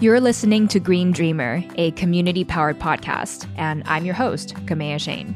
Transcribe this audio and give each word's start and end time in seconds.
You're 0.00 0.20
listening 0.20 0.68
to 0.68 0.78
Green 0.78 1.10
Dreamer, 1.10 1.64
a 1.76 1.90
community 1.92 2.44
powered 2.44 2.78
podcast, 2.78 3.48
and 3.56 3.82
I'm 3.86 4.04
your 4.04 4.14
host, 4.14 4.54
Kamea 4.66 4.96
Chayne. 4.96 5.34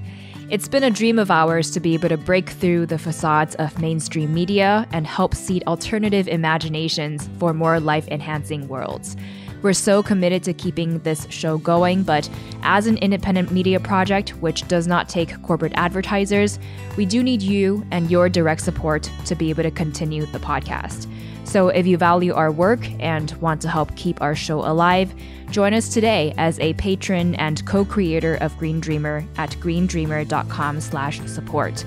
It's 0.51 0.69
been 0.69 0.85
a 0.85 0.91
dream 0.91 1.19
of 1.19 1.31
ours 1.31 1.71
to 1.71 1.81
be 1.81 1.95
able 1.95 2.11
to 2.11 2.17
break 2.17 2.51
through 2.51 2.87
the 2.87 2.99
facades 2.99 3.55
of 3.57 3.81
mainstream 3.81 4.35
media 4.35 4.87
and 4.93 5.07
help 5.07 5.35
seed 5.35 5.65
alternative 5.67 6.29
imaginations 6.29 7.29
for 7.39 7.53
more 7.53 7.81
life 7.81 8.07
enhancing 8.09 8.69
worlds. 8.69 9.17
We're 9.63 9.73
so 9.73 10.03
committed 10.03 10.43
to 10.45 10.53
keeping 10.53 10.99
this 10.99 11.27
show 11.31 11.57
going, 11.59 12.03
but 12.03 12.29
as 12.63 12.87
an 12.87 12.99
independent 12.99 13.51
media 13.51 13.81
project 13.81 14.31
which 14.43 14.67
does 14.69 14.87
not 14.87 15.09
take 15.09 15.41
corporate 15.43 15.73
advertisers, 15.77 16.59
we 16.97 17.07
do 17.07 17.23
need 17.23 17.43
you 17.43 17.87
and 17.91 18.11
your 18.11 18.29
direct 18.29 18.61
support 18.61 19.11
to 19.25 19.35
be 19.35 19.51
able 19.51 19.63
to 19.63 19.71
continue 19.71 20.27
the 20.27 20.39
podcast. 20.39 21.09
So 21.53 21.69
if 21.69 21.87
you 21.87 21.97
value 21.99 22.33
our 22.33 22.51
work 22.51 22.81
and 22.99 23.31
want 23.43 23.61
to 23.61 23.69
help 23.69 23.95
keep 23.95 24.23
our 24.23 24.35
show 24.35 24.61
alive, 24.61 25.15
join 25.51 25.75
us 25.75 25.93
today 25.93 26.33
as 26.39 26.59
a 26.61 26.73
patron 26.73 27.35
and 27.35 27.63
co-creator 27.67 28.37
of 28.37 28.57
Green 28.57 28.81
Dreamer 28.81 29.23
at 29.37 29.51
greendreamer.com/support. 29.61 31.85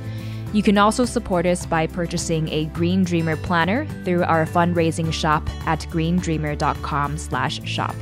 You 0.53 0.61
can 0.61 0.77
also 0.77 1.03
support 1.03 1.47
us 1.47 1.65
by 1.65 1.87
purchasing 1.87 2.47
a 2.49 2.65
Green 2.65 3.03
Dreamer 3.03 3.37
planner 3.37 3.87
through 4.03 4.23
our 4.25 4.45
fundraising 4.45 5.11
shop 5.11 5.49
at 5.65 5.79
greendreamer.com/shop. 5.89 7.95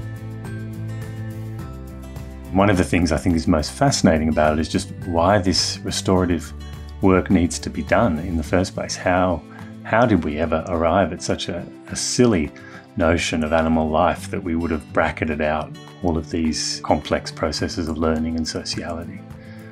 One 2.52 2.70
of 2.70 2.76
the 2.76 2.84
things 2.84 3.14
I 3.14 3.18
think 3.18 3.38
is 3.38 3.48
most 3.48 3.72
fascinating 3.72 4.28
about 4.28 4.58
it 4.58 4.60
is 4.60 4.68
just 4.68 4.92
why 5.06 5.38
this 5.38 5.80
restorative 5.86 6.52
work 7.00 7.32
needs 7.32 7.58
to 7.60 7.70
be 7.70 7.84
done 7.84 8.20
in 8.20 8.36
the 8.36 8.44
first 8.44 8.76
place. 8.76 8.98
How 8.98 9.42
how 9.84 10.06
did 10.06 10.24
we 10.24 10.40
ever 10.40 10.64
arrive 10.68 11.12
at 11.12 11.22
such 11.22 11.50
a, 11.50 11.66
a 11.90 11.96
silly 11.96 12.52
notion 12.96 13.44
of 13.44 13.52
animal 13.52 13.90
life 13.90 14.30
that 14.32 14.44
we 14.44 14.56
would 14.56 14.72
have 14.72 14.94
bracketed 14.94 15.42
out 15.42 15.72
all 16.04 16.18
of 16.18 16.30
these 16.30 16.80
complex 16.84 17.32
processes 17.32 17.90
of 17.90 17.98
learning 17.98 18.38
and 18.38 18.48
sociality? 18.48 19.20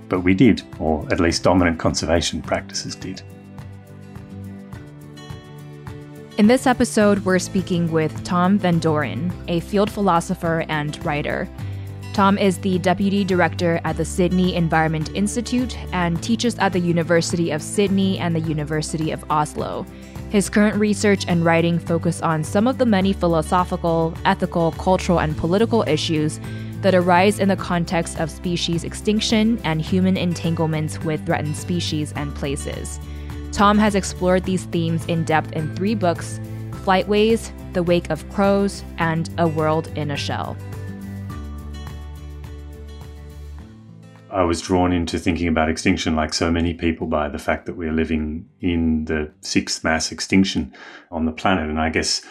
But 0.09 0.21
we 0.21 0.33
did, 0.33 0.61
or 0.79 1.07
at 1.11 1.19
least 1.19 1.43
dominant 1.43 1.79
conservation 1.79 2.41
practices 2.41 2.95
did. 2.95 3.21
In 6.37 6.47
this 6.47 6.65
episode, 6.65 7.19
we're 7.19 7.39
speaking 7.39 7.91
with 7.91 8.11
Thom 8.25 8.57
van 8.57 8.79
Dooren, 8.79 9.31
a 9.47 9.59
field 9.59 9.89
philosopher 9.89 10.65
and 10.67 11.03
writer. 11.05 11.47
Thom 12.13 12.37
is 12.37 12.57
the 12.57 12.77
deputy 12.79 13.23
director 13.23 13.79
at 13.85 13.95
the 13.95 14.03
Sydney 14.03 14.55
Environment 14.55 15.09
Institute 15.15 15.77
and 15.93 16.21
teaches 16.21 16.57
at 16.59 16.73
the 16.73 16.79
University 16.79 17.51
of 17.51 17.61
Sydney 17.61 18.17
and 18.19 18.35
the 18.35 18.41
University 18.41 19.11
of 19.11 19.23
Oslo. 19.29 19.85
His 20.31 20.49
current 20.49 20.77
research 20.77 21.25
and 21.27 21.43
writing 21.43 21.77
focus 21.77 22.21
on 22.21 22.45
some 22.45 22.65
of 22.65 22.77
the 22.77 22.85
many 22.85 23.11
philosophical, 23.11 24.13
ethical, 24.23 24.71
cultural, 24.71 25.19
and 25.19 25.35
political 25.35 25.83
issues 25.89 26.39
that 26.79 26.95
arise 26.95 27.37
in 27.37 27.49
the 27.49 27.57
context 27.57 28.17
of 28.17 28.31
species 28.31 28.85
extinction 28.85 29.59
and 29.65 29.81
human 29.81 30.15
entanglements 30.15 30.97
with 30.99 31.25
threatened 31.25 31.57
species 31.57 32.13
and 32.15 32.33
places. 32.33 32.97
Thom 33.51 33.77
has 33.77 33.93
explored 33.93 34.45
these 34.45 34.63
themes 34.63 35.05
in 35.07 35.25
depth 35.25 35.51
in 35.51 35.75
three 35.75 35.95
books 35.95 36.39
Flight 36.85 37.09
Ways, 37.09 37.51
The 37.73 37.83
Wake 37.83 38.09
of 38.09 38.27
Crows, 38.29 38.85
and 38.99 39.29
A 39.37 39.49
World 39.49 39.91
in 39.97 40.11
a 40.11 40.17
Shell. 40.17 40.55
I 44.31 44.43
was 44.43 44.61
drawn 44.61 44.93
into 44.93 45.19
thinking 45.19 45.47
about 45.47 45.69
extinction, 45.69 46.15
like 46.15 46.33
so 46.33 46.49
many 46.49 46.73
people, 46.73 47.07
by 47.07 47.27
the 47.29 47.37
fact 47.37 47.65
that 47.65 47.75
we're 47.75 47.91
living 47.91 48.47
in 48.59 49.05
the 49.05 49.31
sixth 49.41 49.83
mass 49.83 50.11
extinction 50.11 50.73
on 51.11 51.25
the 51.25 51.31
planet. 51.31 51.69
And 51.69 51.79
I 51.79 51.89
guess 51.89 52.21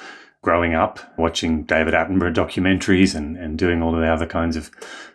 growing 0.42 0.74
up, 0.74 0.98
watching 1.18 1.64
David 1.64 1.94
Attenborough 1.94 2.34
documentaries 2.34 3.14
and, 3.14 3.36
and 3.36 3.58
doing 3.58 3.82
all 3.82 3.94
of 3.94 4.00
the 4.00 4.08
other 4.08 4.26
kinds 4.26 4.56
of 4.56 4.70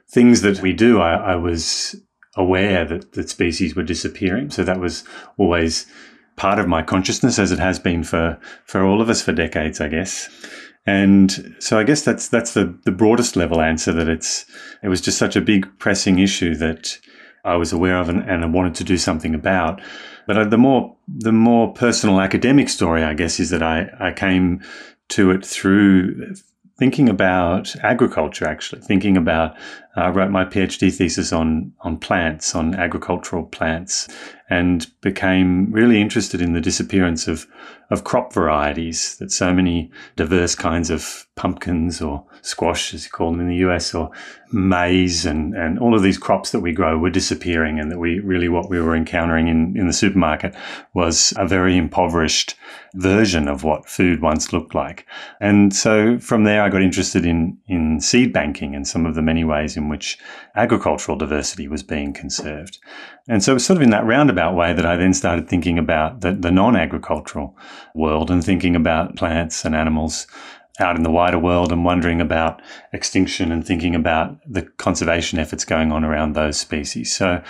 things 0.08 0.42
that 0.42 0.62
we 0.62 0.74
do, 0.74 1.02
I, 1.02 1.34
I 1.34 1.36
was 1.36 1.96
aware 2.36 2.86
that, 2.86 3.14
that 3.14 3.30
species 3.30 3.76
were 3.76 3.84
disappearing. 3.84 4.52
So 4.52 4.64
that 4.64 4.80
was 4.80 5.04
always 5.38 5.88
part 6.36 6.60
of 6.60 6.68
my 6.68 6.84
consciousness, 6.84 7.40
as 7.40 7.52
it 7.52 7.60
has 7.60 7.80
been 7.80 8.04
for, 8.04 8.38
for 8.66 8.84
all 8.84 9.02
of 9.02 9.10
us 9.10 9.22
for 9.22 9.32
decades, 9.32 9.82
I 9.82 9.88
guess. 9.88 10.30
And 10.86 11.56
so 11.60 11.80
I 11.80 11.84
guess 11.84 12.04
that's 12.04 12.28
that's 12.28 12.54
the, 12.54 12.78
the 12.86 12.92
broadest 12.92 13.36
level 13.36 13.62
answer 13.62 13.92
that 13.94 14.08
it's 14.08 14.46
it 14.84 14.90
was 14.90 15.02
just 15.02 15.18
such 15.18 15.36
a 15.36 15.42
big 15.42 15.68
pressing 15.80 16.20
issue 16.20 16.56
that 16.56 17.00
I 17.44 17.56
was 17.56 17.74
aware 17.74 17.98
of 17.98 18.10
and, 18.10 18.28
and 18.30 18.44
I 18.44 18.48
wanted 18.48 18.76
to 18.76 18.84
do 18.84 18.98
something 18.98 19.34
about. 19.34 19.82
But 20.28 20.50
the 20.50 20.58
more 20.58 20.96
the 21.08 21.32
more 21.32 21.74
personal 21.74 22.22
academic 22.22 22.70
story, 22.70 23.04
I 23.04 23.14
guess, 23.14 23.40
is 23.40 23.50
that 23.50 23.64
I, 23.64 23.90
I 24.00 24.12
came 24.12 24.62
to 25.10 25.32
it 25.32 25.46
through 25.46 26.36
thinking 26.78 27.08
about 27.08 27.76
agriculture, 27.84 28.46
actually, 28.46 28.82
thinking 28.82 29.16
about, 29.16 29.52
uh, 29.52 29.58
Uh, 29.96 30.02
I 30.02 30.10
wrote 30.10 30.32
my 30.32 30.46
PhD 30.46 30.94
thesis 30.94 31.32
on, 31.32 31.74
on 31.82 31.98
plants, 31.98 32.56
on 32.56 32.76
agricultural 32.76 33.46
plants, 33.46 34.08
and 34.50 34.86
became 35.02 35.72
really 35.72 36.00
interested 36.00 36.42
in 36.42 36.54
the 36.54 36.62
disappearance 36.62 37.28
of, 37.28 37.48
of 37.90 38.04
crop 38.04 38.32
varieties 38.32 39.18
that 39.18 39.32
so 39.32 39.52
many 39.52 39.92
diverse 40.16 40.54
kinds 40.54 40.92
of 40.92 41.26
pumpkins 41.36 42.00
or 42.02 42.24
squash, 42.42 42.94
as 42.94 43.06
you 43.06 43.10
call 43.10 43.32
them 43.32 43.42
in 43.42 43.50
the 43.50 43.68
US, 43.68 43.96
or 43.96 44.12
maize 44.52 45.26
and, 45.26 45.56
and 45.56 45.80
all 45.80 45.96
of 45.96 46.04
these 46.04 46.20
crops 46.20 46.52
that 46.52 46.60
we 46.60 46.72
grow 46.72 46.98
were 46.98 47.10
disappearing 47.10 47.80
and 47.80 47.92
that 47.92 47.98
we 47.98 48.20
really 48.20 48.48
what 48.48 48.70
we 48.70 48.80
were 48.80 48.96
encountering 48.96 49.48
in, 49.48 49.76
in 49.76 49.88
the 49.88 49.94
supermarket 49.94 50.56
was 50.94 51.34
a 51.38 51.48
very 51.48 51.76
impoverished 51.76 52.56
version 52.94 53.48
of 53.48 53.64
what 53.64 53.90
food 53.90 54.22
once 54.22 54.54
looked 54.54 54.76
like. 54.76 55.08
And 55.42 55.76
so 55.76 56.20
from 56.20 56.44
there 56.44 56.62
I 56.62 56.70
got 56.70 56.84
interested 56.84 57.26
in, 57.26 57.58
in 57.68 58.00
seed 58.00 58.32
banking 58.32 58.76
and 58.76 58.88
some 58.88 59.08
of 59.08 59.16
the 59.16 59.24
many 59.24 59.44
ways 59.44 59.76
in 59.76 59.85
which 59.90 60.18
agricultural 60.56 61.18
diversity 61.18 61.68
was 61.68 61.84
being 61.84 62.14
conserved. 62.14 62.80
And 63.28 63.44
so 63.44 63.52
it 63.52 63.56
was 63.56 63.66
sort 63.66 63.78
of 63.78 63.84
in 63.84 63.90
that 63.92 64.06
roundabout 64.06 64.56
way 64.56 64.74
that 64.74 64.86
I 64.86 64.96
then 64.96 65.14
started 65.14 65.48
thinking 65.48 65.78
about 65.78 66.22
the, 66.22 66.32
the 66.32 66.52
non-agricultural 66.52 67.58
world 67.94 68.30
and 68.30 68.44
thinking 68.44 68.76
about 68.76 69.16
plants 69.16 69.66
and 69.66 69.76
animals 69.76 70.28
out 70.80 70.96
in 70.96 71.04
the 71.04 71.12
wider 71.12 71.40
world 71.40 71.72
and 71.72 71.86
wondering 71.86 72.20
about 72.20 72.62
extinction 72.92 73.52
and 73.52 73.66
thinking 73.66 73.96
about 73.96 74.38
the 74.46 74.64
conservation 74.64 75.40
efforts 75.40 75.64
going 75.66 75.92
on 75.92 76.04
around 76.04 76.34
those 76.34 76.58
species. 76.58 77.16
So, 77.16 77.42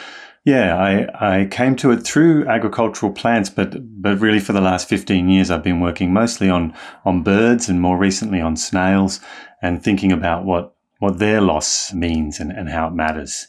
yeah, 0.44 0.78
I, 0.78 1.40
I 1.40 1.46
came 1.46 1.76
to 1.78 1.92
it 1.92 2.04
through 2.04 2.48
agricultural 2.48 3.12
plants, 3.12 3.50
but 3.50 3.78
but 4.00 4.20
really 4.20 4.40
for 4.40 4.54
the 4.54 4.62
last 4.62 4.88
15 4.88 5.28
years, 5.28 5.50
I've 5.50 5.64
been 5.64 5.80
working 5.80 6.14
mostly 6.14 6.50
on 6.50 6.74
on 7.04 7.24
birds 7.24 7.68
and 7.68 7.82
more 7.82 7.98
recently 7.98 8.42
on 8.42 8.56
snails 8.56 9.20
and 9.62 9.84
thinking 9.84 10.12
about 10.12 10.46
what 10.46 10.75
what 11.00 11.20
their 11.20 11.42
loss 11.42 11.94
means 11.94 12.40
and, 12.40 12.52
and 12.52 12.70
how 12.70 12.88
it 12.88 12.94
matters. 12.94 13.48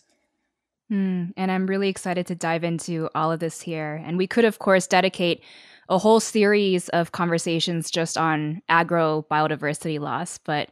Mm, 0.90 1.32
and 1.37 1.50
I'm 1.50 1.66
really 1.66 1.88
excited 1.88 2.26
to 2.28 2.34
dive 2.34 2.64
into 2.64 3.08
all 3.14 3.32
of 3.32 3.40
this 3.40 3.60
here. 3.60 4.02
And 4.04 4.16
we 4.16 4.26
could, 4.26 4.44
of 4.44 4.58
course, 4.58 4.87
dedicate 4.87 5.43
a 5.88 5.98
whole 5.98 6.20
series 6.20 6.88
of 6.90 7.12
conversations 7.12 7.90
just 7.90 8.19
on 8.19 8.62
agro 8.69 9.25
biodiversity 9.31 10.00
loss. 10.00 10.38
But 10.38 10.70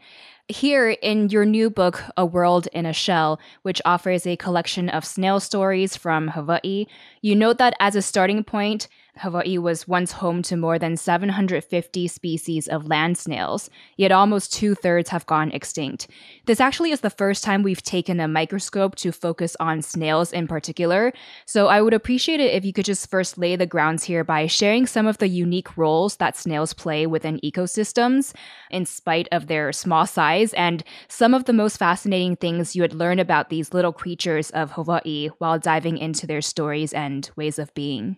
here 0.48 0.90
in 0.90 1.28
your 1.30 1.44
new 1.44 1.70
book, 1.70 2.02
A 2.16 2.26
World 2.26 2.68
in 2.72 2.84
a 2.86 2.92
Shell, 2.92 3.40
which 3.62 3.80
offers 3.84 4.26
a 4.26 4.36
collection 4.36 4.88
of 4.88 5.04
snail 5.04 5.40
stories 5.40 5.96
from 5.96 6.28
Hawaii, 6.28 6.86
you 7.22 7.34
note 7.34 7.58
that 7.58 7.74
as 7.80 7.96
a 7.96 8.02
starting 8.02 8.44
point, 8.44 8.88
Hawaii 9.18 9.58
was 9.58 9.86
once 9.86 10.10
home 10.12 10.42
to 10.42 10.56
more 10.56 10.76
than 10.76 10.96
750 10.96 12.08
species 12.08 12.66
of 12.66 12.88
land 12.88 13.16
snails, 13.16 13.70
yet 13.96 14.10
almost 14.10 14.52
two 14.52 14.74
thirds 14.74 15.10
have 15.10 15.24
gone 15.26 15.52
extinct. 15.52 16.08
This 16.46 16.60
actually 16.60 16.90
is 16.90 17.00
the 17.00 17.10
first 17.10 17.44
time 17.44 17.62
we've 17.62 17.82
taken 17.82 18.18
a 18.18 18.26
microscope 18.26 18.96
to 18.96 19.12
focus 19.12 19.56
on 19.60 19.82
snails 19.82 20.32
in 20.32 20.48
particular, 20.48 21.12
so 21.46 21.68
I 21.68 21.80
would 21.80 21.94
appreciate 21.94 22.40
it 22.40 22.54
if 22.54 22.64
you 22.64 22.72
could 22.72 22.84
just 22.84 23.08
first 23.08 23.38
lay 23.38 23.54
the 23.54 23.66
grounds 23.66 24.02
here 24.02 24.24
by 24.24 24.48
sharing 24.48 24.84
some 24.84 25.06
of 25.06 25.18
the 25.18 25.28
unique 25.28 25.76
roles 25.76 26.16
that 26.16 26.36
snails 26.36 26.74
play 26.74 27.06
within 27.06 27.38
ecosystems, 27.44 28.34
in 28.70 28.84
spite 28.84 29.28
of 29.30 29.46
their 29.46 29.72
small 29.72 30.06
size, 30.06 30.52
and 30.54 30.82
some 31.06 31.34
of 31.34 31.44
the 31.44 31.52
most 31.52 31.76
fascinating 31.76 32.34
things 32.34 32.74
you 32.74 32.82
had 32.82 32.92
learned 32.92 33.20
about 33.20 33.48
these 33.48 33.72
little 33.72 33.92
creatures 33.92 34.50
of 34.50 34.72
Hawaii 34.72 35.28
while 35.38 35.58
diving 35.58 35.98
into 35.98 36.26
their 36.26 36.42
stories 36.42 36.92
and 36.92 37.30
ways 37.36 37.60
of 37.60 37.72
being. 37.74 38.16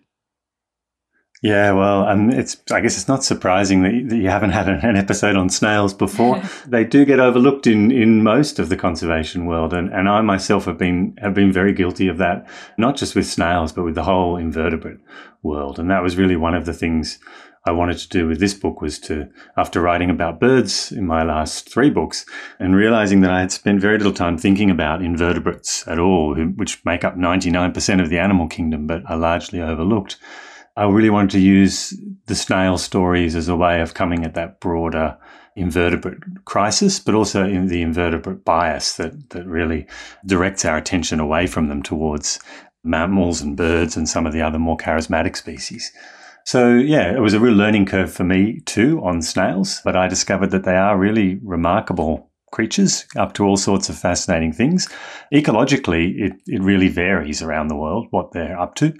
Yeah, 1.41 1.73
well, 1.73 2.07
um, 2.07 2.31
it's 2.31 2.57
I 2.71 2.81
guess 2.81 2.97
it's 2.97 3.07
not 3.07 3.23
surprising 3.23 3.83
that, 3.83 4.09
that 4.09 4.17
you 4.17 4.29
haven't 4.29 4.51
had 4.51 4.67
an, 4.67 4.95
episode 4.97 5.35
on 5.35 5.49
snails 5.49 5.93
before. 5.93 6.41
they 6.65 6.83
do 6.83 7.05
get 7.05 7.19
overlooked 7.19 7.67
in, 7.67 7.91
in 7.91 8.23
most 8.23 8.57
of 8.57 8.69
the 8.69 8.77
conservation 8.77 9.45
world, 9.45 9.71
and, 9.71 9.93
and 9.93 10.09
I 10.09 10.21
myself 10.21 10.65
have 10.65 10.79
been 10.79 11.15
have 11.21 11.35
been 11.35 11.51
very 11.51 11.73
guilty 11.73 12.07
of 12.07 12.17
that, 12.17 12.47
not 12.77 12.97
just 12.97 13.15
with 13.15 13.27
snails, 13.27 13.71
but 13.71 13.83
with 13.83 13.93
the 13.93 14.03
whole 14.03 14.35
invertebrate 14.35 14.99
world. 15.43 15.77
And 15.77 15.91
that 15.91 16.01
was 16.01 16.17
really 16.17 16.35
one 16.35 16.55
of 16.55 16.65
the 16.65 16.73
things 16.73 17.19
I 17.65 17.71
wanted 17.71 17.99
to 17.99 18.09
do 18.09 18.27
with 18.27 18.39
this 18.39 18.55
book 18.55 18.81
was 18.81 18.97
to, 19.01 19.29
after 19.57 19.79
writing 19.79 20.09
about 20.09 20.39
birds 20.39 20.91
in 20.91 21.05
my 21.05 21.21
last 21.21 21.69
three 21.69 21.91
books, 21.91 22.25
and 22.59 22.75
realizing 22.75 23.21
that 23.21 23.31
I 23.31 23.41
had 23.41 23.51
spent 23.51 23.79
very 23.79 23.99
little 23.99 24.13
time 24.13 24.39
thinking 24.39 24.71
about 24.71 25.03
invertebrates 25.03 25.87
at 25.87 25.99
all, 25.99 26.33
which 26.33 26.83
make 26.83 27.03
up 27.03 27.15
99% 27.15 28.01
of 28.01 28.09
the 28.09 28.17
animal 28.17 28.47
kingdom, 28.47 28.87
but 28.87 29.03
are 29.07 29.17
largely 29.17 29.61
overlooked 29.61 30.17
I 30.77 30.87
really 30.87 31.09
wanted 31.09 31.31
to 31.31 31.39
use 31.39 31.99
the 32.27 32.35
snail 32.35 32.77
stories 32.77 33.35
as 33.35 33.47
a 33.47 33.55
way 33.55 33.81
of 33.81 33.95
coming 33.95 34.23
at 34.23 34.35
that 34.35 34.59
broader 34.59 35.17
invertebrate 35.55 36.45
crisis, 36.45 36.99
but 36.99 37.15
also 37.15 37.43
in 37.43 37.67
the 37.67 37.81
invertebrate 37.81 38.45
bias 38.45 38.95
that, 38.97 39.31
that 39.31 39.47
really 39.47 39.87
directs 40.23 40.65
our 40.65 40.77
attention 40.77 41.19
away 41.19 41.47
from 41.47 41.67
them 41.67 41.81
towards 41.81 42.39
mammals 42.83 43.41
and 43.41 43.57
birds 43.57 43.97
and 43.97 44.07
some 44.07 44.27
of 44.27 44.33
the 44.33 44.41
other 44.41 44.59
more 44.59 44.77
charismatic 44.77 45.35
species. 45.35 45.91
So, 46.45 46.75
yeah, 46.75 47.11
it 47.11 47.21
was 47.21 47.33
a 47.33 47.39
real 47.39 47.55
learning 47.55 47.87
curve 47.87 48.13
for 48.13 48.23
me 48.23 48.61
too 48.61 49.01
on 49.03 49.23
snails, 49.23 49.81
but 49.83 49.95
I 49.95 50.07
discovered 50.07 50.51
that 50.51 50.63
they 50.63 50.77
are 50.77 50.95
really 50.95 51.39
remarkable 51.41 52.29
creatures 52.51 53.05
up 53.15 53.33
to 53.33 53.43
all 53.43 53.57
sorts 53.57 53.89
of 53.89 53.97
fascinating 53.97 54.53
things. 54.53 54.87
Ecologically, 55.33 56.19
it, 56.19 56.33
it 56.45 56.61
really 56.61 56.87
varies 56.87 57.41
around 57.41 57.67
the 57.67 57.75
world 57.75 58.07
what 58.11 58.31
they're 58.31 58.59
up 58.59 58.75
to. 58.75 58.93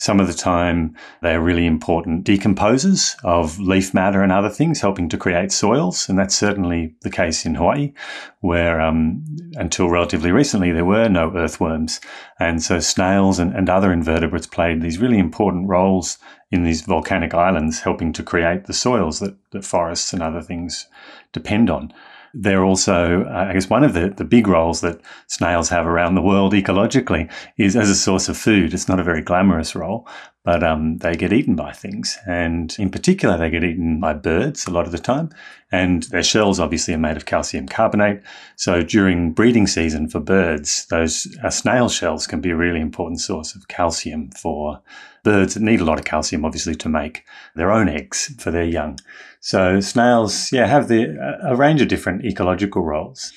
Some 0.00 0.18
of 0.18 0.26
the 0.26 0.32
time, 0.32 0.96
they're 1.20 1.42
really 1.42 1.66
important 1.66 2.24
decomposers 2.24 3.14
of 3.22 3.60
leaf 3.60 3.92
matter 3.92 4.22
and 4.22 4.32
other 4.32 4.48
things, 4.48 4.80
helping 4.80 5.10
to 5.10 5.18
create 5.18 5.52
soils. 5.52 6.08
And 6.08 6.18
that's 6.18 6.34
certainly 6.34 6.94
the 7.02 7.10
case 7.10 7.44
in 7.44 7.54
Hawaii, 7.54 7.92
where 8.40 8.80
um, 8.80 9.22
until 9.56 9.90
relatively 9.90 10.32
recently, 10.32 10.72
there 10.72 10.86
were 10.86 11.10
no 11.10 11.30
earthworms. 11.36 12.00
And 12.38 12.62
so 12.62 12.80
snails 12.80 13.38
and, 13.38 13.54
and 13.54 13.68
other 13.68 13.92
invertebrates 13.92 14.46
played 14.46 14.80
these 14.80 14.98
really 14.98 15.18
important 15.18 15.68
roles 15.68 16.16
in 16.50 16.64
these 16.64 16.80
volcanic 16.80 17.34
islands, 17.34 17.80
helping 17.80 18.14
to 18.14 18.22
create 18.22 18.64
the 18.64 18.72
soils 18.72 19.20
that, 19.20 19.36
that 19.50 19.66
forests 19.66 20.14
and 20.14 20.22
other 20.22 20.40
things 20.40 20.88
depend 21.32 21.68
on. 21.68 21.92
They're 22.34 22.64
also, 22.64 23.24
uh, 23.24 23.46
I 23.48 23.52
guess, 23.52 23.68
one 23.68 23.84
of 23.84 23.94
the, 23.94 24.10
the 24.10 24.24
big 24.24 24.46
roles 24.46 24.80
that 24.82 25.00
snails 25.26 25.68
have 25.68 25.86
around 25.86 26.14
the 26.14 26.22
world 26.22 26.52
ecologically 26.52 27.30
is 27.56 27.76
as 27.76 27.90
a 27.90 27.94
source 27.94 28.28
of 28.28 28.36
food. 28.36 28.72
It's 28.72 28.88
not 28.88 29.00
a 29.00 29.04
very 29.04 29.22
glamorous 29.22 29.74
role, 29.74 30.06
but 30.44 30.62
um, 30.62 30.98
they 30.98 31.16
get 31.16 31.32
eaten 31.32 31.56
by 31.56 31.72
things. 31.72 32.18
And 32.26 32.74
in 32.78 32.90
particular, 32.90 33.36
they 33.36 33.50
get 33.50 33.64
eaten 33.64 34.00
by 34.00 34.14
birds 34.14 34.66
a 34.66 34.70
lot 34.70 34.86
of 34.86 34.92
the 34.92 34.98
time. 34.98 35.30
And 35.72 36.02
their 36.04 36.22
shells 36.22 36.58
obviously 36.58 36.94
are 36.94 36.98
made 36.98 37.16
of 37.16 37.26
calcium 37.26 37.68
carbonate. 37.68 38.22
So 38.56 38.82
during 38.82 39.32
breeding 39.32 39.66
season 39.66 40.08
for 40.08 40.18
birds, 40.18 40.86
those 40.86 41.28
uh, 41.44 41.50
snail 41.50 41.88
shells 41.88 42.26
can 42.26 42.40
be 42.40 42.50
a 42.50 42.56
really 42.56 42.80
important 42.80 43.20
source 43.20 43.54
of 43.54 43.68
calcium 43.68 44.30
for 44.32 44.82
birds 45.22 45.54
that 45.54 45.62
need 45.62 45.80
a 45.80 45.84
lot 45.84 45.98
of 45.98 46.04
calcium, 46.04 46.44
obviously, 46.44 46.74
to 46.74 46.88
make 46.88 47.24
their 47.54 47.70
own 47.70 47.88
eggs 47.88 48.34
for 48.38 48.50
their 48.50 48.64
young. 48.64 48.98
So 49.40 49.80
snails, 49.80 50.50
yeah, 50.52 50.66
have 50.66 50.88
the, 50.88 51.38
a 51.44 51.54
range 51.54 51.80
of 51.80 51.88
different 51.88 52.24
ecological 52.24 52.82
roles. 52.82 53.32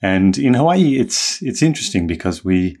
And 0.00 0.38
in 0.38 0.54
Hawaii, 0.54 0.98
it's 1.00 1.42
it's 1.42 1.62
interesting 1.62 2.06
because 2.06 2.44
we 2.44 2.76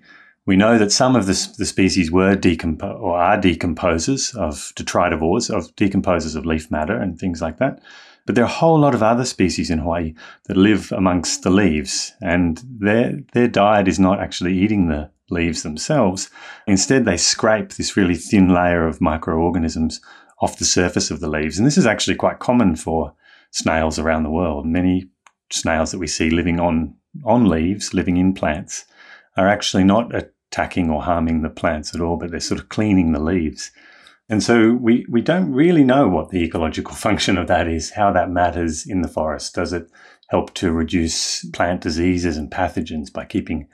we 0.46 0.56
know 0.56 0.78
that 0.78 0.92
some 0.92 1.16
of 1.16 1.26
the, 1.26 1.54
the 1.58 1.66
species 1.66 2.10
were 2.10 2.34
decompo- 2.36 2.98
or 3.00 3.18
are 3.18 3.36
decomposers 3.36 4.34
of 4.36 4.72
detritivores, 4.76 5.54
of 5.54 5.74
decomposers 5.76 6.36
of 6.36 6.46
leaf 6.46 6.70
matter 6.70 6.96
and 6.96 7.18
things 7.18 7.42
like 7.42 7.58
that. 7.58 7.80
But 8.28 8.34
there 8.34 8.44
are 8.44 8.46
a 8.46 8.60
whole 8.60 8.78
lot 8.78 8.94
of 8.94 9.02
other 9.02 9.24
species 9.24 9.70
in 9.70 9.78
Hawaii 9.78 10.12
that 10.48 10.56
live 10.58 10.92
amongst 10.92 11.44
the 11.44 11.50
leaves, 11.50 12.12
and 12.20 12.62
their 12.78 13.20
their 13.32 13.48
diet 13.48 13.88
is 13.88 13.98
not 13.98 14.20
actually 14.20 14.54
eating 14.58 14.88
the 14.88 15.10
leaves 15.30 15.62
themselves. 15.62 16.28
Instead, 16.66 17.06
they 17.06 17.16
scrape 17.16 17.72
this 17.72 17.96
really 17.96 18.16
thin 18.16 18.52
layer 18.52 18.86
of 18.86 19.00
microorganisms 19.00 20.02
off 20.42 20.58
the 20.58 20.66
surface 20.66 21.10
of 21.10 21.20
the 21.20 21.28
leaves. 21.30 21.56
And 21.56 21.66
this 21.66 21.78
is 21.78 21.86
actually 21.86 22.16
quite 22.16 22.38
common 22.38 22.76
for 22.76 23.14
snails 23.50 23.98
around 23.98 24.24
the 24.24 24.30
world. 24.30 24.66
Many 24.66 25.08
snails 25.50 25.90
that 25.92 25.98
we 25.98 26.06
see 26.06 26.28
living 26.28 26.60
on, 26.60 26.96
on 27.24 27.48
leaves, 27.48 27.94
living 27.94 28.18
in 28.18 28.34
plants, 28.34 28.84
are 29.38 29.48
actually 29.48 29.84
not 29.84 30.14
attacking 30.14 30.90
or 30.90 31.02
harming 31.02 31.40
the 31.40 31.48
plants 31.48 31.94
at 31.94 32.02
all, 32.02 32.18
but 32.18 32.30
they're 32.30 32.40
sort 32.40 32.60
of 32.60 32.68
cleaning 32.68 33.12
the 33.12 33.22
leaves. 33.22 33.70
And 34.28 34.42
so 34.42 34.74
we, 34.74 35.06
we 35.08 35.22
don't 35.22 35.52
really 35.52 35.84
know 35.84 36.06
what 36.08 36.30
the 36.30 36.44
ecological 36.44 36.94
function 37.06 37.38
of 37.38 37.46
that 37.48 37.68
is, 37.68 37.90
how 37.90 38.12
that 38.12 38.30
matters 38.30 38.86
in 38.86 39.02
the 39.02 39.08
forest. 39.08 39.54
Does 39.54 39.72
it 39.72 39.90
help 40.28 40.54
to 40.54 40.72
reduce 40.72 41.44
plant 41.50 41.80
diseases 41.80 42.36
and 42.36 42.50
pathogens 42.50 43.12
by 43.12 43.24
keeping 43.24 43.68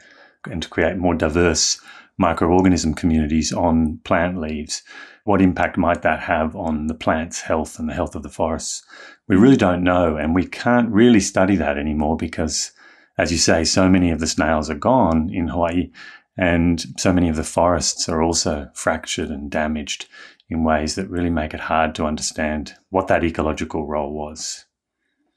and 0.50 0.62
to 0.62 0.68
create 0.68 0.96
more 0.96 1.14
diverse 1.14 1.80
microorganism 2.20 2.96
communities 2.96 3.52
on 3.52 3.98
plant 4.04 4.38
leaves? 4.40 4.82
What 5.24 5.40
impact 5.40 5.76
might 5.78 6.02
that 6.02 6.20
have 6.20 6.54
on 6.54 6.86
the 6.86 6.94
plant's 6.94 7.40
health 7.40 7.78
and 7.78 7.88
the 7.88 7.94
health 7.94 8.14
of 8.14 8.22
the 8.22 8.28
forests? 8.28 8.82
We 9.26 9.36
really 9.36 9.56
don't 9.56 9.82
know, 9.82 10.16
and 10.16 10.34
we 10.34 10.46
can't 10.46 10.90
really 10.90 11.20
study 11.20 11.56
that 11.56 11.78
anymore 11.78 12.16
because, 12.16 12.72
as 13.16 13.32
you 13.32 13.38
say, 13.38 13.64
so 13.64 13.88
many 13.88 14.10
of 14.10 14.20
the 14.20 14.26
snails 14.26 14.68
are 14.68 14.74
gone 14.74 15.30
in 15.32 15.48
Hawaii, 15.48 15.90
and 16.36 16.84
so 16.98 17.12
many 17.12 17.28
of 17.28 17.36
the 17.36 17.44
forests 17.44 18.08
are 18.08 18.22
also 18.22 18.68
fractured 18.74 19.30
and 19.30 19.50
damaged 19.50 20.06
in 20.48 20.64
ways 20.64 20.94
that 20.94 21.10
really 21.10 21.30
make 21.30 21.54
it 21.54 21.60
hard 21.60 21.94
to 21.94 22.04
understand 22.04 22.74
what 22.90 23.08
that 23.08 23.24
ecological 23.24 23.86
role 23.86 24.12
was. 24.12 24.64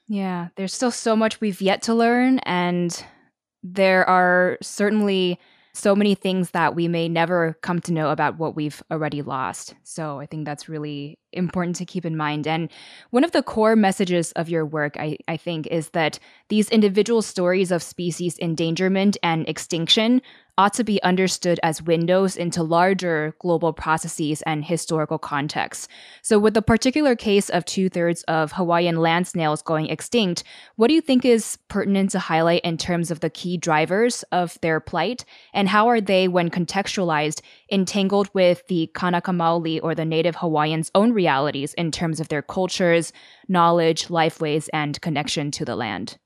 Yeah, 0.06 0.48
there's 0.56 0.72
still 0.72 0.90
so 0.90 1.14
much 1.14 1.40
we've 1.40 1.60
yet 1.60 1.82
to 1.82 1.94
learn, 1.94 2.38
and 2.40 3.04
there 3.62 4.08
are 4.08 4.58
certainly 4.62 5.38
so 5.74 5.94
many 5.94 6.14
things 6.14 6.50
that 6.50 6.74
we 6.74 6.88
may 6.88 7.08
never 7.08 7.56
come 7.62 7.80
to 7.80 7.92
know 7.92 8.10
about 8.10 8.38
what 8.38 8.56
we've 8.56 8.82
already 8.90 9.22
lost. 9.22 9.74
So 9.84 10.18
I 10.18 10.26
think 10.26 10.44
that's 10.44 10.68
really 10.68 11.18
important 11.32 11.76
to 11.76 11.84
keep 11.84 12.04
in 12.04 12.16
mind. 12.16 12.46
And 12.46 12.70
one 13.10 13.22
of 13.22 13.32
the 13.32 13.42
core 13.42 13.76
messages 13.76 14.32
of 14.32 14.48
your 14.48 14.66
work, 14.66 14.96
I, 14.98 15.18
I 15.28 15.36
think, 15.36 15.66
is 15.68 15.90
that 15.90 16.18
these 16.48 16.68
individual 16.70 17.22
stories 17.22 17.70
of 17.70 17.82
species 17.82 18.38
endangerment 18.40 19.16
and 19.22 19.48
extinction 19.48 20.20
ought 20.58 20.74
to 20.74 20.84
be 20.84 21.00
understood 21.04 21.60
as 21.62 21.80
windows 21.80 22.36
into 22.36 22.64
larger 22.64 23.32
global 23.38 23.72
processes 23.72 24.42
and 24.42 24.64
historical 24.64 25.16
contexts. 25.16 25.86
So, 26.20 26.38
with 26.38 26.54
the 26.54 26.62
particular 26.62 27.14
case 27.14 27.48
of 27.48 27.64
two 27.64 27.88
thirds 27.88 28.24
of 28.24 28.52
Hawaiian 28.52 28.96
land 28.96 29.28
snails 29.28 29.62
going 29.62 29.86
extinct, 29.86 30.42
what 30.74 30.88
do 30.88 30.94
you 30.94 31.00
think 31.00 31.24
is 31.24 31.58
pertinent 31.68 32.10
to 32.10 32.18
highlight 32.18 32.62
in 32.62 32.76
terms 32.76 33.12
of 33.12 33.20
the 33.20 33.30
key 33.30 33.56
drivers 33.56 34.24
of 34.32 34.58
their 34.60 34.80
plight? 34.80 35.24
And 35.54 35.68
how 35.68 35.88
are 35.88 36.00
they, 36.00 36.26
when 36.26 36.50
contextualized, 36.50 37.40
entangled 37.70 38.28
with 38.34 38.66
the 38.66 38.90
Kanaka 38.94 39.30
Maoli 39.30 39.78
or 39.80 39.94
the 39.94 40.04
native 40.04 40.36
Hawaiians' 40.36 40.90
own 40.94 41.12
realities 41.12 41.72
in 41.74 41.92
terms 41.92 42.18
of 42.18 42.28
their 42.28 42.42
cultures, 42.42 43.12
knowledge, 43.46 44.08
lifeways, 44.08 44.68
and 44.72 45.00
connection 45.00 45.52
to 45.52 45.64
the 45.64 45.76
land? 45.76 46.18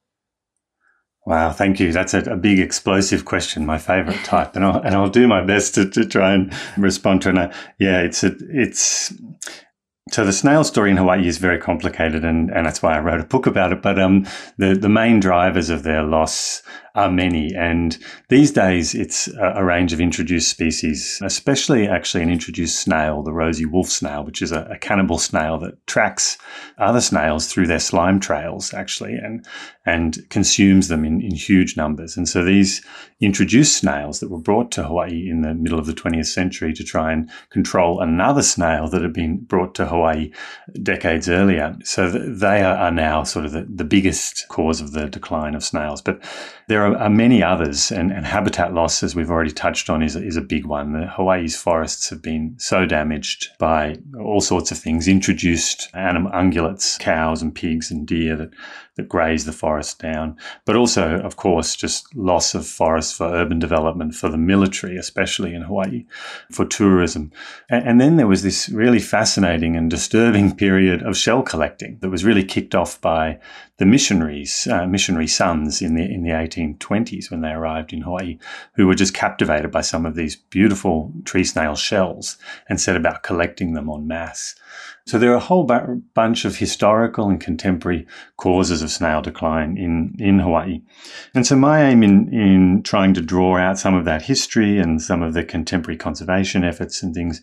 Wow, 1.25 1.53
thank 1.53 1.79
you. 1.79 1.93
That's 1.93 2.15
a, 2.15 2.21
a, 2.23 2.37
big 2.37 2.59
explosive 2.59 3.25
question, 3.25 3.65
my 3.65 3.79
favorite 3.79 4.19
type, 4.25 4.57
and 4.57 4.65
I'll 4.65 4.81
and 4.81 4.95
I'll 4.95 5.09
do 5.09 5.29
my 5.29 5.43
best 5.45 5.75
to, 5.77 5.89
to 5.91 6.05
try 6.05 6.33
and 6.33 6.53
respond 6.77 7.23
to 7.23 7.29
it. 7.29 7.37
And 7.37 7.53
yeah, 7.79 8.01
it's 8.01 8.25
a, 8.25 8.35
it's 8.51 9.13
so 10.11 10.25
the 10.25 10.33
snail 10.33 10.65
story 10.65 10.91
in 10.91 10.97
Hawaii 10.97 11.27
is 11.27 11.39
very 11.39 11.59
complicated, 11.59 12.25
and, 12.25 12.51
and 12.51 12.67
that's 12.67 12.83
why 12.83 12.97
I 12.97 13.01
wrote 13.01 13.21
a 13.21 13.25
book 13.25 13.47
about 13.47 13.73
it. 13.73 13.83
But 13.83 14.01
um, 14.01 14.27
the 14.59 14.75
the 14.75 14.89
main 14.89 15.21
drivers 15.21 15.71
of 15.71 15.85
their 15.85 16.03
loss 16.03 16.63
are 16.95 17.11
many. 17.11 17.55
And 17.55 17.97
these 18.29 18.51
days, 18.51 18.95
it's 18.95 19.29
a, 19.29 19.65
range 19.65 19.93
of 19.93 20.01
introduced 20.01 20.51
species, 20.51 21.21
especially 21.23 21.87
actually 21.89 22.23
an 22.23 22.31
introduced 22.31 22.81
snail, 22.81 23.23
the 23.23 23.33
rosy 23.33 23.65
wolf 23.65 23.89
snail, 23.89 24.25
which 24.25 24.43
is 24.43 24.53
a, 24.53 24.63
a, 24.65 24.79
cannibal 24.79 25.19
snail 25.19 25.59
that 25.61 25.87
tracks 25.87 26.37
other 26.79 27.01
snails 27.01 27.47
through 27.47 27.67
their 27.67 27.79
slime 27.79 28.19
trails, 28.21 28.75
actually, 28.75 29.15
and, 29.15 29.47
and 29.87 30.29
consumes 30.29 30.89
them 30.89 31.05
in, 31.05 31.23
in 31.23 31.35
huge 31.35 31.77
numbers. 31.77 32.17
And 32.17 32.29
so 32.29 32.45
these 32.45 32.85
introduced 33.21 33.77
snails 33.77 34.21
that 34.21 34.31
were 34.31 34.41
brought 34.41 34.73
to 34.73 34.83
Hawaii 34.83 35.29
in 35.31 35.43
the 35.43 35.55
middle 35.55 35.79
of 35.79 35.87
the 35.87 35.95
20th 35.95 36.27
century 36.27 36.73
to 36.75 36.85
try 36.85 37.13
and 37.13 37.31
control 37.51 38.01
another 38.01 38.43
snail 38.43 38.89
that 38.89 39.03
had 39.03 39.13
been 39.13 39.39
brought 39.39 39.75
to 39.77 39.87
Hawaii 39.87 40.33
decades 40.83 41.29
earlier. 41.29 41.77
So 41.85 42.11
they 42.11 42.63
are 42.63 42.91
now 42.91 43.23
sort 43.23 43.47
of 43.47 43.53
the, 43.53 43.67
the 43.73 43.85
biggest 43.85 44.49
cause 44.49 44.81
of 44.81 44.93
the 44.93 45.09
decline 45.09 45.55
of 45.55 45.65
snails. 45.65 46.03
But 46.03 46.23
there 46.69 46.82
are, 46.87 46.97
are 46.97 47.11
many 47.11 47.43
others, 47.43 47.91
and, 47.91 48.13
and, 48.13 48.27
habitat 48.27 48.75
loss, 48.75 49.03
as 49.03 49.15
we've 49.15 49.31
already 49.31 49.51
touched 49.51 49.89
on, 49.91 50.03
is, 50.03 50.17
is 50.17 50.37
a 50.37 50.43
big 50.43 50.67
one. 50.67 50.93
The 50.93 51.07
Hawaii's 51.07 51.57
forests 51.57 52.11
have 52.11 52.23
been 52.23 52.55
so 52.59 52.87
damaged 52.87 53.49
by 53.59 53.97
all 54.19 54.41
sorts 54.41 54.71
of 54.71 54.79
things, 54.79 55.09
introduced 55.09 55.89
ungulates, 55.95 56.99
cows 56.99 57.43
and 57.43 57.55
pigs 57.55 57.91
and 57.91 58.07
deer 58.07 58.37
that, 58.37 58.51
that 58.97 59.09
graze 59.09 59.45
the 59.47 59.53
forest 59.53 59.99
down, 60.01 60.37
but 60.67 60.77
also, 60.77 61.19
of 61.21 61.37
course, 61.37 61.75
just 61.75 62.15
loss 62.15 62.55
of 62.55 62.67
forests 62.67 63.13
for 63.13 63.27
urban 63.27 63.59
development, 63.59 64.15
for 64.15 64.29
the 64.29 64.37
military, 64.37 64.97
especially 64.97 65.55
in 65.55 65.63
Hawaii, 65.63 66.05
for 66.51 66.65
tourism. 66.65 67.33
And, 67.71 67.89
and 67.89 68.01
then 68.01 68.17
there 68.17 68.27
was 68.27 68.43
this 68.43 68.69
really 68.69 69.01
fascinating 69.01 69.77
and 69.77 69.91
disturbing 69.91 70.55
period 70.57 71.03
of 71.03 71.17
shell 71.17 71.43
collecting 71.43 71.99
that 72.01 72.11
was 72.11 72.25
really 72.25 72.45
kicked 72.45 72.75
off 72.75 73.01
by 73.01 73.39
the 73.83 73.87
missionaries, 73.87 74.69
uh, 74.69 74.87
missionary 74.87 75.27
sons 75.27 75.83
in 75.83 75.97
the 75.97 76.05
in 76.05 76.23
the 76.23 76.31
1820s 76.31 77.33
when 77.33 77.41
they 77.41 77.51
arrived 77.51 77.93
in 77.93 78.03
Hawaii, 78.03 78.39
who 78.75 78.87
were 78.87 78.95
just 78.95 79.13
captivated 79.13 79.73
by 79.73 79.81
some 79.81 80.07
of 80.07 80.15
these 80.15 80.37
beautiful 80.37 81.13
tree 81.25 81.43
snail 81.43 81.75
shells 81.75 82.37
and 82.69 82.81
set 82.81 82.95
about 82.95 83.25
collecting 83.25 83.75
them 83.75 83.91
en 83.91 84.07
masse. 84.07 84.55
So 85.05 85.19
there 85.19 85.33
are 85.33 85.43
a 85.43 85.49
whole 85.49 85.65
b- 85.65 86.01
bunch 86.15 86.45
of 86.45 86.59
historical 86.59 87.29
and 87.29 87.41
contemporary 87.41 88.07
causes 88.37 88.83
of 88.83 88.91
snail 88.93 89.21
decline 89.21 89.77
in, 89.77 90.15
in 90.17 90.39
Hawaii. 90.39 90.83
And 91.35 91.45
so 91.45 91.57
my 91.57 91.83
aim 91.83 92.05
in, 92.05 92.33
in 92.33 92.85
trying 92.85 93.15
to 93.15 93.21
draw 93.21 93.59
out 93.59 93.81
some 93.81 93.95
of 93.95 94.05
that 94.05 94.23
history 94.23 94.79
and 94.79 95.03
some 95.03 95.23
of 95.23 95.35
the 95.35 95.43
contemporary 95.43 95.99
conservation 95.99 96.63
efforts 96.63 97.03
and 97.03 97.13
things 97.13 97.43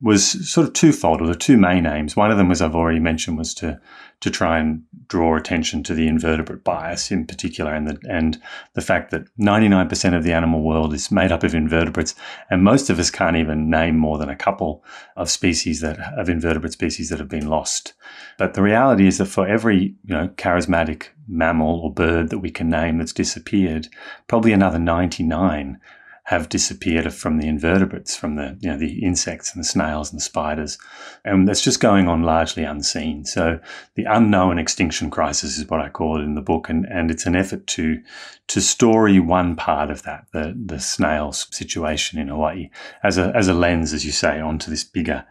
was 0.00 0.48
sort 0.48 0.66
of 0.66 0.74
twofold, 0.74 1.20
or 1.20 1.26
the 1.26 1.34
two 1.34 1.56
main 1.56 1.84
aims. 1.84 2.14
One 2.14 2.30
of 2.30 2.38
them, 2.38 2.52
as 2.52 2.62
I've 2.62 2.76
already 2.76 3.00
mentioned, 3.00 3.36
was 3.36 3.52
to 3.54 3.80
to 4.20 4.30
try 4.30 4.58
and 4.58 4.82
draw 5.06 5.36
attention 5.36 5.82
to 5.84 5.94
the 5.94 6.08
invertebrate 6.08 6.64
bias 6.64 7.10
in 7.10 7.26
particular, 7.26 7.74
and 7.74 7.88
the 7.88 7.98
and 8.08 8.40
the 8.74 8.80
fact 8.80 9.10
that 9.10 9.24
99% 9.38 10.16
of 10.16 10.22
the 10.22 10.32
animal 10.32 10.62
world 10.62 10.94
is 10.94 11.10
made 11.10 11.32
up 11.32 11.42
of 11.42 11.54
invertebrates, 11.54 12.14
and 12.48 12.62
most 12.62 12.90
of 12.90 13.00
us 13.00 13.10
can't 13.10 13.36
even 13.36 13.70
name 13.70 13.96
more 13.96 14.18
than 14.18 14.28
a 14.28 14.36
couple 14.36 14.84
of 15.16 15.30
species 15.30 15.80
that 15.80 15.98
of 16.16 16.28
invertebrate 16.28 16.72
species 16.72 17.08
that 17.08 17.18
have 17.18 17.28
been 17.28 17.48
lost. 17.48 17.94
But 18.38 18.54
the 18.54 18.62
reality 18.62 19.08
is 19.08 19.18
that 19.18 19.26
for 19.26 19.48
every 19.48 19.96
you 20.04 20.14
know 20.14 20.28
charismatic 20.28 21.08
mammal 21.26 21.80
or 21.80 21.92
bird 21.92 22.30
that 22.30 22.38
we 22.38 22.50
can 22.50 22.70
name 22.70 22.98
that's 22.98 23.12
disappeared, 23.12 23.88
probably 24.28 24.52
another 24.52 24.78
99 24.78 25.80
have 26.28 26.50
disappeared 26.50 27.10
from 27.14 27.38
the 27.38 27.48
invertebrates, 27.48 28.14
from 28.14 28.36
the 28.36 28.54
you 28.60 28.68
know 28.68 28.76
the 28.76 29.02
insects 29.02 29.54
and 29.54 29.64
the 29.64 29.66
snails 29.66 30.10
and 30.10 30.20
the 30.20 30.24
spiders, 30.24 30.76
and 31.24 31.48
that's 31.48 31.62
just 31.62 31.80
going 31.80 32.06
on 32.06 32.22
largely 32.22 32.64
unseen. 32.64 33.24
So 33.24 33.58
the 33.94 34.04
unknown 34.04 34.58
extinction 34.58 35.08
crisis 35.10 35.56
is 35.56 35.66
what 35.70 35.80
I 35.80 35.88
call 35.88 36.20
it 36.20 36.24
in 36.24 36.34
the 36.34 36.42
book, 36.42 36.68
and, 36.68 36.84
and 36.84 37.10
it's 37.10 37.24
an 37.24 37.34
effort 37.34 37.66
to 37.68 38.02
to 38.48 38.60
story 38.60 39.18
one 39.18 39.56
part 39.56 39.90
of 39.90 40.02
that, 40.02 40.26
the 40.34 40.54
the 40.54 40.80
snails 40.80 41.46
situation 41.50 42.18
in 42.18 42.28
Hawaii, 42.28 42.68
as 43.02 43.16
a 43.16 43.32
as 43.34 43.48
a 43.48 43.54
lens, 43.54 43.94
as 43.94 44.04
you 44.04 44.12
say, 44.12 44.38
onto 44.38 44.70
this 44.70 44.84
bigger 44.84 45.24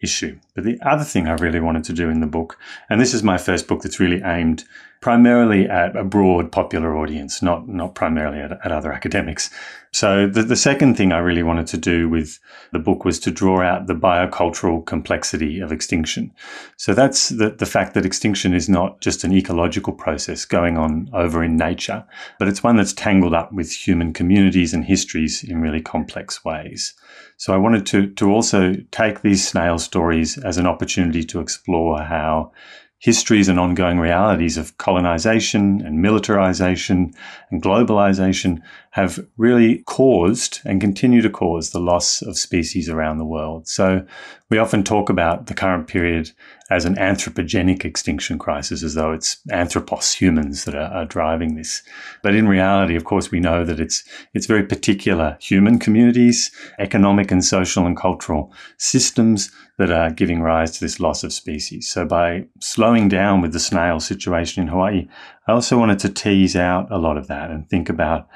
issue. 0.00 0.38
But 0.54 0.64
the 0.64 0.78
other 0.82 1.04
thing 1.04 1.28
I 1.28 1.34
really 1.34 1.60
wanted 1.60 1.84
to 1.84 1.92
do 1.92 2.08
in 2.08 2.20
the 2.20 2.26
book, 2.26 2.58
and 2.88 3.00
this 3.00 3.14
is 3.14 3.22
my 3.22 3.38
first 3.38 3.68
book 3.68 3.82
that's 3.82 4.00
really 4.00 4.22
aimed 4.22 4.64
primarily 5.00 5.66
at 5.66 5.96
a 5.96 6.04
broad 6.04 6.52
popular 6.52 6.96
audience, 6.96 7.40
not 7.42 7.68
not 7.68 7.94
primarily 7.94 8.38
at, 8.38 8.52
at 8.52 8.72
other 8.72 8.92
academics. 8.92 9.50
So 9.92 10.26
the, 10.26 10.42
the 10.42 10.56
second 10.56 10.96
thing 10.96 11.10
I 11.10 11.18
really 11.18 11.42
wanted 11.42 11.66
to 11.68 11.76
do 11.76 12.08
with 12.08 12.38
the 12.72 12.78
book 12.78 13.04
was 13.04 13.18
to 13.20 13.30
draw 13.30 13.60
out 13.60 13.86
the 13.86 13.94
biocultural 13.94 14.86
complexity 14.86 15.58
of 15.58 15.72
extinction. 15.72 16.32
So 16.76 16.94
that's 16.94 17.30
the, 17.30 17.50
the 17.50 17.66
fact 17.66 17.94
that 17.94 18.06
extinction 18.06 18.54
is 18.54 18.68
not 18.68 19.00
just 19.00 19.24
an 19.24 19.32
ecological 19.32 19.92
process 19.92 20.44
going 20.44 20.76
on 20.76 21.10
over 21.12 21.42
in 21.42 21.56
nature, 21.56 22.04
but 22.38 22.46
it's 22.46 22.62
one 22.62 22.76
that's 22.76 22.92
tangled 22.92 23.34
up 23.34 23.52
with 23.52 23.72
human 23.72 24.12
communities 24.12 24.72
and 24.72 24.84
histories 24.84 25.42
in 25.42 25.60
really 25.60 25.80
complex 25.80 26.44
ways. 26.44 26.94
So 27.40 27.54
I 27.54 27.56
wanted 27.56 27.86
to, 27.86 28.06
to 28.16 28.30
also 28.30 28.74
take 28.90 29.22
these 29.22 29.48
snail 29.48 29.78
stories 29.78 30.36
as 30.36 30.58
an 30.58 30.66
opportunity 30.66 31.24
to 31.24 31.40
explore 31.40 32.02
how 32.02 32.52
histories 32.98 33.48
and 33.48 33.58
ongoing 33.58 33.98
realities 33.98 34.58
of 34.58 34.76
colonization 34.76 35.80
and 35.80 36.02
militarization 36.02 37.14
and 37.50 37.62
globalization 37.62 38.60
have 38.90 39.24
really 39.36 39.78
caused 39.84 40.60
and 40.64 40.80
continue 40.80 41.22
to 41.22 41.30
cause 41.30 41.70
the 41.70 41.78
loss 41.78 42.22
of 42.22 42.36
species 42.36 42.88
around 42.88 43.18
the 43.18 43.24
world. 43.24 43.68
So 43.68 44.04
we 44.50 44.58
often 44.58 44.82
talk 44.82 45.08
about 45.08 45.46
the 45.46 45.54
current 45.54 45.86
period 45.86 46.32
as 46.70 46.84
an 46.84 46.96
anthropogenic 46.96 47.84
extinction 47.84 48.36
crisis, 48.36 48.82
as 48.82 48.94
though 48.94 49.12
it's 49.12 49.38
anthropos, 49.50 50.12
humans, 50.12 50.64
that 50.64 50.74
are, 50.74 50.92
are, 50.92 51.04
driving 51.04 51.54
this. 51.54 51.82
But 52.22 52.34
in 52.34 52.48
reality, 52.48 52.96
of 52.96 53.04
course, 53.04 53.30
we 53.30 53.38
know 53.38 53.64
that 53.64 53.78
it's 53.78 54.04
it's 54.34 54.46
very 54.46 54.64
particular 54.64 55.36
human 55.40 55.78
communities, 55.78 56.50
economic 56.80 57.30
and 57.30 57.44
social 57.44 57.86
and 57.86 57.96
cultural 57.96 58.52
systems 58.76 59.52
that 59.78 59.90
are 59.90 60.10
giving 60.10 60.42
rise 60.42 60.72
to 60.72 60.80
this 60.80 61.00
loss 61.00 61.24
of 61.24 61.32
species. 61.32 61.88
So 61.88 62.04
by 62.04 62.46
slowing 62.60 63.08
down 63.08 63.40
with 63.40 63.52
the 63.52 63.60
snail 63.60 63.98
situation 63.98 64.62
in 64.62 64.68
Hawaii, 64.68 65.08
I 65.46 65.52
also 65.52 65.78
wanted 65.78 66.00
to 66.00 66.08
tease 66.08 66.54
out 66.54 66.90
a 66.90 66.98
lot 66.98 67.16
of 67.16 67.28
that 67.28 67.50
and 67.50 67.68
think 67.68 67.88
about 67.88 68.28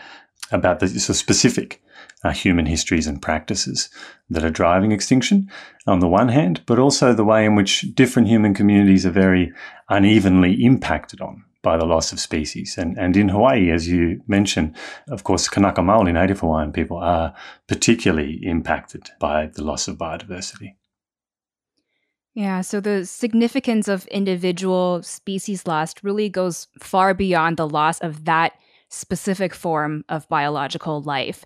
about 0.53 0.81
the 0.81 0.87
of 0.87 1.17
specific 1.17 1.83
uh, 2.23 2.31
human 2.31 2.67
histories 2.67 3.07
and 3.07 3.21
practices 3.21 3.89
that 4.31 4.45
are 4.45 4.51
driving 4.51 4.93
extinction 4.93 5.51
on 5.87 6.01
the 6.01 6.09
one 6.09 6.29
hand, 6.29 6.63
but 6.67 6.79
also 6.79 7.13
the 7.13 7.25
way 7.25 7.45
in 7.45 7.55
which 7.55 7.83
different 7.95 8.29
human 8.29 8.55
communities 8.55 9.05
are 9.05 9.11
very 9.11 9.53
unevenly 9.89 10.65
impacted 10.65 11.21
on 11.21 11.45
by 11.63 11.77
the 11.77 11.87
loss 11.87 12.13
of 12.13 12.21
species. 12.21 12.77
And, 12.79 12.97
and 12.99 13.17
in 13.17 13.31
Hawaii, 13.31 13.71
as 13.71 13.89
you 13.89 14.21
mentioned, 14.29 14.77
of 15.09 15.25
course, 15.25 15.49
Kanaka 15.49 15.81
Maoli, 15.81 16.13
native 16.13 16.41
Hawaiian 16.41 16.73
people, 16.73 16.99
are 16.99 17.35
particularly 17.67 18.39
impacted 18.43 19.11
by 19.19 19.47
the 19.47 19.65
loss 19.65 19.89
of 19.89 19.97
biodiversity. 19.97 20.75
Yeah, 22.35 22.63
so 22.63 22.81
the 22.81 23.07
significance 23.07 23.87
of 23.87 24.07
individual 24.09 25.03
species 25.03 25.67
lost 25.67 26.03
really 26.03 26.29
goes 26.29 26.67
far 26.81 27.15
beyond 27.15 27.57
the 27.57 27.69
loss 27.69 28.01
of 28.01 28.25
that 28.25 28.55
specific 28.95 29.55
form 29.55 30.05
of 30.09 30.29
biological 30.29 31.03
life. 31.03 31.45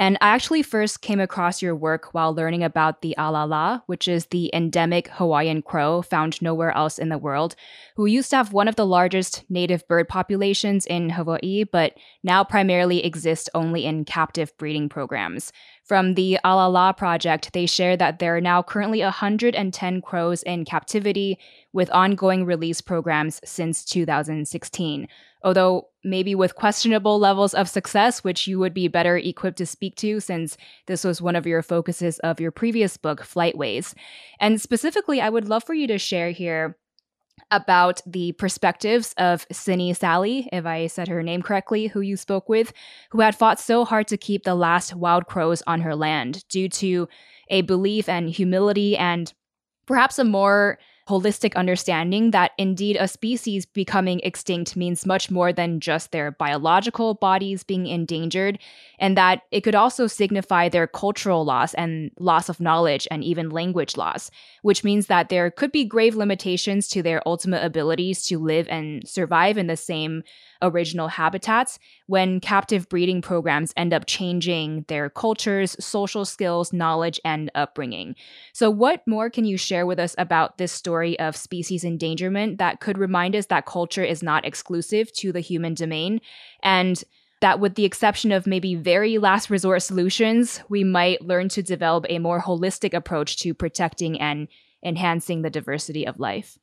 And 0.00 0.16
I 0.22 0.28
actually 0.28 0.62
first 0.62 1.02
came 1.02 1.20
across 1.20 1.60
your 1.60 1.76
work 1.76 2.14
while 2.14 2.34
learning 2.34 2.62
about 2.62 3.02
the 3.02 3.14
alala, 3.18 3.82
which 3.84 4.08
is 4.08 4.26
the 4.26 4.50
endemic 4.54 5.08
Hawaiian 5.08 5.60
crow 5.60 6.00
found 6.00 6.40
nowhere 6.40 6.74
else 6.74 6.98
in 6.98 7.10
the 7.10 7.18
world, 7.18 7.54
who 7.96 8.06
used 8.06 8.30
to 8.30 8.36
have 8.36 8.52
one 8.52 8.66
of 8.66 8.76
the 8.76 8.86
largest 8.86 9.44
native 9.50 9.86
bird 9.88 10.08
populations 10.08 10.86
in 10.86 11.10
Hawaii, 11.10 11.64
but 11.64 11.94
now 12.22 12.42
primarily 12.42 13.04
exist 13.04 13.50
only 13.52 13.84
in 13.84 14.06
captive 14.06 14.56
breeding 14.56 14.88
programs. 14.88 15.52
From 15.84 16.14
the 16.14 16.38
Alala 16.44 16.94
project, 16.96 17.52
they 17.52 17.66
share 17.66 17.96
that 17.96 18.20
there 18.20 18.36
are 18.36 18.40
now 18.40 18.62
currently 18.62 19.02
110 19.02 20.00
crows 20.02 20.42
in 20.44 20.64
captivity 20.64 21.38
with 21.72 21.90
ongoing 21.90 22.46
release 22.46 22.80
programs 22.80 23.40
since 23.44 23.84
2016 23.84 25.08
although 25.42 25.88
maybe 26.04 26.34
with 26.34 26.54
questionable 26.54 27.18
levels 27.18 27.54
of 27.54 27.68
success, 27.68 28.24
which 28.24 28.46
you 28.46 28.58
would 28.58 28.74
be 28.74 28.88
better 28.88 29.16
equipped 29.16 29.58
to 29.58 29.66
speak 29.66 29.96
to 29.96 30.20
since 30.20 30.56
this 30.86 31.04
was 31.04 31.20
one 31.20 31.36
of 31.36 31.46
your 31.46 31.62
focuses 31.62 32.18
of 32.20 32.40
your 32.40 32.50
previous 32.50 32.96
book, 32.96 33.22
Flight 33.22 33.56
Ways. 33.56 33.94
And 34.38 34.60
specifically, 34.60 35.20
I 35.20 35.28
would 35.28 35.48
love 35.48 35.64
for 35.64 35.74
you 35.74 35.86
to 35.88 35.98
share 35.98 36.30
here 36.30 36.76
about 37.50 38.00
the 38.06 38.32
perspectives 38.32 39.14
of 39.16 39.46
Sini 39.48 39.96
Sally, 39.96 40.48
if 40.52 40.66
I 40.66 40.86
said 40.86 41.08
her 41.08 41.22
name 41.22 41.42
correctly, 41.42 41.88
who 41.88 42.00
you 42.00 42.16
spoke 42.16 42.48
with, 42.48 42.72
who 43.10 43.20
had 43.20 43.34
fought 43.34 43.58
so 43.58 43.84
hard 43.84 44.08
to 44.08 44.16
keep 44.16 44.44
the 44.44 44.54
last 44.54 44.94
wild 44.94 45.26
crows 45.26 45.62
on 45.66 45.80
her 45.80 45.96
land 45.96 46.46
due 46.48 46.68
to 46.68 47.08
a 47.48 47.62
belief 47.62 48.08
and 48.08 48.30
humility 48.30 48.96
and 48.96 49.32
perhaps 49.86 50.18
a 50.18 50.24
more 50.24 50.78
holistic 51.10 51.56
understanding 51.56 52.30
that 52.30 52.52
indeed 52.56 52.96
a 53.00 53.08
species 53.08 53.66
becoming 53.66 54.20
extinct 54.22 54.76
means 54.76 55.04
much 55.04 55.30
more 55.30 55.52
than 55.52 55.80
just 55.80 56.12
their 56.12 56.30
biological 56.30 57.14
bodies 57.14 57.64
being 57.64 57.86
endangered, 57.86 58.58
and 59.00 59.16
that 59.16 59.42
it 59.50 59.62
could 59.62 59.74
also 59.74 60.06
signify 60.06 60.68
their 60.68 60.86
cultural 60.86 61.44
loss 61.44 61.74
and 61.74 62.12
loss 62.18 62.48
of 62.48 62.60
knowledge 62.60 63.08
and 63.10 63.24
even 63.24 63.50
language 63.50 63.96
loss, 63.96 64.30
which 64.62 64.84
means 64.84 65.08
that 65.08 65.28
there 65.28 65.50
could 65.50 65.72
be 65.72 65.84
grave 65.84 66.14
limitations 66.14 66.86
to 66.88 67.02
their 67.02 67.26
ultimate 67.26 67.64
abilities 67.64 68.24
to 68.26 68.38
live 68.38 68.68
and 68.70 69.06
survive 69.08 69.58
in 69.58 69.66
the 69.66 69.76
same 69.76 70.22
original 70.62 71.08
habitats 71.08 71.78
when 72.06 72.40
captive 72.40 72.88
breeding 72.88 73.22
programs 73.22 73.72
end 73.76 73.92
up 73.92 74.06
changing 74.06 74.84
their 74.88 75.10
cultures, 75.10 75.76
social 75.84 76.24
skills, 76.24 76.72
knowledge, 76.72 77.20
and 77.24 77.50
upbringing. 77.54 78.14
So, 78.52 78.70
what 78.70 79.06
more 79.06 79.30
can 79.30 79.44
you 79.44 79.56
share 79.56 79.86
with 79.86 79.98
us 79.98 80.14
about 80.18 80.58
this 80.58 80.72
story 80.72 81.18
of 81.18 81.36
species 81.36 81.84
endangerment 81.84 82.58
that 82.58 82.80
could 82.80 82.98
remind 82.98 83.36
us 83.36 83.46
that 83.46 83.66
culture 83.66 84.04
is 84.04 84.22
not 84.22 84.44
exclusive 84.44 85.12
to 85.14 85.32
the 85.32 85.40
human 85.40 85.74
domain? 85.74 86.20
And 86.62 87.02
that, 87.40 87.58
with 87.58 87.74
the 87.74 87.84
exception 87.84 88.32
of 88.32 88.46
maybe 88.46 88.74
very 88.74 89.18
last 89.18 89.50
resort 89.50 89.82
solutions, 89.82 90.62
we 90.68 90.84
might 90.84 91.22
learn 91.22 91.48
to 91.50 91.62
develop 91.62 92.04
a 92.08 92.18
more 92.18 92.40
holistic 92.40 92.94
approach 92.94 93.38
to 93.38 93.54
protecting 93.54 94.20
and 94.20 94.48
enhancing 94.84 95.42
the 95.42 95.50
diversity 95.50 96.06
of 96.06 96.20
life. 96.20 96.58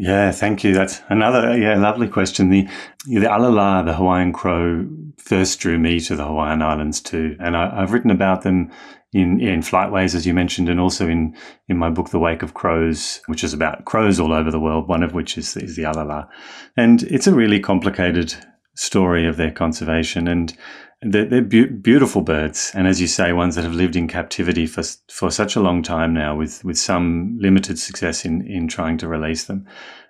Yeah, 0.00 0.30
thank 0.30 0.62
you. 0.62 0.74
That's 0.74 1.02
another 1.08 1.58
yeah 1.58 1.76
lovely 1.76 2.06
question. 2.06 2.50
The 2.50 2.68
the 3.04 3.26
alala, 3.26 3.82
the 3.84 3.94
Hawaiian 3.94 4.32
crow, 4.32 4.86
first 5.16 5.58
drew 5.58 5.76
me 5.76 5.98
to 6.00 6.14
the 6.14 6.24
Hawaiian 6.24 6.62
Islands 6.62 7.00
too, 7.00 7.36
and 7.40 7.56
I, 7.56 7.80
have 7.80 7.92
written 7.92 8.12
about 8.12 8.42
them 8.42 8.70
in 9.12 9.40
in 9.40 9.60
flightways 9.60 10.14
as 10.14 10.24
you 10.24 10.32
mentioned, 10.32 10.68
and 10.68 10.78
also 10.78 11.08
in 11.08 11.36
in 11.66 11.76
my 11.76 11.90
book 11.90 12.10
The 12.10 12.20
Wake 12.20 12.44
of 12.44 12.54
Crows, 12.54 13.20
which 13.26 13.42
is 13.42 13.52
about 13.52 13.86
crows 13.86 14.20
all 14.20 14.32
over 14.32 14.52
the 14.52 14.60
world. 14.60 14.86
One 14.88 15.02
of 15.02 15.14
which 15.14 15.36
is 15.36 15.56
is 15.56 15.74
the 15.74 15.82
alala, 15.82 16.28
and 16.76 17.02
it's 17.02 17.26
a 17.26 17.34
really 17.34 17.58
complicated 17.58 18.36
story 18.76 19.26
of 19.26 19.36
their 19.36 19.50
conservation 19.50 20.28
and 20.28 20.56
they're, 21.02 21.26
they're 21.26 21.42
be- 21.42 21.66
beautiful 21.66 22.22
birds, 22.22 22.72
and 22.74 22.86
as 22.86 23.00
you 23.00 23.06
say, 23.06 23.32
ones 23.32 23.54
that 23.54 23.64
have 23.64 23.74
lived 23.74 23.96
in 23.96 24.08
captivity 24.08 24.66
for 24.66 24.82
for 25.10 25.30
such 25.30 25.56
a 25.56 25.60
long 25.60 25.82
time 25.82 26.12
now, 26.12 26.36
with 26.36 26.64
with 26.64 26.78
some 26.78 27.36
limited 27.40 27.78
success 27.78 28.24
in 28.24 28.46
in 28.46 28.68
trying 28.68 28.98
to 28.98 29.08
release 29.08 29.44
them. 29.44 29.66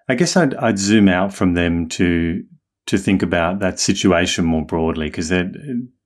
I 0.08 0.14
guess 0.14 0.36
I'd, 0.36 0.54
I'd 0.54 0.78
zoom 0.78 1.08
out 1.08 1.34
from 1.34 1.54
them 1.54 1.88
to 1.90 2.42
to 2.86 2.96
think 2.96 3.22
about 3.22 3.58
that 3.58 3.78
situation 3.78 4.46
more 4.46 4.64
broadly, 4.64 5.08
because 5.08 5.28
that, 5.28 5.52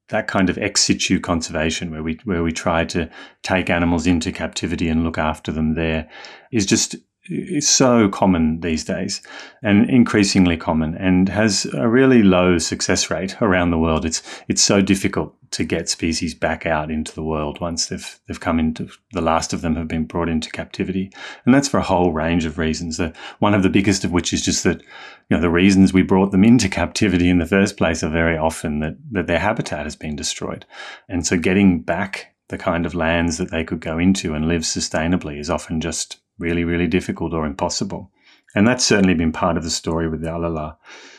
that 0.08 0.26
kind 0.26 0.50
of 0.50 0.58
ex 0.58 0.82
situ 0.82 1.20
conservation, 1.20 1.92
where 1.92 2.02
we 2.02 2.18
where 2.24 2.42
we 2.42 2.50
try 2.52 2.84
to 2.86 3.08
take 3.42 3.70
animals 3.70 4.06
into 4.06 4.32
captivity 4.32 4.88
and 4.88 5.04
look 5.04 5.18
after 5.18 5.52
them 5.52 5.74
there, 5.74 6.08
is 6.50 6.66
just 6.66 6.96
is 7.28 7.68
so 7.68 8.08
common 8.08 8.60
these 8.60 8.84
days 8.84 9.22
and 9.62 9.88
increasingly 9.88 10.56
common 10.56 10.96
and 10.96 11.28
has 11.28 11.66
a 11.74 11.88
really 11.88 12.22
low 12.22 12.58
success 12.58 13.10
rate 13.10 13.40
around 13.40 13.70
the 13.70 13.78
world. 13.78 14.04
It's 14.04 14.22
it's 14.48 14.62
so 14.62 14.80
difficult 14.82 15.34
to 15.52 15.64
get 15.64 15.88
species 15.88 16.34
back 16.34 16.66
out 16.66 16.90
into 16.90 17.14
the 17.14 17.22
world 17.22 17.60
once 17.60 17.86
they've 17.86 18.18
they've 18.26 18.40
come 18.40 18.58
into 18.58 18.88
the 19.12 19.20
last 19.20 19.52
of 19.52 19.60
them 19.60 19.76
have 19.76 19.86
been 19.86 20.04
brought 20.04 20.28
into 20.28 20.50
captivity. 20.50 21.12
And 21.46 21.54
that's 21.54 21.68
for 21.68 21.78
a 21.78 21.84
whole 21.84 22.12
range 22.12 22.44
of 22.44 22.58
reasons. 22.58 22.98
Uh, 22.98 23.12
one 23.38 23.54
of 23.54 23.62
the 23.62 23.70
biggest 23.70 24.04
of 24.04 24.10
which 24.10 24.32
is 24.32 24.44
just 24.44 24.64
that 24.64 24.80
you 24.80 25.36
know 25.36 25.40
the 25.40 25.50
reasons 25.50 25.92
we 25.92 26.02
brought 26.02 26.32
them 26.32 26.44
into 26.44 26.68
captivity 26.68 27.30
in 27.30 27.38
the 27.38 27.46
first 27.46 27.76
place 27.76 28.02
are 28.02 28.10
very 28.10 28.36
often 28.36 28.80
that, 28.80 28.96
that 29.12 29.28
their 29.28 29.38
habitat 29.38 29.84
has 29.84 29.94
been 29.94 30.16
destroyed. 30.16 30.66
And 31.08 31.24
so 31.24 31.36
getting 31.36 31.82
back 31.82 32.34
the 32.48 32.58
kind 32.58 32.84
of 32.84 32.94
lands 32.94 33.38
that 33.38 33.50
they 33.50 33.64
could 33.64 33.80
go 33.80 33.98
into 33.98 34.34
and 34.34 34.46
live 34.46 34.62
sustainably 34.62 35.38
is 35.38 35.48
often 35.48 35.80
just 35.80 36.21
really, 36.38 36.64
really 36.64 36.86
difficult 36.86 37.32
or 37.32 37.46
impossible. 37.46 38.10
And 38.54 38.66
that's 38.66 38.84
certainly 38.84 39.14
been 39.14 39.32
part 39.32 39.56
of 39.56 39.62
the 39.62 39.70
story 39.70 40.08
with 40.08 40.20
the 40.20 40.36
Alala. 40.36 40.76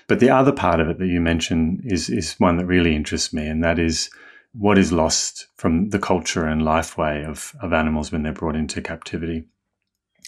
But 0.08 0.20
the 0.20 0.30
other 0.30 0.52
part 0.52 0.80
of 0.80 0.90
it 0.90 1.00
that 1.00 1.08
you 1.08 1.20
mentioned 1.20 1.82
is, 1.86 2.10
is 2.10 2.34
one 2.34 2.58
that 2.58 2.66
really 2.66 2.96
interests 2.96 3.34
me, 3.34 3.48
and 3.48 3.64
that 3.64 3.80
is 3.80 4.10
what 4.54 4.78
is 4.78 4.92
lost 4.92 5.48
from 5.56 5.90
the 5.90 6.00
culture 6.00 6.46
and 6.46 6.64
life 6.64 6.98
way 6.98 7.24
of, 7.24 7.56
of 7.62 7.74
animals 7.74 8.12
when 8.12 8.24
they're 8.24 8.34
brought 8.34 8.56
into 8.56 8.82
captivity. 8.82 9.46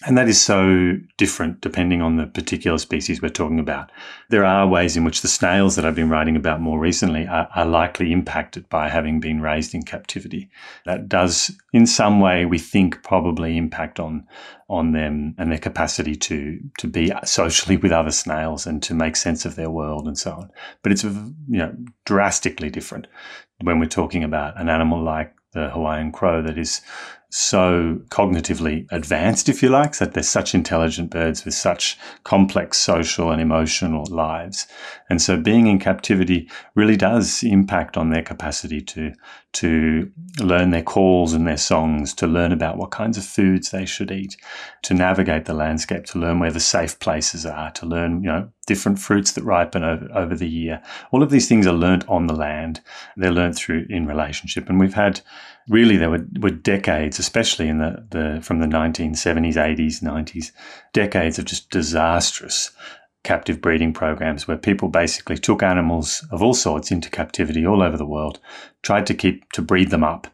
And 0.03 0.17
that 0.17 0.27
is 0.27 0.41
so 0.41 0.97
different 1.15 1.61
depending 1.61 2.01
on 2.01 2.17
the 2.17 2.27
particular 2.27 2.77
species 2.77 3.21
we're 3.21 3.29
talking 3.29 3.59
about. 3.59 3.91
There 4.29 4.43
are 4.43 4.67
ways 4.67 4.97
in 4.97 5.05
which 5.05 5.21
the 5.21 5.29
snails 5.29 5.75
that 5.75 5.85
I've 5.85 5.95
been 5.95 6.09
writing 6.09 6.35
about 6.35 6.59
more 6.59 6.77
recently 6.79 7.25
are, 7.27 7.47
are, 7.55 7.65
likely 7.65 8.11
impacted 8.11 8.67
by 8.67 8.89
having 8.89 9.21
been 9.21 9.41
raised 9.41 9.73
in 9.73 9.83
captivity. 9.83 10.49
That 10.85 11.07
does, 11.07 11.51
in 11.71 11.87
some 11.87 12.19
way, 12.19 12.45
we 12.45 12.59
think 12.59 13.03
probably 13.03 13.57
impact 13.57 13.99
on, 13.99 14.27
on 14.67 14.91
them 14.91 15.33
and 15.37 15.49
their 15.49 15.59
capacity 15.59 16.15
to, 16.15 16.59
to 16.79 16.87
be 16.87 17.11
socially 17.23 17.77
with 17.77 17.93
other 17.93 18.11
snails 18.11 18.67
and 18.67 18.83
to 18.83 18.93
make 18.93 19.15
sense 19.15 19.45
of 19.45 19.55
their 19.55 19.69
world 19.69 20.07
and 20.07 20.17
so 20.17 20.31
on. 20.31 20.51
But 20.83 20.91
it's, 20.91 21.05
you 21.05 21.33
know, 21.47 21.73
drastically 22.03 22.69
different 22.69 23.07
when 23.61 23.79
we're 23.79 23.85
talking 23.85 24.25
about 24.25 24.59
an 24.59 24.67
animal 24.67 25.01
like 25.01 25.33
the 25.53 25.69
Hawaiian 25.69 26.11
crow 26.11 26.41
that 26.41 26.57
is 26.57 26.81
so 27.29 27.99
cognitively 28.09 28.87
advanced, 28.91 29.49
if 29.49 29.61
you 29.61 29.69
like, 29.69 29.97
that 29.97 30.13
they're 30.13 30.23
such 30.23 30.55
intelligent 30.55 31.09
birds 31.11 31.43
with 31.43 31.53
such 31.53 31.97
complex 32.23 32.77
social 32.77 33.31
and 33.31 33.41
emotional 33.41 34.05
lives. 34.09 34.67
And 35.09 35.21
so 35.21 35.37
being 35.37 35.67
in 35.67 35.79
captivity 35.79 36.49
really 36.75 36.95
does 36.95 37.43
impact 37.43 37.97
on 37.97 38.09
their 38.09 38.23
capacity 38.23 38.81
to, 38.81 39.13
to 39.53 40.11
learn 40.39 40.69
their 40.69 40.83
calls 40.83 41.33
and 41.33 41.47
their 41.47 41.57
songs, 41.57 42.13
to 42.15 42.27
learn 42.27 42.51
about 42.51 42.77
what 42.77 42.91
kinds 42.91 43.17
of 43.17 43.25
foods 43.25 43.71
they 43.71 43.85
should 43.85 44.11
eat, 44.11 44.37
to 44.83 44.93
navigate 44.93 45.45
the 45.45 45.53
landscape, 45.53 46.05
to 46.05 46.19
learn 46.19 46.39
where 46.39 46.51
the 46.51 46.59
safe 46.59 46.99
places 46.99 47.45
are, 47.45 47.71
to 47.71 47.85
learn, 47.85 48.23
you 48.23 48.29
know, 48.29 48.49
different 48.67 48.99
fruits 48.99 49.33
that 49.33 49.43
ripen 49.43 49.83
over, 49.83 50.07
over 50.13 50.35
the 50.35 50.49
year. 50.49 50.81
All 51.11 51.21
of 51.21 51.29
these 51.29 51.47
things 51.47 51.67
are 51.67 51.73
learnt 51.73 52.07
on 52.09 52.27
the 52.27 52.35
land. 52.35 52.81
They're 53.15 53.31
learnt 53.31 53.55
through 53.55 53.85
in 53.89 54.07
relationship. 54.07 54.69
And 54.69 54.79
we've 54.79 54.93
had 54.93 55.21
really 55.69 55.97
there 55.97 56.09
were, 56.09 56.25
were 56.39 56.51
decades, 56.51 57.19
especially 57.19 57.67
in 57.67 57.79
the, 57.79 58.05
the 58.11 58.41
from 58.41 58.59
the 58.59 58.67
1970s, 58.67 59.55
80s, 59.55 60.01
90s, 60.01 60.51
decades 60.93 61.39
of 61.39 61.45
just 61.45 61.69
disastrous 61.69 62.71
captive 63.23 63.59
breeding 63.59 63.91
programs 63.91 64.47
where 64.47 64.55
people 64.55 64.87
basically 64.87 65.37
took 65.37 65.63
animals 65.63 66.23
of 66.31 66.43
all 66.43 66.53
sorts 66.53 66.91
into 66.91 67.09
captivity 67.09 67.65
all 67.65 67.81
over 67.81 67.97
the 67.97 68.05
world, 68.05 68.39
tried 68.83 69.07
to 69.07 69.15
keep 69.15 69.51
to 69.51 69.61
breed 69.61 69.89
them 69.89 70.03
up 70.03 70.27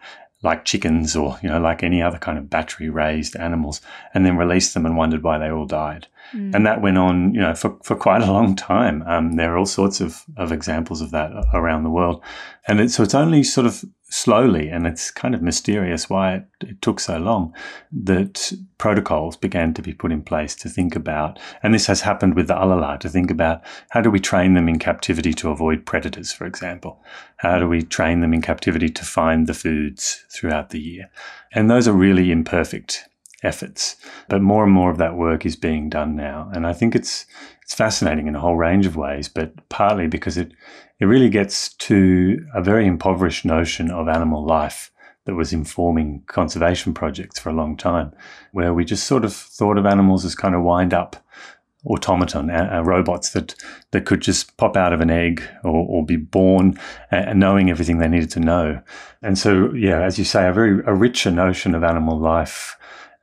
like 0.44 0.66
chickens 0.66 1.16
or 1.16 1.38
you 1.44 1.50
know 1.50 1.60
like 1.60 1.84
any 1.84 2.02
other 2.02 2.18
kind 2.18 2.38
of 2.38 2.50
battery 2.50 2.90
raised 2.90 3.36
animals 3.36 3.80
and 4.14 4.26
then 4.26 4.38
released 4.38 4.74
them 4.74 4.86
and 4.86 4.98
wondered 4.98 5.24
why 5.24 5.38
they 5.38 5.50
all 5.50 5.66
died. 5.66 6.08
Mm. 6.34 6.56
and 6.56 6.66
that 6.66 6.82
went 6.82 6.98
on 6.98 7.34
you 7.34 7.42
know 7.42 7.54
for, 7.54 7.78
for 7.84 7.96
quite 7.96 8.22
a 8.22 8.32
long 8.32 8.56
time. 8.56 9.04
Um, 9.06 9.34
there 9.34 9.54
are 9.54 9.58
all 9.58 9.66
sorts 9.66 10.02
of, 10.02 10.24
of 10.38 10.52
examples 10.52 11.02
of 11.02 11.12
that 11.12 11.32
around 11.54 11.84
the 11.84 11.90
world. 11.90 12.22
And 12.68 12.80
it, 12.80 12.92
so 12.92 13.04
it's 13.04 13.16
only 13.16 13.44
sort 13.44 13.68
of 13.68 13.84
slowly, 14.12 14.68
and 14.68 14.86
it's 14.86 15.10
kind 15.10 15.34
of 15.34 15.42
mysterious 15.42 16.10
why 16.10 16.36
it, 16.36 16.46
it, 16.60 16.82
took 16.82 17.00
so 17.00 17.18
long, 17.18 17.56
that 17.92 18.52
protocols 18.78 19.38
began 19.38 19.74
to 19.74 19.82
be 19.82 19.94
put 19.94 20.12
in 20.12 20.22
place 20.22 20.54
to 20.54 20.68
think 20.68 20.98
about, 20.98 21.40
and 21.64 21.74
this 21.74 21.88
has 21.88 22.02
happened 22.02 22.36
with 22.36 22.48
the 22.48 22.62
alala, 22.62 22.98
to 23.00 23.08
think 23.08 23.32
about 23.32 23.62
how 23.92 24.02
do 24.02 24.12
we 24.12 24.20
train 24.20 24.54
them 24.54 24.68
in 24.68 24.78
captivity 24.78 25.34
to 25.34 25.50
avoid 25.50 25.86
predators, 25.86 26.34
for 26.34 26.46
example? 26.46 27.02
How 27.38 27.58
do 27.58 27.70
we 27.70 27.84
train 27.84 28.20
them 28.20 28.34
in 28.34 28.42
captivity 28.42 28.90
to 28.90 29.06
find 29.06 29.48
the 29.48 29.54
foods 29.54 30.26
throughout 30.30 30.72
the 30.72 30.80
year? 30.80 31.10
And 31.54 31.72
those 31.72 31.88
are 31.88 31.94
really 31.94 32.32
imperfect 32.32 33.08
efforts, 33.44 33.96
but 34.28 34.42
more 34.42 34.66
and 34.66 34.74
more 34.74 34.92
of 34.92 34.98
that 34.98 35.16
work 35.16 35.46
is 35.46 35.56
being 35.56 35.90
done 35.90 36.18
now. 36.18 36.52
And 36.54 36.68
I 36.68 36.74
think 36.74 36.96
it's, 36.96 37.26
it's 37.64 37.74
fascinating 37.74 38.28
in 38.28 38.36
a 38.36 38.42
whole 38.42 38.58
range 38.58 38.86
of 38.86 38.98
ways, 38.98 39.30
but 39.30 39.70
partly 39.70 40.08
because 40.08 40.38
it, 40.38 40.52
it 41.02 41.06
really 41.06 41.30
gets 41.30 41.74
to 41.74 42.46
a 42.54 42.62
very 42.62 42.86
impoverished 42.86 43.44
notion 43.44 43.90
of 43.90 44.08
animal 44.08 44.46
life 44.46 44.92
that 45.26 45.34
was 45.34 45.52
informing 45.52 46.24
conservation 46.28 46.94
projects 46.94 47.40
for 47.40 47.50
a 47.50 47.54
long 47.54 47.76
time, 47.76 48.14
where 48.52 48.72
we 48.72 48.86
just 48.86 49.06
sort 49.06 49.26
of 49.26 49.34
thought 49.34 49.80
of 49.80 49.86
animals 49.88 50.24
as 50.24 50.36
kind 50.36 50.54
of 50.54 50.62
wind 50.62 50.94
up 50.94 51.16
automaton 51.86 52.52
uh, 52.52 52.84
robots 52.86 53.32
that 53.32 53.56
that 53.90 54.06
could 54.06 54.22
just 54.22 54.56
pop 54.58 54.78
out 54.78 54.94
of 54.94 55.02
an 55.02 55.10
egg 55.10 55.44
or, 55.64 55.88
or 55.88 56.06
be 56.06 56.16
born 56.16 56.80
uh, 57.12 57.34
knowing 57.34 57.72
everything 57.72 57.98
they 57.98 58.08
needed 58.08 58.30
to 58.30 58.40
know. 58.40 58.80
And 59.24 59.36
so 59.36 59.74
yeah 59.74 60.04
as 60.04 60.20
you 60.20 60.26
say 60.26 60.48
a 60.48 60.54
very 60.54 60.84
a 60.86 60.94
richer 60.94 61.32
notion 61.32 61.74
of 61.74 61.84
animal 61.84 62.20
life 62.20 62.78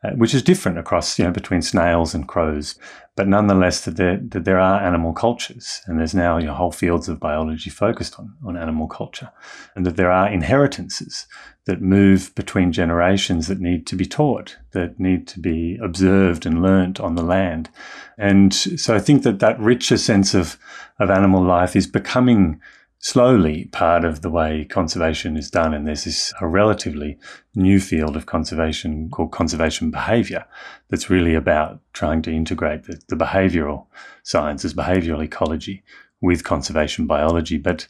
uh, 0.05 0.11
which 0.11 0.33
is 0.33 0.43
different 0.43 0.79
across, 0.79 1.19
you 1.19 1.25
know, 1.25 1.33
between 1.33 1.61
snails 1.61 2.15
and 2.15 2.29
crows. 2.29 2.77
But 3.17 3.27
nonetheless, 3.27 3.81
that 3.85 3.97
there, 3.97 4.17
that 4.29 4.45
there 4.45 4.61
are 4.61 4.81
animal 4.81 5.13
cultures, 5.13 5.83
and 5.87 5.99
there's 5.99 6.15
now 6.15 6.39
you 6.39 6.47
know, 6.47 6.55
whole 6.55 6.71
fields 6.71 7.09
of 7.09 7.19
biology 7.19 7.69
focused 7.69 8.19
on, 8.19 8.35
on 8.47 8.57
animal 8.57 8.87
culture, 8.87 9.31
and 9.75 9.85
that 9.85 9.97
there 9.97 10.13
are 10.13 10.29
inheritances 10.29 11.27
that 11.65 11.83
move 11.83 12.33
between 12.35 12.73
generations 12.73 13.49
that 13.49 13.61
need 13.61 13.87
to 13.89 13.97
be 13.97 14.07
taught, 14.07 14.57
that 14.71 15.01
need 15.01 15.27
to 15.29 15.41
be 15.41 15.79
observed 15.83 16.47
and 16.47 16.63
learnt 16.63 17.01
on 17.01 17.17
the 17.17 17.23
land. 17.23 17.69
And 18.17 18.55
so 18.55 18.95
I 18.95 19.01
think 19.01 19.23
that 19.25 19.41
that 19.41 19.61
richer 19.61 19.99
sense 19.99 20.33
of, 20.33 20.59
of 21.01 21.11
animal 21.11 21.43
life 21.43 21.75
is 21.75 21.87
becoming 21.87 22.61
slowly 23.01 23.67
part 23.67 24.05
of 24.05 24.23
the 24.23 24.31
way 24.31 24.65
conservation 24.65 25.37
is 25.37 25.51
done. 25.51 25.73
And 25.73 25.87
there's 25.87 26.05
this 26.05 26.33
a 26.41 26.47
relatively 26.47 27.19
new 27.55 27.81
field 27.81 28.17
of 28.17 28.27
conservation 28.27 29.09
called 29.11 29.33
conservation 29.33 29.91
behavior 29.91 30.45
that's 30.91 31.11
really 31.11 31.35
about 31.35 31.81
trying 31.93 32.23
to 32.23 32.33
integrate 32.33 32.85
the, 32.85 33.01
the 33.09 33.17
behavioral 33.17 33.87
sciences, 34.23 34.75
behavioral 34.75 35.25
ecology 35.25 35.83
with 36.21 36.45
conservation 36.45 37.07
biology. 37.07 37.57
But 37.57 37.87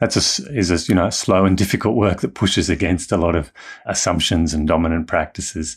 that's 0.00 0.16
a, 0.16 0.52
is 0.52 0.70
a 0.70 0.90
you 0.90 0.94
know 0.94 1.10
slow 1.10 1.44
and 1.44 1.56
difficult 1.64 1.96
work 1.96 2.20
that 2.20 2.34
pushes 2.34 2.68
against 2.68 3.12
a 3.12 3.16
lot 3.16 3.36
of 3.36 3.52
assumptions 3.86 4.54
and 4.54 4.66
dominant 4.66 5.06
practices. 5.06 5.76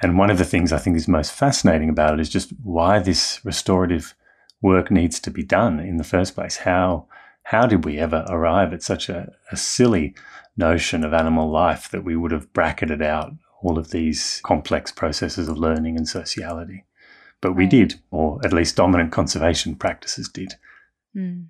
And 0.00 0.18
one 0.18 0.30
of 0.30 0.38
the 0.38 0.44
things 0.44 0.72
I 0.72 0.78
think 0.78 0.96
is 0.96 1.06
most 1.06 1.32
fascinating 1.32 1.88
about 1.88 2.14
it 2.14 2.20
is 2.20 2.28
just 2.28 2.50
why 2.62 2.98
this 2.98 3.40
restorative 3.44 4.14
work 4.60 4.90
needs 4.90 5.20
to 5.20 5.30
be 5.30 5.44
done 5.44 5.78
in 5.78 5.96
the 5.96 6.04
first 6.04 6.34
place. 6.34 6.56
How 6.56 7.06
how 7.44 7.66
did 7.66 7.84
we 7.84 7.98
ever 7.98 8.24
arrive 8.28 8.72
at 8.72 8.82
such 8.82 9.08
a, 9.08 9.32
a 9.50 9.56
silly 9.56 10.14
notion 10.56 11.04
of 11.04 11.12
animal 11.12 11.50
life 11.50 11.90
that 11.90 12.04
we 12.04 12.16
would 12.16 12.30
have 12.30 12.52
bracketed 12.52 13.02
out 13.02 13.32
all 13.62 13.78
of 13.78 13.90
these 13.90 14.40
complex 14.44 14.90
processes 14.90 15.48
of 15.48 15.58
learning 15.58 15.96
and 15.96 16.08
sociality? 16.08 16.84
But 17.40 17.54
we 17.54 17.66
did, 17.66 17.96
or 18.10 18.40
at 18.44 18.52
least 18.52 18.76
dominant 18.76 19.12
conservation 19.12 19.74
practices 19.74 20.28
did. 20.28 20.54
Mm. 21.16 21.46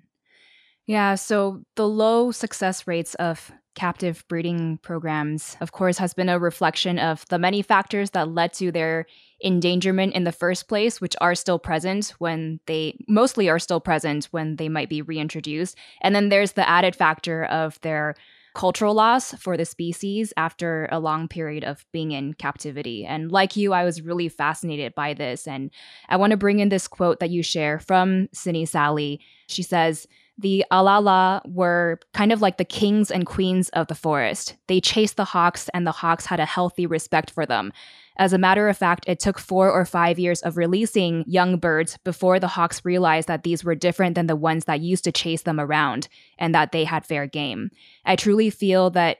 Yeah, 0.85 1.15
so 1.15 1.63
the 1.75 1.87
low 1.87 2.31
success 2.31 2.87
rates 2.87 3.13
of 3.15 3.51
captive 3.75 4.23
breeding 4.27 4.79
programs, 4.79 5.57
of 5.61 5.71
course, 5.71 5.97
has 5.97 6.13
been 6.13 6.29
a 6.29 6.39
reflection 6.39 6.99
of 6.99 7.25
the 7.29 7.39
many 7.39 7.61
factors 7.61 8.11
that 8.11 8.29
led 8.29 8.53
to 8.53 8.71
their 8.71 9.05
endangerment 9.43 10.13
in 10.13 10.23
the 10.23 10.31
first 10.31 10.67
place, 10.67 11.01
which 11.01 11.15
are 11.21 11.35
still 11.35 11.59
present 11.59 12.13
when 12.19 12.59
they 12.65 12.97
mostly 13.07 13.49
are 13.49 13.59
still 13.59 13.79
present 13.79 14.25
when 14.31 14.55
they 14.55 14.69
might 14.69 14.89
be 14.89 15.01
reintroduced. 15.01 15.77
And 16.01 16.15
then 16.15 16.29
there's 16.29 16.53
the 16.53 16.67
added 16.67 16.95
factor 16.95 17.45
of 17.45 17.79
their 17.81 18.15
cultural 18.55 18.93
loss 18.93 19.33
for 19.33 19.57
the 19.57 19.65
species 19.65 20.31
after 20.37 20.87
a 20.91 20.99
long 20.99 21.27
period 21.27 21.63
of 21.63 21.85
being 21.91 22.11
in 22.11 22.33
captivity. 22.33 23.03
And 23.03 23.31
like 23.31 23.55
you, 23.55 23.73
I 23.73 23.83
was 23.83 24.01
really 24.01 24.29
fascinated 24.29 24.93
by 24.93 25.15
this. 25.15 25.47
And 25.47 25.71
I 26.07 26.17
want 26.17 26.31
to 26.31 26.37
bring 26.37 26.59
in 26.59 26.69
this 26.69 26.87
quote 26.87 27.19
that 27.19 27.31
you 27.31 27.41
share 27.41 27.79
from 27.79 28.27
Sini 28.27 28.67
Sally. 28.67 29.19
She 29.47 29.63
says, 29.63 30.07
the 30.37 30.65
Alala 30.71 31.41
were 31.45 31.99
kind 32.13 32.31
of 32.31 32.41
like 32.41 32.57
the 32.57 32.65
kings 32.65 33.11
and 33.11 33.25
queens 33.25 33.69
of 33.69 33.87
the 33.87 33.95
forest. 33.95 34.55
They 34.67 34.81
chased 34.81 35.15
the 35.15 35.25
hawks, 35.25 35.69
and 35.75 35.85
the 35.85 35.91
hawks 35.91 36.25
had 36.25 36.39
a 36.39 36.45
healthy 36.45 36.87
respect 36.87 37.29
for 37.29 37.45
them. 37.45 37.71
As 38.17 38.33
a 38.33 38.37
matter 38.37 38.67
of 38.67 38.77
fact, 38.77 39.05
it 39.07 39.19
took 39.19 39.39
four 39.39 39.71
or 39.71 39.85
five 39.85 40.19
years 40.19 40.41
of 40.41 40.57
releasing 40.57 41.23
young 41.27 41.57
birds 41.57 41.97
before 42.03 42.39
the 42.39 42.47
hawks 42.47 42.85
realized 42.85 43.27
that 43.27 43.43
these 43.43 43.63
were 43.63 43.75
different 43.75 44.15
than 44.15 44.27
the 44.27 44.35
ones 44.35 44.65
that 44.65 44.81
used 44.81 45.03
to 45.05 45.11
chase 45.11 45.43
them 45.43 45.59
around 45.59 46.07
and 46.37 46.53
that 46.53 46.71
they 46.71 46.83
had 46.83 47.05
fair 47.05 47.25
game. 47.25 47.71
I 48.05 48.15
truly 48.15 48.49
feel 48.49 48.89
that 48.91 49.17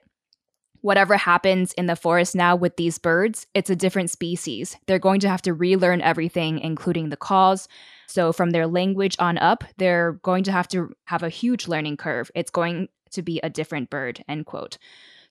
whatever 0.81 1.15
happens 1.15 1.71
in 1.73 1.85
the 1.85 1.95
forest 1.95 2.35
now 2.35 2.55
with 2.55 2.75
these 2.75 2.97
birds, 2.97 3.47
it's 3.53 3.69
a 3.69 3.75
different 3.75 4.09
species. 4.09 4.77
They're 4.85 4.99
going 4.99 5.21
to 5.21 5.29
have 5.29 5.41
to 5.43 5.53
relearn 5.53 6.01
everything, 6.01 6.59
including 6.59 7.09
the 7.09 7.17
calls, 7.17 7.69
so 8.07 8.31
from 8.31 8.51
their 8.51 8.67
language 8.67 9.15
on 9.17 9.37
up, 9.39 9.63
they're 9.77 10.13
going 10.23 10.43
to 10.43 10.51
have 10.51 10.67
to 10.67 10.93
have 11.05 11.23
a 11.23 11.29
huge 11.29 11.67
learning 11.67 11.97
curve. 11.97 12.29
It's 12.35 12.51
going 12.51 12.89
to 13.11 13.21
be 13.23 13.39
a 13.41 13.49
different 13.49 13.89
bird, 13.89 14.23
end 14.27 14.45
quote. 14.45 14.77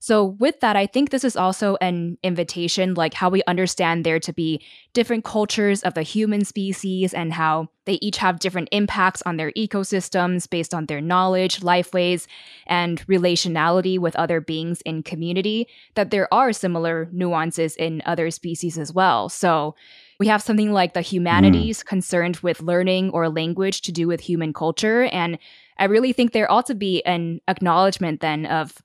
So, 0.02 0.24
with 0.24 0.58
that, 0.62 0.74
I 0.74 0.86
think 0.86 1.10
this 1.10 1.22
is 1.22 1.36
also 1.36 1.76
an 1.80 2.18
invitation, 2.24 2.94
like 2.94 3.14
how 3.14 3.30
we 3.30 3.44
understand 3.46 4.02
there 4.02 4.18
to 4.18 4.32
be 4.32 4.60
different 4.94 5.24
cultures 5.24 5.84
of 5.84 5.94
the 5.94 6.02
human 6.02 6.44
species 6.44 7.14
and 7.14 7.32
how 7.32 7.68
they 7.84 8.00
each 8.02 8.16
have 8.16 8.40
different 8.40 8.68
impacts 8.72 9.22
on 9.24 9.36
their 9.36 9.52
ecosystems 9.52 10.50
based 10.50 10.74
on 10.74 10.86
their 10.86 11.00
knowledge, 11.00 11.60
lifeways, 11.60 12.26
and 12.66 13.06
relationality 13.06 13.96
with 13.96 14.16
other 14.16 14.40
beings 14.40 14.80
in 14.80 15.04
community, 15.04 15.68
that 15.94 16.10
there 16.10 16.26
are 16.34 16.52
similar 16.52 17.08
nuances 17.12 17.76
in 17.76 18.02
other 18.04 18.28
species 18.32 18.78
as 18.78 18.92
well. 18.92 19.28
So, 19.28 19.76
we 20.18 20.26
have 20.26 20.42
something 20.42 20.72
like 20.72 20.94
the 20.94 21.00
humanities 21.00 21.78
mm. 21.78 21.86
concerned 21.86 22.38
with 22.38 22.60
learning 22.60 23.10
or 23.10 23.28
language 23.28 23.82
to 23.82 23.92
do 23.92 24.08
with 24.08 24.20
human 24.20 24.52
culture. 24.52 25.04
And 25.04 25.38
I 25.78 25.84
really 25.84 26.12
think 26.12 26.32
there 26.32 26.50
ought 26.50 26.66
to 26.66 26.74
be 26.74 27.04
an 27.04 27.40
acknowledgement 27.46 28.20
then 28.20 28.46
of 28.46 28.82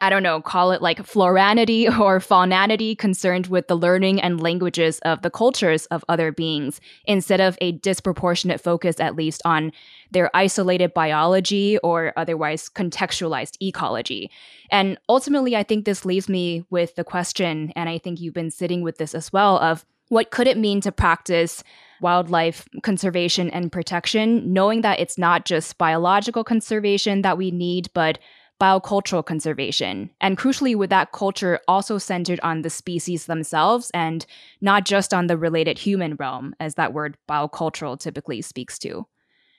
I 0.00 0.10
don't 0.10 0.22
know, 0.22 0.40
call 0.40 0.72
it 0.72 0.82
like 0.82 0.98
floranity 0.98 1.86
or 1.98 2.18
faunanity 2.18 2.96
concerned 2.96 3.48
with 3.48 3.68
the 3.68 3.76
learning 3.76 4.20
and 4.20 4.40
languages 4.40 4.98
of 5.00 5.22
the 5.22 5.30
cultures 5.30 5.86
of 5.86 6.04
other 6.08 6.32
beings, 6.32 6.80
instead 7.04 7.40
of 7.40 7.56
a 7.60 7.72
disproportionate 7.72 8.60
focus, 8.60 9.00
at 9.00 9.16
least, 9.16 9.42
on 9.44 9.72
their 10.10 10.34
isolated 10.34 10.94
biology 10.94 11.78
or 11.78 12.12
otherwise 12.16 12.68
contextualized 12.68 13.56
ecology. 13.62 14.30
And 14.70 14.98
ultimately, 15.08 15.56
I 15.56 15.62
think 15.62 15.84
this 15.84 16.04
leaves 16.04 16.28
me 16.28 16.64
with 16.70 16.94
the 16.96 17.04
question, 17.04 17.72
and 17.76 17.88
I 17.88 17.98
think 17.98 18.20
you've 18.20 18.34
been 18.34 18.50
sitting 18.50 18.82
with 18.82 18.98
this 18.98 19.14
as 19.14 19.32
well, 19.32 19.58
of 19.58 19.84
what 20.08 20.30
could 20.30 20.48
it 20.48 20.58
mean 20.58 20.80
to 20.80 20.90
practice 20.90 21.62
wildlife 22.00 22.68
conservation 22.82 23.48
and 23.50 23.70
protection, 23.70 24.52
knowing 24.52 24.80
that 24.80 24.98
it's 24.98 25.18
not 25.18 25.44
just 25.44 25.78
biological 25.78 26.42
conservation 26.42 27.22
that 27.22 27.38
we 27.38 27.50
need, 27.50 27.88
but 27.94 28.18
biocultural 28.60 29.24
conservation. 29.24 30.10
And 30.20 30.36
crucially, 30.36 30.76
with 30.76 30.90
that 30.90 31.12
culture 31.12 31.60
also 31.66 31.98
centered 31.98 32.40
on 32.42 32.62
the 32.62 32.70
species 32.70 33.26
themselves 33.26 33.90
and 33.94 34.26
not 34.60 34.84
just 34.84 35.14
on 35.14 35.26
the 35.26 35.36
related 35.36 35.78
human 35.78 36.16
realm, 36.16 36.54
as 36.60 36.74
that 36.74 36.92
word 36.92 37.16
biocultural 37.28 37.98
typically 37.98 38.42
speaks 38.42 38.78
to. 38.80 39.06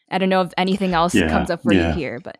I 0.09 0.17
don't 0.17 0.29
know 0.29 0.41
if 0.41 0.53
anything 0.57 0.93
else 0.93 1.15
yeah, 1.15 1.29
comes 1.29 1.49
up 1.49 1.63
for 1.63 1.73
yeah. 1.73 1.89
you 1.89 1.93
here, 1.95 2.19
but. 2.19 2.37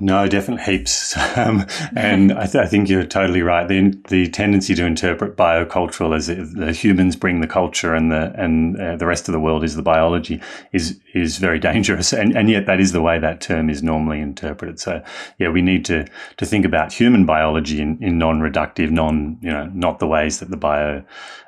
No, 0.00 0.26
definitely 0.28 0.64
heaps. 0.64 1.16
Um, 1.36 1.66
and 1.94 2.32
I, 2.32 2.46
th- 2.46 2.64
I, 2.64 2.66
think 2.66 2.88
you're 2.88 3.04
totally 3.04 3.42
right. 3.42 3.68
The, 3.68 3.90
the 4.08 4.26
tendency 4.28 4.74
to 4.74 4.86
interpret 4.86 5.36
biocultural 5.36 6.16
as 6.16 6.28
the 6.28 6.72
humans 6.72 7.14
bring 7.14 7.40
the 7.40 7.46
culture 7.46 7.94
and 7.94 8.10
the 8.10 8.32
and 8.36 8.80
uh, 8.80 8.96
the 8.96 9.06
rest 9.06 9.28
of 9.28 9.32
the 9.32 9.40
world 9.40 9.62
is 9.62 9.76
the 9.76 9.82
biology 9.82 10.40
is 10.72 10.98
is 11.12 11.36
very 11.36 11.58
dangerous. 11.70 12.14
And, 12.14 12.34
and 12.34 12.48
yet 12.48 12.64
that 12.66 12.80
is 12.80 12.92
the 12.92 13.02
way 13.02 13.18
that 13.18 13.42
term 13.42 13.68
is 13.68 13.82
normally 13.82 14.20
interpreted. 14.20 14.80
So 14.80 15.02
yeah, 15.38 15.50
we 15.50 15.60
need 15.60 15.84
to 15.86 16.06
to 16.38 16.46
think 16.46 16.64
about 16.64 16.92
human 16.92 17.26
biology 17.26 17.82
in, 17.82 18.02
in 18.02 18.16
non-reductive, 18.16 18.90
non 18.90 19.38
you 19.42 19.50
know 19.50 19.66
not 19.74 19.98
the 19.98 20.06
ways 20.06 20.40
that 20.40 20.50
the 20.50 20.56
bio 20.56 21.04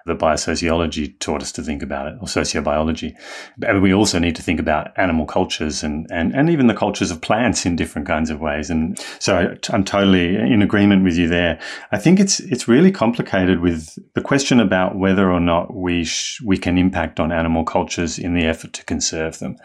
the 0.09 0.17
biosociology 0.17 1.17
taught 1.21 1.43
us 1.43 1.53
to 1.53 1.63
think 1.63 1.83
about 1.83 2.09
it 2.09 2.15
or 2.21 2.27
sociobiology. 2.27 3.15
But 3.57 3.81
we 3.81 3.95
also 3.95 4.19
need 4.19 4.35
to 4.37 4.43
think 4.43 4.59
about 4.59 4.91
animal 4.97 5.27
cultures 5.27 5.85
and 5.85 6.07
and 6.11 6.35
and 6.35 6.51
even 6.51 6.67
the 6.67 6.75
cultures 6.75 7.11
of 7.11 7.21
plants 7.21 7.65
in 7.65 7.77
different 7.77 8.09
kinds 8.09 8.31
of 8.31 8.41
ways. 8.41 8.71
And 8.71 8.99
so 9.21 9.55
I'm 9.71 9.85
totally 9.85 10.37
in 10.37 10.63
agreement 10.63 11.05
with 11.05 11.17
you 11.17 11.29
there. 11.29 11.61
I 11.93 11.99
think 11.99 12.19
it's 12.19 12.41
it's 12.41 12.67
really 12.67 12.91
complicated 12.91 13.61
with 13.61 13.99
the 14.15 14.21
question 14.21 14.59
about 14.59 14.97
whether 14.97 15.31
or 15.31 15.41
not 15.41 15.75
we 15.75 16.05
sh- 16.05 16.41
we 16.45 16.59
can 16.59 16.79
impact 16.79 17.21
on 17.21 17.31
animal 17.31 17.65
cultures 17.65 18.19
in 18.19 18.35
the 18.35 18.47
effort 18.47 18.73
to 18.73 18.85
conserve 18.85 19.39
them. 19.39 19.57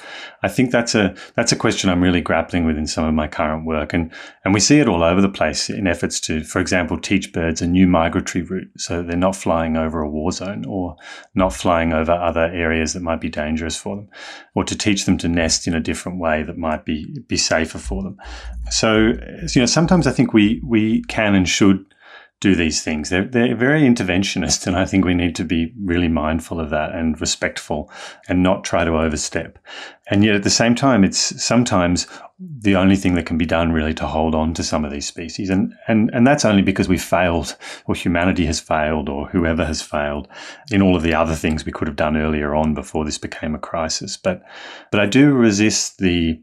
I 0.43 0.49
think 0.49 0.71
that's 0.71 0.93
a 0.93 1.15
that's 1.35 1.51
a 1.51 1.55
question 1.55 1.89
I'm 1.89 2.03
really 2.03 2.21
grappling 2.21 2.65
with 2.65 2.77
in 2.77 2.87
some 2.87 3.05
of 3.05 3.13
my 3.13 3.27
current 3.27 3.65
work, 3.65 3.93
and 3.93 4.11
and 4.43 4.53
we 4.53 4.59
see 4.59 4.79
it 4.79 4.89
all 4.89 5.03
over 5.03 5.21
the 5.21 5.29
place 5.29 5.69
in 5.69 5.87
efforts 5.87 6.19
to, 6.21 6.43
for 6.43 6.59
example, 6.59 6.99
teach 6.99 7.31
birds 7.31 7.61
a 7.61 7.67
new 7.67 7.87
migratory 7.87 8.43
route 8.43 8.69
so 8.77 9.01
they're 9.01 9.15
not 9.15 9.35
flying 9.35 9.77
over 9.77 10.01
a 10.01 10.09
war 10.09 10.31
zone 10.33 10.65
or 10.65 10.95
not 11.35 11.53
flying 11.53 11.93
over 11.93 12.11
other 12.11 12.45
areas 12.45 12.93
that 12.93 13.01
might 13.01 13.21
be 13.21 13.29
dangerous 13.29 13.77
for 13.77 13.95
them, 13.95 14.09
or 14.55 14.63
to 14.63 14.77
teach 14.77 15.05
them 15.05 15.17
to 15.19 15.27
nest 15.27 15.67
in 15.67 15.73
a 15.73 15.79
different 15.79 16.19
way 16.19 16.43
that 16.43 16.57
might 16.57 16.85
be 16.85 17.19
be 17.27 17.37
safer 17.37 17.77
for 17.77 18.03
them. 18.03 18.17
So, 18.69 19.13
you 19.53 19.61
know, 19.61 19.65
sometimes 19.65 20.07
I 20.07 20.11
think 20.11 20.33
we 20.33 20.61
we 20.63 21.03
can 21.03 21.35
and 21.35 21.47
should 21.47 21.85
do 22.43 22.55
these 22.55 22.83
things. 22.83 23.09
They're 23.09 23.23
they're 23.23 23.55
very 23.55 23.83
interventionist, 23.83 24.67
and 24.67 24.75
I 24.75 24.83
think 24.83 25.05
we 25.05 25.13
need 25.13 25.33
to 25.37 25.45
be 25.45 25.73
really 25.81 26.09
mindful 26.09 26.59
of 26.59 26.69
that 26.71 26.93
and 26.93 27.19
respectful, 27.21 27.89
and 28.27 28.43
not 28.43 28.65
try 28.65 28.83
to 28.83 28.97
overstep. 28.97 29.57
And 30.11 30.25
yet, 30.25 30.35
at 30.35 30.43
the 30.43 30.49
same 30.49 30.75
time, 30.75 31.05
it's 31.05 31.41
sometimes 31.41 32.05
the 32.39 32.75
only 32.75 32.97
thing 32.97 33.15
that 33.15 33.25
can 33.25 33.37
be 33.37 33.45
done 33.45 33.71
really 33.71 33.93
to 33.93 34.05
hold 34.05 34.35
on 34.35 34.53
to 34.55 34.63
some 34.63 34.83
of 34.83 34.91
these 34.91 35.07
species, 35.07 35.49
and 35.49 35.73
and 35.87 36.11
and 36.13 36.27
that's 36.27 36.43
only 36.43 36.61
because 36.61 36.89
we 36.89 36.97
failed, 36.97 37.55
or 37.85 37.95
humanity 37.95 38.45
has 38.45 38.59
failed, 38.59 39.07
or 39.07 39.29
whoever 39.29 39.65
has 39.65 39.81
failed 39.81 40.27
in 40.69 40.81
all 40.81 40.97
of 40.97 41.03
the 41.03 41.13
other 41.13 41.35
things 41.35 41.65
we 41.65 41.71
could 41.71 41.87
have 41.87 41.95
done 41.95 42.17
earlier 42.17 42.53
on 42.53 42.73
before 42.73 43.05
this 43.05 43.17
became 43.17 43.55
a 43.55 43.59
crisis. 43.59 44.17
But 44.17 44.43
but 44.91 44.99
I 44.99 45.05
do 45.05 45.31
resist 45.31 45.99
the 45.99 46.41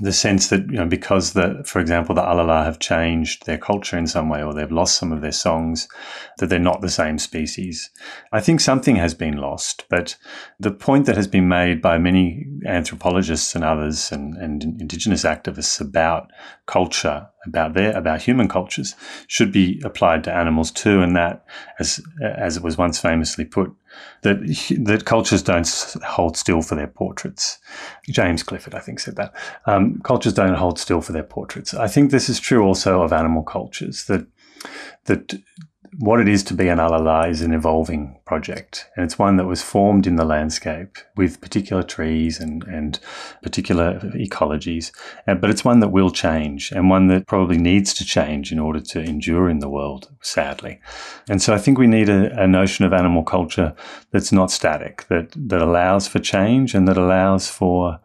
the 0.00 0.12
sense 0.12 0.48
that 0.48 0.68
you 0.68 0.76
know 0.76 0.86
because 0.86 1.32
the 1.32 1.62
for 1.64 1.80
example 1.80 2.14
the 2.14 2.32
alala 2.32 2.64
have 2.64 2.80
changed 2.80 3.46
their 3.46 3.56
culture 3.56 3.96
in 3.96 4.06
some 4.06 4.28
way 4.28 4.42
or 4.42 4.52
they've 4.52 4.72
lost 4.72 4.96
some 4.96 5.12
of 5.12 5.20
their 5.20 5.32
songs 5.32 5.86
that 6.38 6.48
they're 6.48 6.58
not 6.58 6.80
the 6.80 6.90
same 6.90 7.18
species. 7.18 7.90
I 8.32 8.40
think 8.40 8.60
something 8.60 8.96
has 8.96 9.14
been 9.14 9.36
lost 9.36 9.84
but 9.88 10.16
the 10.58 10.72
point 10.72 11.06
that 11.06 11.16
has 11.16 11.28
been 11.28 11.48
made 11.48 11.80
by 11.80 11.98
many 11.98 12.46
anthropologists 12.66 13.54
and 13.54 13.62
others 13.62 14.10
and, 14.10 14.36
and 14.36 14.64
indigenous 14.80 15.22
activists 15.22 15.80
about 15.80 16.32
culture 16.66 17.28
about 17.46 17.74
their 17.74 17.96
about 17.96 18.22
human 18.22 18.48
cultures 18.48 18.94
should 19.26 19.52
be 19.52 19.80
applied 19.84 20.24
to 20.24 20.34
animals 20.34 20.70
too, 20.70 21.00
and 21.00 21.16
that, 21.16 21.44
as 21.78 22.00
as 22.20 22.56
it 22.56 22.62
was 22.62 22.76
once 22.76 22.98
famously 22.98 23.44
put, 23.44 23.72
that 24.22 24.38
that 24.84 25.04
cultures 25.04 25.42
don't 25.42 25.68
hold 26.04 26.36
still 26.36 26.62
for 26.62 26.74
their 26.74 26.86
portraits. 26.86 27.58
James 28.08 28.42
Clifford, 28.42 28.74
I 28.74 28.80
think, 28.80 29.00
said 29.00 29.16
that 29.16 29.34
um, 29.66 30.00
cultures 30.02 30.34
don't 30.34 30.54
hold 30.54 30.78
still 30.78 31.00
for 31.00 31.12
their 31.12 31.22
portraits. 31.22 31.74
I 31.74 31.88
think 31.88 32.10
this 32.10 32.28
is 32.28 32.40
true 32.40 32.64
also 32.64 33.02
of 33.02 33.12
animal 33.12 33.42
cultures 33.42 34.04
that 34.06 34.26
that 35.04 35.34
what 35.98 36.20
it 36.20 36.28
is 36.28 36.42
to 36.44 36.54
be 36.54 36.68
an 36.68 36.78
alala 36.78 37.28
is 37.28 37.40
an 37.40 37.54
evolving 37.54 38.18
project. 38.26 38.86
And 38.96 39.04
it's 39.04 39.18
one 39.18 39.36
that 39.36 39.46
was 39.46 39.62
formed 39.62 40.06
in 40.06 40.16
the 40.16 40.24
landscape 40.24 40.98
with 41.16 41.40
particular 41.40 41.82
trees 41.82 42.38
and, 42.38 42.64
and 42.64 42.98
particular 43.42 43.98
ecologies. 44.14 44.92
Uh, 45.26 45.34
but 45.34 45.48
it's 45.48 45.64
one 45.64 45.80
that 45.80 45.88
will 45.88 46.10
change 46.10 46.70
and 46.70 46.90
one 46.90 47.06
that 47.08 47.26
probably 47.26 47.56
needs 47.56 47.94
to 47.94 48.04
change 48.04 48.52
in 48.52 48.58
order 48.58 48.80
to 48.80 49.00
endure 49.00 49.48
in 49.48 49.60
the 49.60 49.70
world, 49.70 50.10
sadly. 50.20 50.80
And 51.30 51.40
so 51.40 51.54
I 51.54 51.58
think 51.58 51.78
we 51.78 51.86
need 51.86 52.10
a, 52.10 52.42
a 52.42 52.46
notion 52.46 52.84
of 52.84 52.92
animal 52.92 53.22
culture 53.22 53.74
that's 54.10 54.32
not 54.32 54.50
static, 54.50 55.06
that, 55.08 55.32
that 55.34 55.62
allows 55.62 56.06
for 56.06 56.18
change 56.18 56.74
and 56.74 56.86
that 56.88 56.98
allows 56.98 57.48
for 57.48 57.98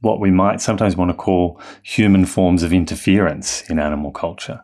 what 0.00 0.20
we 0.20 0.30
might 0.30 0.60
sometimes 0.60 0.96
want 0.96 1.10
to 1.10 1.16
call 1.16 1.60
human 1.82 2.24
forms 2.24 2.62
of 2.62 2.72
interference 2.72 3.62
in 3.68 3.78
animal 3.78 4.12
culture 4.12 4.62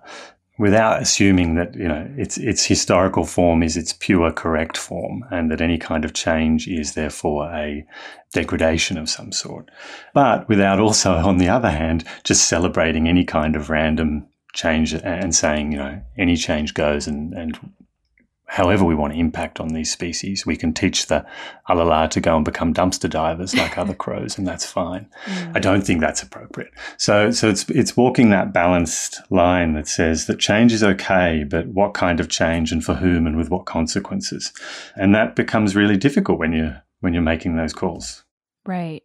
without 0.60 1.00
assuming 1.00 1.54
that 1.54 1.74
you 1.74 1.88
know 1.88 2.06
its 2.18 2.36
its 2.36 2.66
historical 2.66 3.24
form 3.24 3.62
is 3.62 3.78
its 3.78 3.94
pure 3.94 4.30
correct 4.30 4.76
form 4.76 5.24
and 5.30 5.50
that 5.50 5.62
any 5.62 5.78
kind 5.78 6.04
of 6.04 6.12
change 6.12 6.68
is 6.68 6.92
therefore 6.92 7.50
a 7.50 7.84
degradation 8.34 8.98
of 8.98 9.08
some 9.08 9.32
sort. 9.32 9.70
But 10.12 10.46
without 10.50 10.78
also 10.78 11.12
on 11.30 11.38
the 11.38 11.48
other 11.48 11.70
hand 11.70 12.04
just 12.24 12.46
celebrating 12.46 13.08
any 13.08 13.24
kind 13.24 13.56
of 13.56 13.70
random 13.70 14.26
change 14.52 14.92
and 14.92 15.34
saying 15.34 15.72
you 15.72 15.78
know 15.78 16.02
any 16.18 16.36
change 16.36 16.74
goes 16.74 17.06
and 17.06 17.32
and 17.32 17.58
however 18.50 18.84
we 18.84 18.96
want 18.96 19.12
to 19.12 19.18
impact 19.18 19.60
on 19.60 19.68
these 19.68 19.92
species. 19.92 20.44
We 20.44 20.56
can 20.56 20.74
teach 20.74 21.06
the 21.06 21.24
alala 21.68 22.08
to 22.08 22.20
go 22.20 22.34
and 22.34 22.44
become 22.44 22.74
dumpster 22.74 23.08
divers 23.08 23.54
like 23.54 23.78
other 23.78 23.94
crows, 24.04 24.36
and 24.36 24.44
that's 24.44 24.66
fine. 24.66 25.06
Mm. 25.26 25.56
I 25.56 25.60
don't 25.60 25.82
think 25.82 26.00
that's 26.00 26.20
appropriate. 26.20 26.72
So, 26.96 27.30
so 27.30 27.48
it's 27.48 27.70
it's 27.70 27.96
walking 27.96 28.30
that 28.30 28.52
balanced 28.52 29.20
line 29.30 29.74
that 29.74 29.86
says 29.86 30.26
that 30.26 30.40
change 30.40 30.72
is 30.72 30.82
okay, 30.82 31.44
but 31.48 31.68
what 31.68 31.94
kind 31.94 32.18
of 32.18 32.28
change 32.28 32.72
and 32.72 32.84
for 32.84 32.94
whom 32.94 33.24
and 33.24 33.36
with 33.36 33.50
what 33.50 33.66
consequences, 33.66 34.52
and 34.96 35.14
that 35.14 35.36
becomes 35.36 35.76
really 35.76 35.96
difficult 35.96 36.40
when 36.40 36.52
you 36.52 36.74
when 36.98 37.14
you're 37.14 37.22
making 37.22 37.56
those 37.56 37.72
calls. 37.72 38.24
Right. 38.66 39.04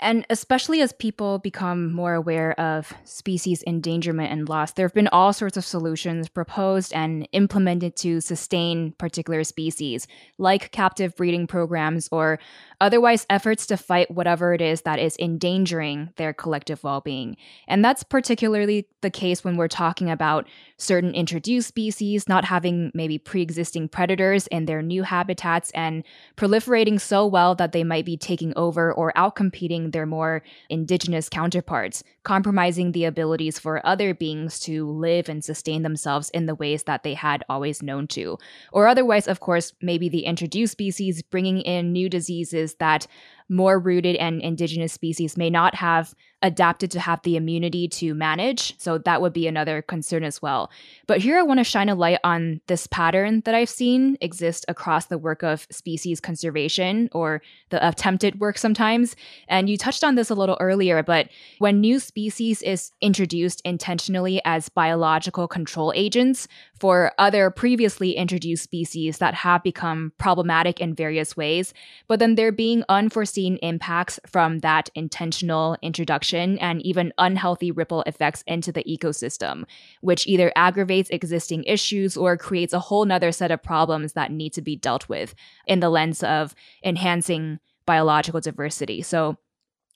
And 0.00 0.26
especially 0.30 0.80
as 0.80 0.92
people 0.92 1.38
become 1.38 1.92
more 1.92 2.14
aware 2.14 2.58
of 2.58 2.92
species 3.04 3.62
endangerment 3.66 4.32
and 4.32 4.48
loss, 4.48 4.72
there 4.72 4.84
have 4.84 4.94
been 4.94 5.08
all 5.08 5.32
sorts 5.32 5.56
of 5.56 5.64
solutions 5.64 6.28
proposed 6.28 6.92
and 6.92 7.28
implemented 7.30 7.94
to 7.96 8.20
sustain 8.20 8.92
particular 8.98 9.44
species, 9.44 10.08
like 10.38 10.72
captive 10.72 11.14
breeding 11.14 11.46
programs 11.46 12.08
or 12.10 12.40
otherwise 12.80 13.26
efforts 13.30 13.64
to 13.66 13.76
fight 13.76 14.10
whatever 14.10 14.52
it 14.52 14.60
is 14.60 14.82
that 14.82 14.98
is 14.98 15.16
endangering 15.20 16.10
their 16.16 16.32
collective 16.32 16.82
well 16.82 17.00
being. 17.00 17.36
And 17.68 17.84
that's 17.84 18.02
particularly 18.02 18.88
the 19.02 19.10
case 19.10 19.44
when 19.44 19.56
we're 19.56 19.68
talking 19.68 20.10
about 20.10 20.48
certain 20.78 21.14
introduced 21.14 21.68
species 21.68 22.28
not 22.28 22.44
having 22.44 22.90
maybe 22.92 23.18
pre 23.18 23.40
existing 23.40 23.88
predators 23.88 24.48
in 24.48 24.64
their 24.64 24.82
new 24.82 25.04
habitats 25.04 25.70
and 25.72 26.02
proliferating 26.36 27.00
so 27.00 27.24
well 27.24 27.54
that 27.54 27.70
they 27.70 27.84
might 27.84 28.04
be 28.04 28.16
taking 28.16 28.52
over 28.56 28.92
or 28.92 29.12
outcompeting 29.16 29.81
their 29.90 30.06
more 30.06 30.42
indigenous 30.70 31.28
counterparts, 31.28 32.02
compromising 32.22 32.92
the 32.92 33.04
abilities 33.04 33.58
for 33.58 33.84
other 33.86 34.14
beings 34.14 34.60
to 34.60 34.88
live 34.90 35.28
and 35.28 35.44
sustain 35.44 35.82
themselves 35.82 36.30
in 36.30 36.46
the 36.46 36.54
ways 36.54 36.84
that 36.84 37.02
they 37.02 37.14
had 37.14 37.44
always 37.48 37.82
known 37.82 38.06
to. 38.08 38.38
Or 38.72 38.86
otherwise, 38.86 39.28
of 39.28 39.40
course, 39.40 39.72
maybe 39.82 40.08
the 40.08 40.24
introduced 40.24 40.72
species 40.72 41.22
bringing 41.22 41.60
in 41.60 41.92
new 41.92 42.08
diseases 42.08 42.74
that 42.74 43.06
more 43.52 43.78
rooted 43.78 44.16
and 44.16 44.40
indigenous 44.40 44.92
species 44.92 45.36
may 45.36 45.50
not 45.50 45.74
have 45.74 46.14
adapted 46.42 46.90
to 46.90 47.00
have 47.00 47.22
the 47.22 47.36
immunity 47.36 47.86
to 47.86 48.14
manage. 48.14 48.78
So 48.80 48.98
that 48.98 49.20
would 49.20 49.32
be 49.32 49.46
another 49.46 49.80
concern 49.80 50.24
as 50.24 50.42
well. 50.42 50.70
But 51.06 51.18
here 51.18 51.38
I 51.38 51.42
want 51.42 51.58
to 51.58 51.64
shine 51.64 51.88
a 51.88 51.94
light 51.94 52.18
on 52.24 52.60
this 52.66 52.86
pattern 52.88 53.42
that 53.44 53.54
I've 53.54 53.68
seen 53.68 54.16
exist 54.20 54.64
across 54.66 55.06
the 55.06 55.18
work 55.18 55.42
of 55.44 55.66
species 55.70 56.20
conservation 56.20 57.08
or 57.12 57.42
the 57.70 57.86
attempted 57.86 58.40
work 58.40 58.58
sometimes. 58.58 59.14
And 59.48 59.70
you 59.70 59.76
touched 59.76 60.02
on 60.02 60.16
this 60.16 60.30
a 60.30 60.34
little 60.34 60.56
earlier, 60.58 61.02
but 61.02 61.28
when 61.58 61.80
new 61.80 62.00
species 62.00 62.60
is 62.62 62.90
introduced 63.00 63.62
intentionally 63.64 64.40
as 64.44 64.68
biological 64.68 65.46
control 65.46 65.92
agents 65.94 66.48
for 66.80 67.12
other 67.18 67.50
previously 67.50 68.16
introduced 68.16 68.64
species 68.64 69.18
that 69.18 69.34
have 69.34 69.62
become 69.62 70.12
problematic 70.18 70.80
in 70.80 70.94
various 70.94 71.36
ways, 71.36 71.72
but 72.08 72.18
then 72.18 72.34
there 72.34 72.50
being 72.50 72.82
unforeseen 72.88 73.41
impacts 73.46 74.18
from 74.26 74.60
that 74.60 74.88
intentional 74.94 75.76
introduction 75.82 76.58
and 76.58 76.80
even 76.82 77.12
unhealthy 77.18 77.70
ripple 77.70 78.02
effects 78.02 78.42
into 78.46 78.72
the 78.72 78.84
ecosystem, 78.84 79.64
which 80.00 80.26
either 80.26 80.52
aggravates 80.56 81.10
existing 81.10 81.64
issues 81.64 82.16
or 82.16 82.36
creates 82.36 82.72
a 82.72 82.80
whole 82.80 83.04
nother 83.04 83.32
set 83.32 83.50
of 83.50 83.62
problems 83.62 84.12
that 84.12 84.32
need 84.32 84.52
to 84.52 84.62
be 84.62 84.76
dealt 84.76 85.08
with 85.08 85.34
in 85.66 85.80
the 85.80 85.90
lens 85.90 86.22
of 86.22 86.54
enhancing 86.84 87.58
biological 87.84 88.40
diversity. 88.40 89.02
So 89.02 89.36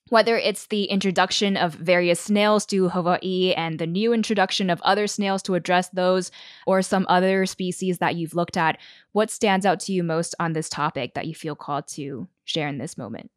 whether 0.09 0.37
it's 0.37 0.69
the 0.69 0.85
introduction 0.85 1.57
of 1.57 1.75
various 1.75 2.21
snails 2.21 2.65
to 2.67 2.89
Hawaii 2.89 3.53
and 3.57 3.79
the 3.79 3.89
new 3.89 4.13
introduction 4.13 4.71
of 4.71 4.81
other 4.83 5.09
snails 5.09 5.43
to 5.43 5.55
address 5.55 5.89
those, 5.89 6.31
or 6.65 6.81
some 6.81 7.07
other 7.09 7.45
species 7.45 7.99
that 7.99 8.15
you've 8.15 8.35
looked 8.35 8.57
at, 8.57 8.79
what 9.13 9.31
stands 9.31 9.67
out 9.67 9.81
to 9.81 9.93
you 9.93 10.05
most 10.05 10.35
on 10.39 10.53
this 10.53 10.69
topic 10.69 11.15
that 11.15 11.27
you 11.27 11.35
feel 11.35 11.57
called 11.57 11.89
to 11.89 12.29
share 12.45 12.69
in 12.69 12.79
this 12.79 12.97
moment? 12.97 13.33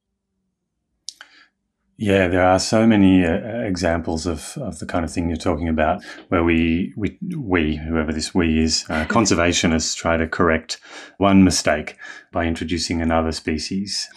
Yeah, 2.01 2.29
there 2.29 2.45
are 2.45 2.59
so 2.59 2.87
many 2.87 3.25
uh, 3.25 3.59
examples 3.59 4.25
of, 4.25 4.57
of 4.57 4.79
the 4.79 4.85
kind 4.85 5.03
of 5.03 5.11
thing 5.11 5.27
you're 5.27 5.35
talking 5.35 5.67
about, 5.67 6.01
where 6.29 6.45
we 6.45 6.93
we 6.95 7.17
we 7.35 7.75
whoever 7.75 8.13
this 8.13 8.33
we 8.33 8.63
is, 8.63 8.85
uh, 8.89 9.03
conservationists 9.09 9.97
try 9.97 10.15
to 10.15 10.25
correct 10.25 10.79
one 11.17 11.43
mistake 11.43 11.97
by 12.31 12.45
introducing 12.45 13.01
another 13.01 13.33
species. 13.33 14.07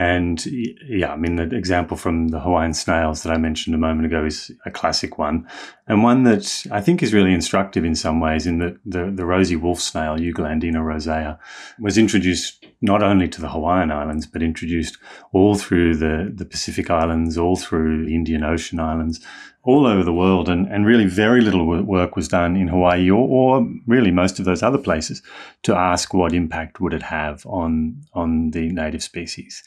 And 0.00 0.42
yeah, 0.46 1.12
I 1.12 1.16
mean, 1.16 1.36
the 1.36 1.54
example 1.54 1.94
from 1.94 2.28
the 2.28 2.40
Hawaiian 2.40 2.72
snails 2.72 3.22
that 3.22 3.30
I 3.34 3.36
mentioned 3.36 3.74
a 3.74 3.78
moment 3.78 4.06
ago 4.06 4.24
is 4.24 4.50
a 4.64 4.70
classic 4.70 5.18
one, 5.18 5.46
and 5.88 6.02
one 6.02 6.22
that 6.22 6.64
I 6.72 6.80
think 6.80 7.02
is 7.02 7.12
really 7.12 7.34
instructive 7.34 7.84
in 7.84 7.94
some 7.94 8.18
ways. 8.18 8.46
In 8.46 8.60
that 8.60 8.78
the, 8.86 9.10
the 9.14 9.26
rosy 9.26 9.56
wolf 9.56 9.78
snail, 9.78 10.16
Euglandina 10.16 10.82
rosea, 10.82 11.38
was 11.78 11.98
introduced 11.98 12.64
not 12.80 13.02
only 13.02 13.28
to 13.28 13.42
the 13.42 13.50
Hawaiian 13.50 13.92
Islands, 13.92 14.26
but 14.26 14.42
introduced 14.42 14.96
all 15.34 15.54
through 15.54 15.96
the, 15.96 16.32
the 16.34 16.46
Pacific 16.46 16.88
Islands, 16.88 17.36
all 17.36 17.56
through 17.56 18.06
the 18.06 18.14
Indian 18.14 18.42
Ocean 18.42 18.80
Islands, 18.80 19.20
all 19.62 19.86
over 19.86 20.02
the 20.02 20.12
world, 20.12 20.48
and, 20.48 20.66
and 20.68 20.86
really 20.86 21.06
very 21.06 21.40
little 21.40 21.66
work 21.66 22.16
was 22.16 22.28
done 22.28 22.56
in 22.56 22.68
Hawaii 22.68 23.10
or, 23.10 23.28
or 23.28 23.68
really 23.86 24.10
most 24.10 24.38
of 24.38 24.44
those 24.44 24.62
other 24.62 24.78
places 24.78 25.22
to 25.62 25.74
ask 25.74 26.14
what 26.14 26.32
impact 26.32 26.80
would 26.80 26.94
it 26.94 27.02
have 27.02 27.44
on 27.46 28.02
on 28.14 28.50
the 28.52 28.70
native 28.70 29.02
species, 29.02 29.62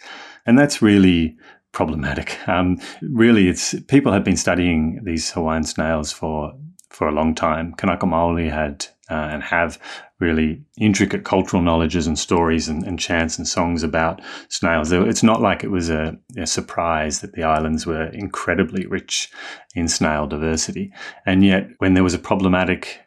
and 0.46 0.58
that's 0.58 0.82
really 0.82 1.38
problematic. 1.72 2.38
Um, 2.48 2.80
really, 3.02 3.48
it's 3.50 3.76
people 3.88 4.12
have 4.12 4.24
been 4.24 4.38
studying 4.38 5.00
these 5.04 5.32
Hawaiian 5.32 5.64
snails 5.64 6.12
for 6.12 6.54
for 6.90 7.08
a 7.08 7.12
long 7.12 7.36
time. 7.36 7.74
Kanaka 7.74 8.06
Maoli 8.06 8.50
had 8.50 8.88
uh, 9.10 9.30
and 9.34 9.44
have 9.44 9.80
really 10.24 10.64
intricate 10.80 11.26
cultural 11.26 11.62
knowledges 11.62 12.08
and 12.08 12.18
stories 12.18 12.70
and, 12.70 12.84
and, 12.84 12.98
chants 12.98 13.38
and 13.38 13.48
songs 13.48 13.84
about 13.84 14.22
snails. 14.48 14.92
It's 14.92 15.24
not 15.24 15.42
like 15.42 15.64
it 15.64 15.72
was 15.72 15.90
a, 15.90 16.18
a, 16.38 16.48
surprise 16.48 17.20
that 17.20 17.34
the 17.34 17.44
islands 17.44 17.86
were 17.86 18.06
incredibly 18.06 18.86
rich 18.86 19.30
in 19.76 19.88
snail 19.88 20.26
diversity. 20.26 20.92
And 21.26 21.44
yet, 21.44 21.68
when 21.80 21.94
there 21.94 22.04
was 22.04 22.14
a 22.14 22.20
problematic 22.30 23.02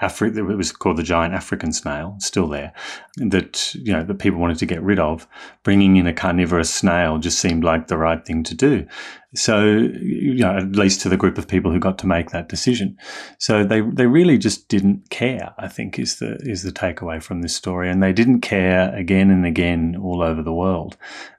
Afri- 0.00 0.36
it 0.36 0.42
was 0.42 0.72
called 0.72 0.96
the 0.96 1.02
giant 1.02 1.34
African 1.34 1.72
snail, 1.72 2.16
still 2.18 2.48
there, 2.48 2.72
that 3.16 3.74
you 3.74 3.92
know 3.92 4.02
that 4.02 4.14
people 4.14 4.40
wanted 4.40 4.58
to 4.58 4.66
get 4.66 4.82
rid 4.82 4.98
of. 4.98 5.26
Bringing 5.62 5.96
in 5.96 6.06
a 6.06 6.12
carnivorous 6.12 6.72
snail 6.72 7.18
just 7.18 7.38
seemed 7.38 7.64
like 7.64 7.88
the 7.88 7.98
right 7.98 8.24
thing 8.24 8.42
to 8.44 8.54
do. 8.54 8.86
So, 9.34 9.64
you 9.64 10.38
know, 10.38 10.56
at 10.56 10.72
least 10.72 11.02
to 11.02 11.08
the 11.08 11.16
group 11.16 11.38
of 11.38 11.46
people 11.46 11.70
who 11.70 11.78
got 11.78 11.98
to 11.98 12.06
make 12.06 12.30
that 12.30 12.48
decision. 12.48 12.96
So 13.38 13.64
they 13.64 13.80
they 13.80 14.06
really 14.06 14.38
just 14.38 14.68
didn't 14.68 15.10
care. 15.10 15.54
I 15.58 15.68
think 15.68 15.98
is 15.98 16.18
the 16.18 16.36
is 16.40 16.62
the 16.62 16.72
takeaway 16.72 17.22
from 17.22 17.42
this 17.42 17.54
story, 17.54 17.90
and 17.90 18.02
they 18.02 18.12
didn't 18.12 18.40
care 18.40 18.94
again 18.94 19.30
and 19.30 19.44
again 19.44 19.96
all 20.02 20.22
over 20.22 20.42
the 20.42 20.52
world. 20.52 20.96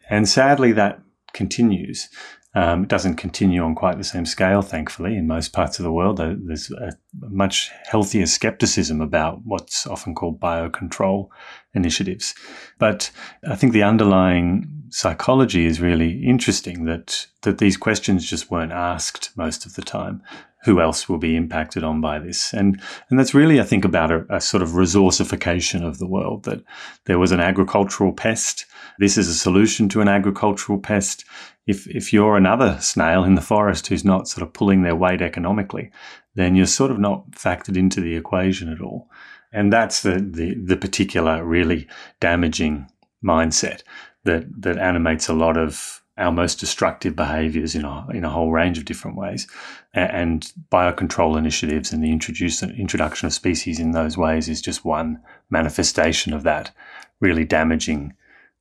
And 0.10 0.28
sadly, 0.28 0.72
that 0.74 1.02
continues. 1.34 2.10
Um, 2.54 2.84
it 2.84 2.90
doesn't 2.90 3.16
continue 3.16 3.64
on 3.64 3.76
quite 3.76 3.98
the 3.98 4.04
same 4.04 4.26
scale, 4.26 4.62
thankfully, 4.62 5.16
in 5.16 5.26
most 5.26 5.54
parts 5.54 5.80
of 5.80 5.84
the 5.84 5.92
world. 5.92 6.18
There's 6.18 6.70
a 6.72 6.92
much 7.22 7.72
healthier 7.86 8.26
skepticism 8.26 9.00
about 9.00 9.42
what's 9.46 9.88
often 9.88 10.14
called 10.16 10.42
biocontrol 10.42 11.30
initiatives. 11.74 12.36
But 12.78 13.10
I 13.48 13.56
think 13.56 13.72
the 13.72 13.84
underlying 13.84 14.68
psychology 14.90 15.66
is 15.66 15.80
really 15.80 16.22
interesting 16.24 16.84
that 16.86 17.28
that 17.44 17.60
these 17.60 17.78
questions 17.78 18.30
just 18.30 18.52
weren't 18.52 18.74
asked 18.74 19.32
most 19.38 19.66
of 19.66 19.76
the 19.76 19.82
time. 19.82 20.22
Who 20.64 20.80
else 20.80 21.10
will 21.10 21.18
be 21.18 21.36
impacted 21.36 21.84
on 21.84 22.02
by 22.02 22.20
this? 22.20 22.54
And 22.54 22.82
and 23.10 23.20
that's 23.20 23.34
really, 23.34 23.60
I 23.60 23.64
think, 23.64 23.86
about 23.86 24.12
a, 24.12 24.26
a 24.30 24.42
sort 24.42 24.64
of 24.64 24.70
resourcification 24.70 25.86
of 25.86 25.98
the 25.98 26.08
world. 26.08 26.44
That 26.44 26.64
there 27.06 27.20
was 27.20 27.32
an 27.32 27.40
agricultural 27.40 28.14
pest. 28.14 28.66
This 29.00 29.18
is 29.18 29.28
a 29.28 29.34
solution 29.34 29.90
to 29.90 30.02
an 30.02 30.08
agricultural 30.08 30.80
pest. 30.80 31.26
If 31.66 31.88
if 31.88 32.14
you're 32.14 32.38
another 32.38 32.78
snail 32.80 33.24
in 33.24 33.36
the 33.36 33.42
forest 33.42 33.88
who's 33.88 34.06
not 34.06 34.28
sort 34.28 34.48
of 34.48 34.54
pulling 34.54 34.84
their 34.84 34.96
weight 34.96 35.22
economically, 35.22 35.92
then 36.36 36.56
you're 36.56 36.66
sort 36.66 36.92
of 36.92 37.00
not 37.00 37.32
factored 37.32 37.78
into 37.78 38.02
the 38.02 38.16
equation 38.16 38.72
at 38.72 38.82
all. 38.82 39.10
And 39.54 39.72
that's 39.72 40.02
the, 40.02 40.14
the, 40.14 40.56
the 40.56 40.78
particular 40.78 41.44
really 41.44 41.88
damaging 42.20 42.88
mindset 43.24 43.84
that, 44.24 44.46
that 44.62 44.78
animates 44.78 45.28
a 45.28 45.34
lot 45.34 45.58
of 45.58 46.01
our 46.22 46.32
most 46.32 46.60
destructive 46.60 47.16
behaviors 47.16 47.76
in 47.76 47.84
a, 47.84 48.08
in 48.14 48.24
a 48.24 48.30
whole 48.30 48.52
range 48.52 48.78
of 48.78 48.86
different 48.86 49.18
ways. 49.18 49.48
And 49.94 50.52
biocontrol 50.72 51.38
initiatives 51.38 51.92
and 51.92 52.04
the 52.04 52.12
introduction 52.12 53.26
of 53.26 53.34
species 53.34 53.80
in 53.80 53.92
those 53.92 54.18
ways 54.18 54.48
is 54.48 54.62
just 54.62 54.86
one 54.86 55.22
manifestation 55.50 56.34
of 56.34 56.44
that 56.44 56.72
really 57.20 57.44
damaging 57.44 58.14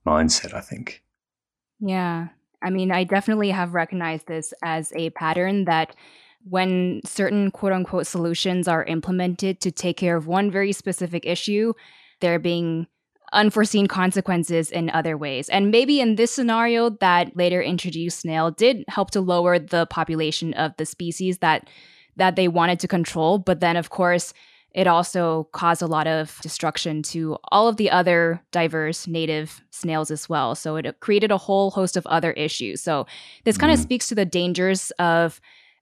mindset, 0.05 0.53
I 0.53 0.61
think. 0.61 1.03
Yeah. 1.79 2.29
I 2.61 2.69
mean, 2.69 2.91
I 2.91 3.03
definitely 3.03 3.49
have 3.51 3.73
recognized 3.73 4.27
this 4.27 4.53
as 4.63 4.91
a 4.95 5.09
pattern 5.11 5.65
that 5.65 5.95
when 6.43 7.01
certain 7.05 7.51
quote 7.51 7.71
unquote 7.71 8.07
solutions 8.07 8.67
are 8.67 8.83
implemented 8.83 9.61
to 9.61 9.71
take 9.71 9.97
care 9.97 10.15
of 10.15 10.27
one 10.27 10.51
very 10.51 10.71
specific 10.71 11.25
issue, 11.25 11.73
there 12.19 12.39
being 12.39 12.87
unforeseen 13.33 13.87
consequences 13.87 14.71
in 14.71 14.89
other 14.89 15.17
ways. 15.17 15.49
And 15.49 15.71
maybe 15.71 15.99
in 15.99 16.15
this 16.15 16.31
scenario, 16.31 16.89
that 16.89 17.35
later 17.35 17.61
introduced 17.61 18.19
snail 18.19 18.51
did 18.51 18.83
help 18.87 19.11
to 19.11 19.21
lower 19.21 19.59
the 19.59 19.85
population 19.87 20.53
of 20.55 20.75
the 20.77 20.85
species 20.85 21.39
that 21.39 21.69
that 22.17 22.35
they 22.35 22.47
wanted 22.47 22.79
to 22.81 22.87
control. 22.87 23.37
But 23.37 23.61
then, 23.61 23.77
of 23.77 23.89
course, 23.89 24.33
it 24.73 24.87
also 24.87 25.47
caused 25.51 25.81
a 25.81 25.87
lot 25.87 26.07
of 26.07 26.37
destruction 26.41 27.03
to 27.03 27.37
all 27.51 27.67
of 27.67 27.77
the 27.77 27.89
other 27.89 28.41
diverse 28.51 29.07
native 29.07 29.61
snails 29.71 30.11
as 30.11 30.29
well. 30.29 30.55
So 30.55 30.77
it 30.77 30.99
created 30.99 31.31
a 31.31 31.37
whole 31.37 31.71
host 31.71 31.97
of 31.97 32.05
other 32.07 32.31
issues. 32.33 32.81
So 32.81 33.05
this 33.43 33.57
kind 33.57 33.71
of 33.71 33.77
mm-hmm. 33.79 33.83
speaks 33.83 34.07
to 34.09 34.15
the 34.15 34.25
dangers 34.25 34.91
of 34.91 35.41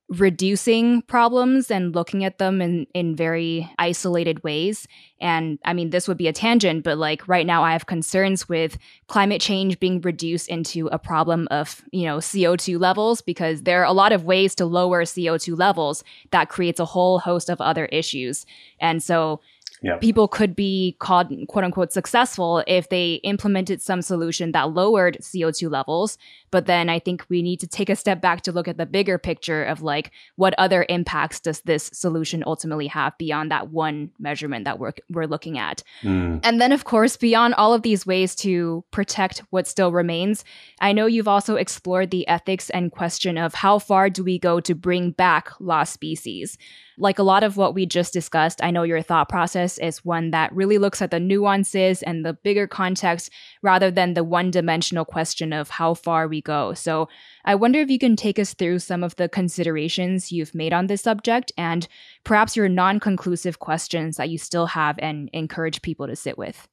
reducing 0.10 1.04
problems 1.04 1.70
and 1.70 1.94
looking 1.94 2.24
at 2.24 2.40
them 2.40 2.62
in, 2.62 2.88
in 2.96 3.16
very 3.16 3.72
isolated 3.78 4.44
ways. 4.44 4.88
And 5.22 5.60
I 5.66 5.74
mean, 5.74 5.92
this 5.92 6.08
would 6.08 6.18
be 6.18 6.28
a 6.28 6.34
tangent, 6.34 6.84
but 6.84 6.98
like 6.98 7.28
right 7.28 7.46
now, 7.46 7.64
I 7.64 7.74
have 7.74 7.86
concerns 7.86 8.50
with 8.50 8.78
climate 9.08 9.40
change 9.40 9.80
being 9.80 10.02
reduced 10.02 10.50
into 10.50 10.88
a 10.88 10.98
problem 10.98 11.48
of, 11.52 11.84
you 11.92 12.06
know, 12.06 12.18
CO2 12.18 12.80
levels 12.80 13.22
because 13.22 13.64
there 13.64 13.82
are 13.82 13.86
a 13.86 13.94
lot 13.94 14.12
of 14.12 14.24
ways 14.24 14.56
to 14.56 14.66
lower 14.66 15.04
CO2 15.04 15.58
levels 15.58 16.04
that 16.32 16.50
creates 16.50 16.80
a 16.80 16.86
whole 16.86 17.20
host 17.20 17.50
of 17.50 17.62
other 17.62 17.86
issues. 17.86 18.48
And 18.80 19.04
so 19.04 19.42
people 20.02 20.28
could 20.28 20.56
be 20.56 20.96
called 21.00 21.34
quote 21.48 21.64
unquote 21.64 21.94
successful 21.94 22.64
if 22.68 22.90
they 22.90 23.16
implemented 23.24 23.82
some 23.82 24.02
solution 24.02 24.52
that 24.52 24.74
lowered 24.74 25.18
CO2 25.22 25.70
levels. 25.72 26.18
But 26.52 26.66
then 26.66 26.90
I 26.90 27.00
think 27.00 27.26
we 27.30 27.42
need 27.42 27.60
to 27.62 27.68
take 27.68 27.90
a 27.90 27.96
step 27.96 28.22
back 28.22 28.42
to 28.42 28.52
look 28.52 28.68
at 28.68 28.78
the 28.78 28.86
bigger 28.86 29.18
picture 29.18 29.64
of 29.64 29.82
like 29.82 30.12
what 30.36 30.54
other 30.58 30.86
impacts 30.90 31.40
does 31.40 31.62
this 31.62 31.90
solution 31.94 32.44
ultimately 32.46 32.88
have 32.88 33.18
beyond 33.18 33.52
that 33.52 33.70
one 33.70 34.12
measurement 34.20 34.66
that 34.66 34.80
we're, 34.80 34.94
we're 35.10 35.26
looking 35.26 35.58
at. 35.58 35.84
Mm. 36.02 36.40
And 36.44 36.62
then, 36.62 36.72
of 36.72 36.84
course, 36.84 37.18
beyond 37.18 37.54
all 37.56 37.74
of 37.74 37.82
these 37.82 38.06
ways 38.06 38.36
to 38.38 38.84
protect 38.92 39.40
what 39.50 39.68
still 39.68 39.92
remains, 39.92 40.44
I 40.80 40.94
know 40.94 41.06
you've 41.06 41.28
also 41.28 41.56
explored 41.56 42.12
the 42.12 42.28
ethics 42.28 42.70
and 42.70 42.92
question 42.92 43.38
of 43.38 43.54
how 43.54 43.80
far 43.80 44.10
do 44.10 44.24
we 44.24 44.40
go 44.40 44.60
to 44.60 44.76
bring 44.76 45.12
back 45.12 45.52
lost 45.60 45.94
species 45.94 46.58
like 47.00 47.18
a 47.18 47.24
lot 47.24 47.44
of 47.44 47.58
what 47.58 47.74
we 47.74 47.86
just 47.86 48.14
discussed, 48.14 48.62
I 48.62 48.72
know 48.72 48.84
your 48.84 49.02
thought 49.02 49.30
process 49.30 49.78
is 49.78 50.04
one 50.04 50.32
that 50.32 50.54
really 50.54 50.78
looks 50.78 51.02
at 51.02 51.12
the 51.12 51.20
nuances 51.20 52.04
and 52.04 52.26
the 52.26 52.34
bigger 52.34 52.68
context 52.68 53.32
rather 53.62 53.90
than 53.90 54.14
the 54.14 54.24
one 54.24 54.52
dimensional 54.52 55.06
question 55.06 55.54
of 55.54 55.70
how 55.70 55.94
far 55.94 56.28
we 56.28 56.39
go. 56.42 56.74
So 56.74 57.10
I 57.46 57.56
wonder 57.56 57.80
if 57.80 57.90
you 57.90 58.00
can 58.00 58.16
take 58.16 58.40
us 58.40 58.54
through 58.54 58.80
some 58.80 59.04
of 59.04 59.16
the 59.16 59.30
considerations 59.30 60.32
you've 60.32 60.56
made 60.56 60.74
on 60.74 60.88
this 60.88 61.02
subject 61.02 61.52
and 61.58 61.88
perhaps 62.24 62.56
your 62.56 62.70
non 62.70 63.00
conclusive 63.00 63.60
questions 63.60 64.18
that 64.18 64.30
you 64.30 64.38
still 64.38 64.68
have 64.68 64.98
and 65.00 65.30
encourage 65.34 65.82
people 65.82 66.08
to 66.08 66.16
sit 66.16 66.38
with. 66.38 66.68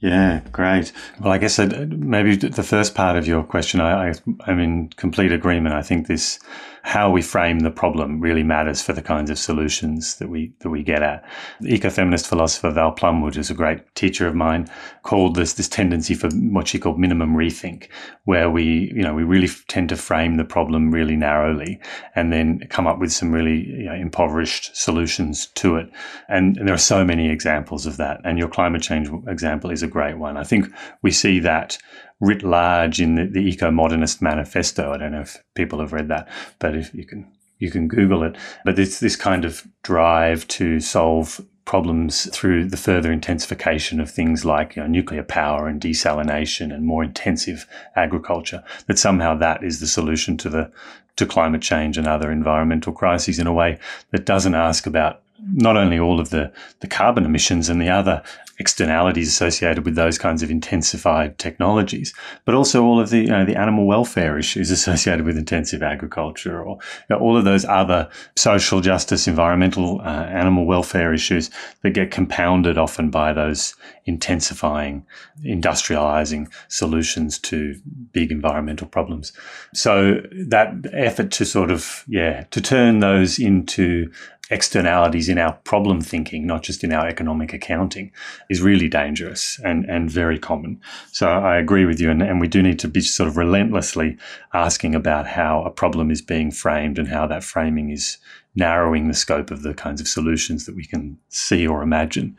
Yeah, 0.00 0.40
great. 0.50 0.92
Well, 1.20 1.32
I 1.32 1.38
guess 1.38 1.58
uh, 1.58 1.86
maybe 1.88 2.34
the 2.34 2.62
first 2.62 2.94
part 2.94 3.16
of 3.16 3.26
your 3.26 3.42
question, 3.42 3.80
I, 3.80 4.08
I, 4.08 4.14
I'm 4.46 4.58
in 4.58 4.88
complete 4.88 5.30
agreement. 5.30 5.74
I 5.74 5.82
think 5.82 6.06
this 6.06 6.38
how 6.82 7.10
we 7.10 7.22
frame 7.22 7.60
the 7.60 7.70
problem 7.70 8.20
really 8.20 8.42
matters 8.42 8.82
for 8.82 8.92
the 8.92 9.02
kinds 9.02 9.30
of 9.30 9.38
solutions 9.38 10.16
that 10.16 10.28
we 10.28 10.52
that 10.60 10.70
we 10.70 10.82
get 10.82 11.02
at. 11.02 11.24
The 11.60 11.78
ecofeminist 11.78 12.26
philosopher 12.26 12.70
Val 12.70 12.94
Plumwood 12.94 13.36
is 13.36 13.50
a 13.50 13.54
great 13.54 13.94
teacher 13.94 14.26
of 14.26 14.34
mine, 14.34 14.68
called 15.02 15.34
this 15.34 15.54
this 15.54 15.68
tendency 15.68 16.14
for 16.14 16.30
what 16.30 16.68
she 16.68 16.78
called 16.78 16.98
minimum 16.98 17.34
rethink, 17.34 17.88
where 18.24 18.50
we 18.50 18.92
you 18.94 19.02
know 19.02 19.14
we 19.14 19.24
really 19.24 19.48
tend 19.68 19.88
to 19.90 19.96
frame 19.96 20.36
the 20.36 20.44
problem 20.44 20.90
really 20.90 21.16
narrowly 21.16 21.80
and 22.14 22.32
then 22.32 22.60
come 22.70 22.86
up 22.86 22.98
with 22.98 23.12
some 23.12 23.32
really 23.32 23.66
you 23.66 23.84
know, 23.84 23.94
impoverished 23.94 24.74
solutions 24.76 25.46
to 25.54 25.76
it. 25.76 25.90
And, 26.28 26.56
and 26.56 26.66
there 26.66 26.74
are 26.74 26.78
so 26.78 27.04
many 27.04 27.30
examples 27.30 27.86
of 27.86 27.96
that. 27.98 28.20
And 28.24 28.38
your 28.38 28.48
climate 28.48 28.82
change 28.82 29.08
example 29.26 29.70
is 29.70 29.82
a 29.82 29.88
great 29.88 30.18
one. 30.18 30.36
I 30.36 30.44
think 30.44 30.66
we 31.02 31.10
see 31.10 31.40
that 31.40 31.78
writ 32.20 32.42
large 32.42 33.00
in 33.00 33.14
the, 33.14 33.26
the 33.26 33.40
Eco 33.40 33.70
Modernist 33.70 34.22
Manifesto. 34.22 34.92
I 34.92 34.98
don't 34.98 35.12
know 35.12 35.22
if 35.22 35.42
people 35.54 35.80
have 35.80 35.92
read 35.92 36.08
that, 36.08 36.28
but 36.58 36.76
if 36.76 36.94
you 36.94 37.06
can 37.06 37.30
you 37.58 37.70
can 37.70 37.88
Google 37.88 38.22
it. 38.22 38.36
But 38.64 38.78
it's 38.78 39.00
this 39.00 39.16
kind 39.16 39.44
of 39.44 39.66
drive 39.82 40.48
to 40.48 40.80
solve 40.80 41.40
problems 41.66 42.28
through 42.34 42.64
the 42.64 42.76
further 42.76 43.12
intensification 43.12 44.00
of 44.00 44.10
things 44.10 44.44
like 44.44 44.74
you 44.74 44.82
know, 44.82 44.88
nuclear 44.88 45.22
power 45.22 45.68
and 45.68 45.80
desalination 45.80 46.74
and 46.74 46.84
more 46.84 47.04
intensive 47.04 47.66
agriculture. 47.94 48.64
That 48.86 48.98
somehow 48.98 49.36
that 49.36 49.62
is 49.62 49.78
the 49.78 49.86
solution 49.86 50.36
to 50.38 50.48
the 50.48 50.72
to 51.16 51.26
climate 51.26 51.60
change 51.60 51.98
and 51.98 52.06
other 52.06 52.32
environmental 52.32 52.92
crises 52.92 53.38
in 53.38 53.46
a 53.46 53.52
way 53.52 53.78
that 54.10 54.24
doesn't 54.24 54.54
ask 54.54 54.86
about 54.86 55.22
not 55.52 55.76
only 55.76 55.98
all 55.98 56.20
of 56.20 56.30
the, 56.30 56.52
the 56.80 56.86
carbon 56.86 57.24
emissions 57.24 57.68
and 57.68 57.80
the 57.80 57.88
other 57.88 58.22
externalities 58.60 59.28
associated 59.28 59.86
with 59.86 59.94
those 59.94 60.18
kinds 60.18 60.42
of 60.42 60.50
intensified 60.50 61.38
technologies, 61.38 62.12
but 62.44 62.54
also 62.54 62.84
all 62.84 63.00
of 63.00 63.08
the 63.08 63.20
you 63.20 63.26
know, 63.26 63.44
the 63.44 63.56
animal 63.56 63.86
welfare 63.86 64.38
issues 64.38 64.70
associated 64.80 65.24
with 65.24 65.38
intensive 65.38 65.82
agriculture, 65.82 66.62
or 66.62 66.78
you 67.08 67.16
know, 67.16 67.18
all 67.18 67.36
of 67.36 67.44
those 67.44 67.64
other 67.64 68.08
social 68.36 68.80
justice, 68.80 69.26
environmental, 69.26 70.00
uh, 70.02 70.24
animal 70.26 70.66
welfare 70.66 71.14
issues 71.14 71.50
that 71.82 71.90
get 71.90 72.10
compounded 72.10 72.76
often 72.76 73.10
by 73.10 73.32
those 73.32 73.74
intensifying, 74.04 75.06
industrializing 75.44 76.52
solutions 76.68 77.38
to 77.38 77.80
big 78.12 78.30
environmental 78.30 78.86
problems. 78.86 79.32
So 79.72 80.20
that 80.48 80.74
effort 80.92 81.30
to 81.32 81.46
sort 81.46 81.70
of 81.70 82.04
yeah 82.06 82.44
to 82.50 82.60
turn 82.60 83.00
those 83.00 83.38
into 83.38 84.12
externalities 84.50 85.28
in 85.28 85.38
our 85.38 85.52
problem 85.64 86.00
thinking, 86.00 86.46
not 86.46 86.62
just 86.62 86.82
in 86.82 86.92
our 86.92 87.06
economic 87.06 87.52
accounting, 87.52 88.12
is 88.48 88.60
really 88.60 88.88
dangerous 88.88 89.60
and, 89.64 89.84
and 89.86 90.10
very 90.10 90.38
common. 90.38 90.80
So 91.12 91.28
I 91.28 91.56
agree 91.56 91.84
with 91.84 92.00
you. 92.00 92.10
And, 92.10 92.22
and 92.22 92.40
we 92.40 92.48
do 92.48 92.62
need 92.62 92.78
to 92.80 92.88
be 92.88 93.00
sort 93.00 93.28
of 93.28 93.36
relentlessly 93.36 94.16
asking 94.52 94.94
about 94.94 95.26
how 95.26 95.62
a 95.62 95.70
problem 95.70 96.10
is 96.10 96.20
being 96.20 96.50
framed 96.50 96.98
and 96.98 97.08
how 97.08 97.26
that 97.28 97.44
framing 97.44 97.90
is 97.90 98.18
narrowing 98.54 99.08
the 99.08 99.14
scope 99.14 99.50
of 99.50 99.62
the 99.62 99.74
kinds 99.74 100.00
of 100.00 100.08
solutions 100.08 100.66
that 100.66 100.74
we 100.74 100.84
can 100.84 101.16
see 101.28 101.66
or 101.66 101.82
imagine. 101.82 102.36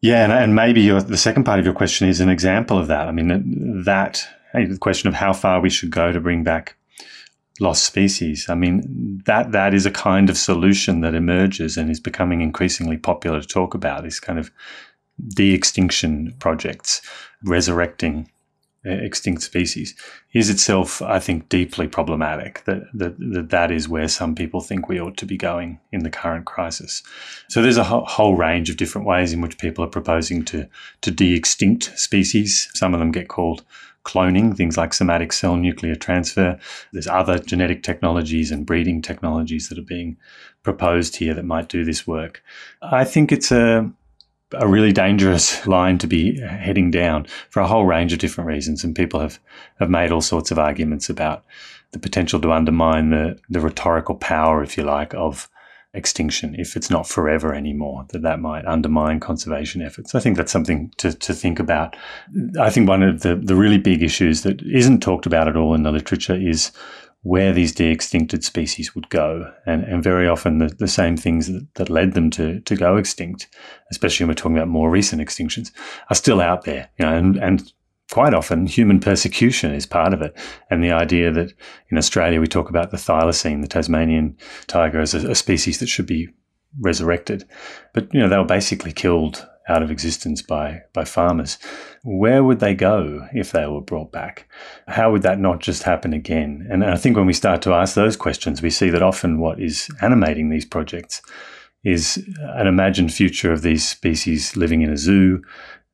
Yeah, 0.00 0.24
and, 0.24 0.32
and 0.32 0.54
maybe 0.54 0.80
your, 0.80 1.00
the 1.00 1.16
second 1.16 1.44
part 1.44 1.58
of 1.58 1.64
your 1.64 1.74
question 1.74 2.08
is 2.08 2.20
an 2.20 2.28
example 2.28 2.78
of 2.78 2.88
that. 2.88 3.08
I 3.08 3.12
mean, 3.12 3.82
that 3.84 4.26
the 4.54 4.78
question 4.78 5.08
of 5.08 5.14
how 5.14 5.32
far 5.32 5.60
we 5.60 5.70
should 5.70 5.90
go 5.90 6.12
to 6.12 6.20
bring 6.20 6.44
back 6.44 6.76
lost 7.60 7.84
species. 7.84 8.46
I 8.48 8.54
mean, 8.54 9.22
that 9.26 9.52
that 9.52 9.74
is 9.74 9.86
a 9.86 9.90
kind 9.90 10.28
of 10.30 10.36
solution 10.36 11.00
that 11.00 11.14
emerges 11.14 11.76
and 11.76 11.90
is 11.90 12.00
becoming 12.00 12.40
increasingly 12.40 12.96
popular 12.96 13.40
to 13.40 13.46
talk 13.46 13.74
about. 13.74 14.02
These 14.02 14.20
kind 14.20 14.38
of 14.38 14.50
de-extinction 15.28 16.34
projects, 16.40 17.00
resurrecting 17.44 18.28
uh, 18.84 18.90
extinct 18.90 19.42
species, 19.42 19.94
is 20.32 20.50
itself, 20.50 21.00
I 21.00 21.20
think, 21.20 21.48
deeply 21.48 21.86
problematic. 21.86 22.64
That, 22.64 22.82
that 22.92 23.18
that 23.18 23.50
that 23.50 23.70
is 23.70 23.88
where 23.88 24.08
some 24.08 24.34
people 24.34 24.60
think 24.60 24.88
we 24.88 25.00
ought 25.00 25.16
to 25.18 25.26
be 25.26 25.36
going 25.36 25.78
in 25.92 26.02
the 26.02 26.10
current 26.10 26.46
crisis. 26.46 27.04
So 27.48 27.62
there's 27.62 27.78
a 27.78 27.84
whole, 27.84 28.04
whole 28.04 28.36
range 28.36 28.68
of 28.68 28.76
different 28.76 29.06
ways 29.06 29.32
in 29.32 29.40
which 29.40 29.58
people 29.58 29.84
are 29.84 29.88
proposing 29.88 30.44
to 30.46 30.68
to 31.02 31.10
de-extinct 31.12 31.96
species. 31.96 32.68
Some 32.74 32.94
of 32.94 33.00
them 33.00 33.12
get 33.12 33.28
called 33.28 33.62
cloning, 34.04 34.56
things 34.56 34.76
like 34.76 34.94
somatic 34.94 35.32
cell 35.32 35.56
nuclear 35.56 35.94
transfer. 35.94 36.58
There's 36.92 37.06
other 37.06 37.38
genetic 37.38 37.82
technologies 37.82 38.50
and 38.50 38.66
breeding 38.66 39.02
technologies 39.02 39.68
that 39.68 39.78
are 39.78 39.82
being 39.82 40.16
proposed 40.62 41.16
here 41.16 41.34
that 41.34 41.44
might 41.44 41.68
do 41.68 41.84
this 41.84 42.06
work. 42.06 42.42
I 42.82 43.04
think 43.04 43.32
it's 43.32 43.50
a 43.50 43.90
a 44.52 44.68
really 44.68 44.92
dangerous 44.92 45.66
line 45.66 45.98
to 45.98 46.06
be 46.06 46.38
heading 46.40 46.90
down 46.90 47.26
for 47.50 47.60
a 47.60 47.66
whole 47.66 47.86
range 47.86 48.12
of 48.12 48.18
different 48.18 48.48
reasons. 48.48 48.84
And 48.84 48.94
people 48.94 49.20
have, 49.20 49.38
have 49.78 49.90
made 49.90 50.12
all 50.12 50.20
sorts 50.20 50.50
of 50.50 50.58
arguments 50.58 51.08
about 51.08 51.44
the 51.92 51.98
potential 51.98 52.40
to 52.40 52.52
undermine 52.52 53.10
the, 53.10 53.38
the 53.48 53.60
rhetorical 53.60 54.14
power, 54.16 54.62
if 54.62 54.76
you 54.76 54.84
like, 54.84 55.14
of 55.14 55.48
extinction 55.94 56.54
if 56.58 56.76
it's 56.76 56.90
not 56.90 57.08
forever 57.08 57.54
anymore, 57.54 58.04
that 58.10 58.22
that 58.22 58.40
might 58.40 58.66
undermine 58.66 59.20
conservation 59.20 59.80
efforts. 59.80 60.14
I 60.14 60.20
think 60.20 60.36
that's 60.36 60.52
something 60.52 60.92
to, 60.98 61.12
to 61.12 61.32
think 61.32 61.58
about. 61.58 61.96
I 62.60 62.70
think 62.70 62.88
one 62.88 63.02
of 63.02 63.22
the, 63.22 63.36
the 63.36 63.56
really 63.56 63.78
big 63.78 64.02
issues 64.02 64.42
that 64.42 64.60
isn't 64.62 65.00
talked 65.00 65.26
about 65.26 65.48
at 65.48 65.56
all 65.56 65.74
in 65.74 65.84
the 65.84 65.92
literature 65.92 66.34
is 66.34 66.72
where 67.22 67.54
these 67.54 67.72
de-extincted 67.72 68.44
species 68.44 68.94
would 68.94 69.08
go. 69.08 69.50
And, 69.64 69.82
and 69.84 70.02
very 70.02 70.28
often 70.28 70.58
the, 70.58 70.68
the 70.68 70.88
same 70.88 71.16
things 71.16 71.46
that, 71.46 71.66
that 71.76 71.88
led 71.88 72.12
them 72.12 72.30
to, 72.32 72.60
to 72.60 72.76
go 72.76 72.98
extinct, 72.98 73.48
especially 73.90 74.24
when 74.24 74.32
we're 74.32 74.34
talking 74.34 74.58
about 74.58 74.68
more 74.68 74.90
recent 74.90 75.22
extinctions, 75.22 75.70
are 76.10 76.16
still 76.16 76.40
out 76.40 76.64
there. 76.64 76.90
You 76.98 77.06
know, 77.06 77.16
and, 77.16 77.36
and 77.36 77.72
quite 78.14 78.32
often 78.32 78.64
human 78.64 79.00
persecution 79.00 79.74
is 79.74 79.86
part 79.86 80.14
of 80.14 80.22
it. 80.22 80.32
And 80.70 80.84
the 80.84 80.92
idea 80.92 81.32
that 81.32 81.52
in 81.90 81.98
Australia 81.98 82.40
we 82.40 82.46
talk 82.46 82.70
about 82.70 82.92
the 82.92 82.96
thylacine, 82.96 83.60
the 83.60 83.66
Tasmanian 83.66 84.36
tiger, 84.68 85.00
as 85.00 85.14
a, 85.14 85.30
a 85.30 85.34
species 85.34 85.80
that 85.80 85.88
should 85.88 86.06
be 86.06 86.28
resurrected. 86.80 87.44
But, 87.92 88.14
you 88.14 88.20
know, 88.20 88.28
they 88.28 88.38
were 88.38 88.44
basically 88.44 88.92
killed 88.92 89.44
out 89.68 89.82
of 89.82 89.90
existence 89.90 90.42
by, 90.42 90.82
by 90.92 91.04
farmers. 91.04 91.58
Where 92.04 92.44
would 92.44 92.60
they 92.60 92.74
go 92.74 93.26
if 93.32 93.50
they 93.50 93.66
were 93.66 93.80
brought 93.80 94.12
back? 94.12 94.48
How 94.86 95.10
would 95.10 95.22
that 95.22 95.40
not 95.40 95.58
just 95.58 95.82
happen 95.82 96.12
again? 96.12 96.68
And 96.70 96.84
I 96.84 96.96
think 96.96 97.16
when 97.16 97.26
we 97.26 97.32
start 97.32 97.62
to 97.62 97.74
ask 97.74 97.96
those 97.96 98.16
questions, 98.16 98.62
we 98.62 98.70
see 98.70 98.90
that 98.90 99.02
often 99.02 99.40
what 99.40 99.58
is 99.60 99.90
animating 100.00 100.50
these 100.50 100.64
projects 100.64 101.20
is 101.84 102.24
an 102.40 102.66
imagined 102.66 103.12
future 103.12 103.52
of 103.52 103.62
these 103.62 103.86
species 103.86 104.56
living 104.56 104.82
in 104.82 104.90
a 104.90 104.96
zoo. 104.96 105.42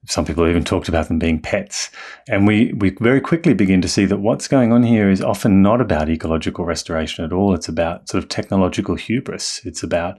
Some 0.06 0.24
people 0.24 0.48
even 0.48 0.64
talked 0.64 0.88
about 0.88 1.08
them 1.08 1.18
being 1.18 1.40
pets. 1.40 1.90
And 2.28 2.46
we, 2.46 2.72
we 2.72 2.90
very 3.00 3.20
quickly 3.20 3.52
begin 3.52 3.82
to 3.82 3.88
see 3.88 4.06
that 4.06 4.18
what's 4.18 4.48
going 4.48 4.72
on 4.72 4.82
here 4.82 5.10
is 5.10 5.20
often 5.20 5.62
not 5.62 5.80
about 5.80 6.08
ecological 6.08 6.64
restoration 6.64 7.24
at 7.24 7.32
all. 7.32 7.54
It's 7.54 7.68
about 7.68 8.08
sort 8.08 8.22
of 8.22 8.30
technological 8.30 8.94
hubris. 8.94 9.60
It's 9.64 9.82
about 9.82 10.18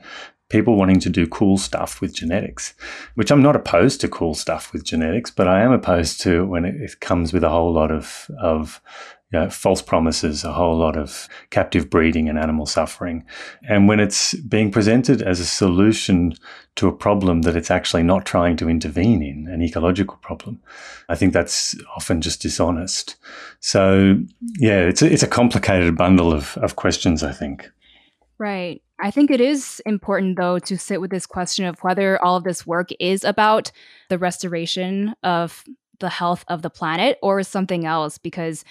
people 0.50 0.76
wanting 0.76 1.00
to 1.00 1.10
do 1.10 1.26
cool 1.26 1.58
stuff 1.58 2.02
with 2.02 2.14
genetics, 2.14 2.74
which 3.16 3.32
I'm 3.32 3.42
not 3.42 3.56
opposed 3.56 4.02
to 4.02 4.08
cool 4.08 4.36
stuff 4.36 4.72
with 4.74 4.84
genetics, 4.84 5.32
but 5.32 5.48
I 5.48 5.62
am 5.62 5.72
opposed 5.72 6.22
to 6.22 6.46
when 6.46 6.66
it, 6.66 7.00
comes 7.00 7.34
with 7.34 7.44
a 7.44 7.50
whole 7.50 7.74
lot 7.74 7.90
of, 7.90 8.30
of 8.40 8.82
you 9.32 9.40
know, 9.40 9.50
false 9.50 9.82
promises, 9.82 10.44
a 10.44 10.52
whole 10.52 10.78
lot 10.78 10.98
of 10.98 11.30
captive 11.52 11.90
breeding 11.90 12.28
and 12.28 12.38
animal 12.38 12.66
suffering. 12.66 13.26
And 13.68 13.88
when 13.88 14.00
it's 14.00 14.34
being 14.34 14.72
presented 14.72 15.22
as 15.22 15.40
a 15.40 15.46
solution 15.46 16.34
to 16.76 16.88
a 16.88 16.96
problem 16.96 17.44
that 17.44 17.56
it's 17.56 17.72
actually 17.72 18.04
not 18.04 18.26
trying 18.26 18.58
to 18.58 18.70
intervene 18.70 19.24
in, 19.24 19.48
an 19.48 19.62
ecological 19.62 20.18
problem, 20.22 20.62
I 21.08 21.16
think 21.16 21.32
that's 21.32 21.76
often 21.96 22.22
just 22.22 22.42
dishonest. 22.42 23.16
So, 23.60 24.18
yeah, 24.58 24.80
it's 24.82 25.02
a, 25.02 25.12
it's 25.12 25.24
a 25.24 25.28
complicated 25.28 25.96
bundle 25.96 26.34
of, 26.34 26.58
of 26.58 26.76
questions, 26.76 27.24
I 27.24 27.32
think. 27.32 27.70
Right. 28.38 28.82
I 29.00 29.12
think 29.12 29.32
it 29.32 29.42
is 29.42 29.82
important, 29.86 30.38
though, 30.38 30.60
to 30.60 30.78
sit 30.78 31.00
with 31.00 31.12
this 31.12 31.26
question 31.26 31.66
of 31.66 31.80
whether 31.80 32.22
all 32.22 32.36
of 32.36 32.44
this 32.44 32.68
work 32.68 32.90
is 33.00 33.24
about 33.24 33.72
the 34.10 34.18
restoration 34.18 35.14
of 35.24 35.64
the 36.00 36.10
health 36.10 36.44
of 36.48 36.64
the 36.64 36.70
planet 36.70 37.18
or 37.22 37.42
something 37.44 37.86
else, 37.86 38.18
because 38.18 38.66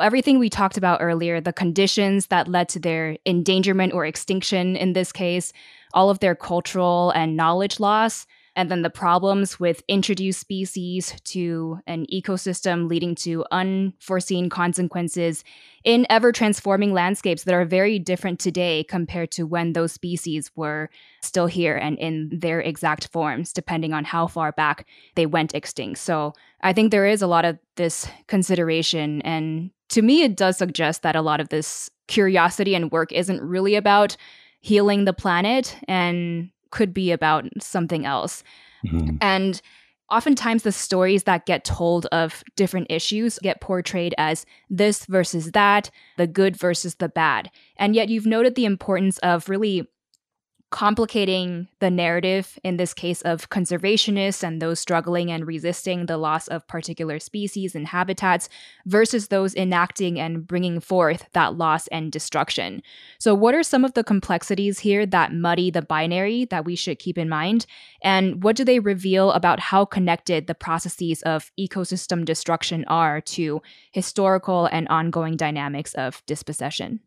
everything 0.00 0.38
we 0.38 0.50
talked 0.50 0.76
about 0.76 1.00
earlier, 1.00 1.40
the 1.40 1.52
conditions 1.52 2.26
that 2.26 2.48
led 2.48 2.68
to 2.70 2.78
their 2.78 3.16
endangerment 3.26 3.92
or 3.92 4.04
extinction 4.04 4.76
in 4.76 4.92
this 4.92 5.12
case, 5.12 5.52
all 5.94 6.10
of 6.10 6.18
their 6.20 6.34
cultural 6.34 7.10
and 7.10 7.36
knowledge 7.36 7.80
loss, 7.80 8.26
and 8.56 8.70
then 8.70 8.80
the 8.80 8.90
problems 8.90 9.60
with 9.60 9.82
introduced 9.86 10.40
species 10.40 11.14
to 11.24 11.78
an 11.86 12.06
ecosystem 12.12 12.88
leading 12.88 13.14
to 13.14 13.44
unforeseen 13.52 14.48
consequences 14.48 15.44
in 15.84 16.06
ever 16.08 16.32
transforming 16.32 16.94
landscapes 16.94 17.44
that 17.44 17.54
are 17.54 17.66
very 17.66 17.98
different 17.98 18.40
today 18.40 18.82
compared 18.82 19.30
to 19.30 19.46
when 19.46 19.74
those 19.74 19.92
species 19.92 20.50
were 20.56 20.88
still 21.20 21.46
here 21.46 21.76
and 21.76 21.98
in 21.98 22.30
their 22.32 22.60
exact 22.60 23.08
forms, 23.12 23.52
depending 23.52 23.92
on 23.92 24.04
how 24.04 24.26
far 24.26 24.52
back 24.52 24.86
they 25.14 25.26
went 25.26 25.54
extinct. 25.54 26.00
So 26.00 26.32
I 26.62 26.72
think 26.72 26.90
there 26.90 27.06
is 27.06 27.20
a 27.20 27.26
lot 27.26 27.44
of 27.44 27.58
this 27.76 28.08
consideration. 28.26 29.20
And 29.22 29.70
to 29.90 30.00
me, 30.00 30.22
it 30.22 30.34
does 30.34 30.56
suggest 30.56 31.02
that 31.02 31.14
a 31.14 31.22
lot 31.22 31.40
of 31.40 31.50
this 31.50 31.90
curiosity 32.08 32.74
and 32.74 32.90
work 32.90 33.12
isn't 33.12 33.42
really 33.42 33.74
about 33.74 34.16
healing 34.60 35.04
the 35.04 35.12
planet 35.12 35.76
and 35.86 36.50
could 36.70 36.92
be 36.92 37.10
about 37.12 37.44
something 37.60 38.04
else. 38.04 38.42
Mm-hmm. 38.84 39.16
And 39.20 39.60
oftentimes 40.10 40.62
the 40.62 40.72
stories 40.72 41.24
that 41.24 41.46
get 41.46 41.64
told 41.64 42.06
of 42.06 42.44
different 42.54 42.86
issues 42.90 43.38
get 43.40 43.60
portrayed 43.60 44.14
as 44.18 44.46
this 44.70 45.06
versus 45.06 45.52
that, 45.52 45.90
the 46.16 46.26
good 46.26 46.56
versus 46.56 46.96
the 46.96 47.08
bad. 47.08 47.50
And 47.76 47.94
yet 47.94 48.08
you've 48.08 48.26
noted 48.26 48.54
the 48.54 48.64
importance 48.64 49.18
of 49.18 49.48
really 49.48 49.88
complicating 50.70 51.68
the 51.78 51.90
narrative 51.90 52.58
in 52.64 52.76
this 52.76 52.92
case 52.92 53.22
of 53.22 53.48
conservationists 53.50 54.42
and 54.42 54.60
those 54.60 54.80
struggling 54.80 55.30
and 55.30 55.46
resisting 55.46 56.06
the 56.06 56.16
loss 56.16 56.48
of 56.48 56.66
particular 56.66 57.20
species 57.20 57.74
and 57.76 57.86
habitats 57.86 58.48
versus 58.84 59.28
those 59.28 59.54
enacting 59.54 60.18
and 60.18 60.46
bringing 60.46 60.80
forth 60.80 61.26
that 61.34 61.54
loss 61.54 61.86
and 61.88 62.10
destruction. 62.10 62.82
So, 63.18 63.32
what 63.34 63.54
are 63.54 63.62
some 63.62 63.84
of 63.84 63.94
the 63.94 64.02
complexities 64.02 64.80
here 64.80 65.06
that 65.06 65.32
muddy 65.32 65.70
the 65.70 65.82
binary 65.82 66.44
that 66.46 66.64
we 66.64 66.74
should 66.74 66.98
keep 66.98 67.16
in 67.16 67.28
mind? 67.28 67.66
And 68.02 68.42
what 68.42 68.56
do 68.56 68.64
they 68.64 68.80
reveal 68.80 69.30
about 69.32 69.60
how 69.60 69.84
connected 69.84 70.46
the 70.46 70.54
processes 70.54 71.22
of 71.22 71.52
ecosystem 71.58 72.24
destruction 72.24 72.84
are 72.88 73.20
to 73.20 73.62
historical 73.92 74.66
and 74.66 74.88
ongoing 74.88 75.36
dynamics 75.36 75.94
of 75.94 76.22
dispossession? 76.26 77.00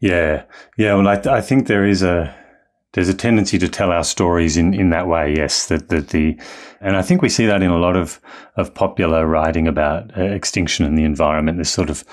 Yeah, 0.00 0.44
yeah. 0.76 0.94
Well, 0.94 1.08
I, 1.08 1.20
I 1.38 1.40
think 1.40 1.66
there 1.66 1.84
is 1.86 2.02
a 2.02 2.34
there's 2.92 3.08
a 3.08 3.14
tendency 3.14 3.58
to 3.58 3.68
tell 3.68 3.90
our 3.90 4.04
stories 4.04 4.56
in, 4.56 4.72
in 4.72 4.90
that 4.90 5.08
way. 5.08 5.34
Yes, 5.36 5.66
that 5.66 5.88
that 5.88 6.08
the 6.08 6.38
and 6.80 6.96
I 6.96 7.02
think 7.02 7.22
we 7.22 7.28
see 7.28 7.46
that 7.46 7.62
in 7.62 7.70
a 7.70 7.78
lot 7.78 7.96
of 7.96 8.20
of 8.56 8.74
popular 8.74 9.26
writing 9.26 9.66
about 9.66 10.16
uh, 10.16 10.22
extinction 10.22 10.84
and 10.84 10.96
the 10.96 11.04
environment. 11.04 11.58
This 11.58 11.70
sort 11.70 11.90
of 11.90 12.04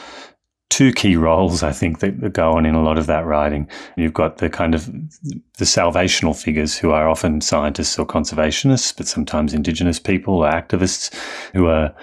two 0.72 0.94
key 0.94 1.18
roles 1.18 1.64
I 1.64 1.74
think 1.74 2.00
that, 2.00 2.34
go 2.34 2.54
on 2.54 2.66
in 2.66 2.76
a 2.76 2.82
lot 2.82 2.98
of 2.98 3.06
that 3.08 3.26
writing. 3.26 3.68
You've 3.98 4.14
got 4.14 4.38
the 4.38 4.50
kind 4.50 4.74
of 4.74 4.86
the 5.58 5.66
salvational 5.66 6.36
figures 6.36 6.78
who 6.78 6.92
are 6.92 7.10
often 7.10 7.42
scientists 7.42 8.00
or 8.00 8.08
conservationists, 8.08 8.96
but 8.96 9.06
sometimes 9.06 9.54
indigenous 9.54 10.00
people 10.00 10.36
or 10.36 10.50
activists 10.50 11.14
who 11.54 11.68
are 11.68 11.94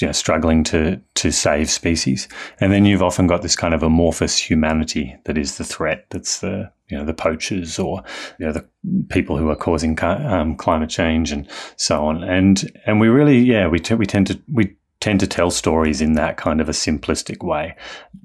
you 0.00 0.06
know, 0.06 0.12
struggling 0.12 0.64
to 0.64 0.98
to 1.16 1.30
save 1.30 1.70
species. 1.70 2.26
And 2.58 2.72
then 2.72 2.86
you've 2.86 3.02
often 3.02 3.26
got 3.26 3.42
this 3.42 3.54
kind 3.54 3.74
of 3.74 3.82
amorphous 3.82 4.38
humanity 4.38 5.14
that 5.24 5.36
is 5.36 5.58
the 5.58 5.64
threat. 5.64 6.06
That's 6.08 6.40
the 6.40 6.72
you 6.88 6.96
know 6.96 7.04
the 7.04 7.12
poachers 7.12 7.78
or 7.78 8.02
you 8.38 8.46
know 8.46 8.52
the 8.52 8.64
people 9.10 9.36
who 9.36 9.50
are 9.50 9.56
causing 9.56 10.02
um, 10.02 10.56
climate 10.56 10.88
change 10.88 11.32
and 11.32 11.46
so 11.76 12.06
on. 12.06 12.24
And 12.24 12.72
and 12.86 12.98
we 12.98 13.08
really 13.08 13.38
yeah 13.38 13.68
we 13.68 13.78
t- 13.78 13.94
we 13.94 14.06
tend 14.06 14.28
to 14.28 14.40
we 14.50 14.74
tend 15.06 15.20
to 15.20 15.26
tell 15.28 15.52
stories 15.52 16.00
in 16.00 16.14
that 16.14 16.36
kind 16.36 16.60
of 16.60 16.68
a 16.68 16.72
simplistic 16.72 17.44
way. 17.44 17.76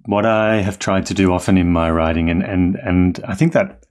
What 0.07 0.25
I 0.25 0.63
have 0.63 0.79
tried 0.79 1.05
to 1.05 1.13
do 1.13 1.31
often 1.31 1.55
in 1.55 1.71
my 1.71 1.91
writing, 1.91 2.27
and 2.27 2.41
and 2.41 2.75
and 2.77 3.19
I 3.27 3.35
think 3.35 3.53
that 3.53 3.83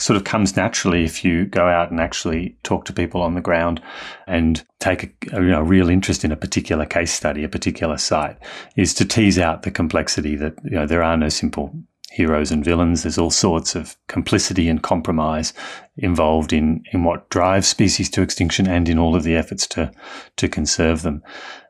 sort 0.00 0.16
of 0.16 0.24
comes 0.24 0.56
naturally 0.56 1.04
if 1.04 1.22
you 1.22 1.44
go 1.44 1.66
out 1.66 1.90
and 1.90 2.00
actually 2.00 2.56
talk 2.62 2.86
to 2.86 2.92
people 2.94 3.20
on 3.20 3.34
the 3.34 3.42
ground 3.42 3.82
and 4.26 4.64
take 4.80 5.04
a, 5.04 5.08
you 5.32 5.48
know, 5.48 5.60
real 5.60 5.90
interest 5.90 6.24
in 6.24 6.32
a 6.32 6.36
particular 6.36 6.86
case 6.86 7.12
study, 7.12 7.44
a 7.44 7.50
particular 7.50 7.98
site, 7.98 8.38
is 8.76 8.94
to 8.94 9.04
tease 9.04 9.38
out 9.38 9.62
the 9.62 9.70
complexity 9.70 10.36
that 10.36 10.54
you 10.64 10.70
know 10.78 10.86
there 10.86 11.02
are 11.02 11.18
no 11.18 11.28
simple 11.28 11.70
heroes 12.16 12.50
and 12.50 12.64
villains. 12.64 13.02
There's 13.02 13.18
all 13.18 13.30
sorts 13.30 13.74
of 13.74 13.94
complicity 14.08 14.70
and 14.70 14.82
compromise 14.82 15.52
involved 15.98 16.52
in, 16.52 16.82
in 16.92 17.04
what 17.04 17.28
drives 17.28 17.68
species 17.68 18.08
to 18.10 18.22
extinction 18.22 18.66
and 18.66 18.88
in 18.88 18.98
all 18.98 19.14
of 19.14 19.22
the 19.22 19.36
efforts 19.36 19.66
to, 19.68 19.92
to 20.36 20.48
conserve 20.48 21.02
them. 21.02 21.22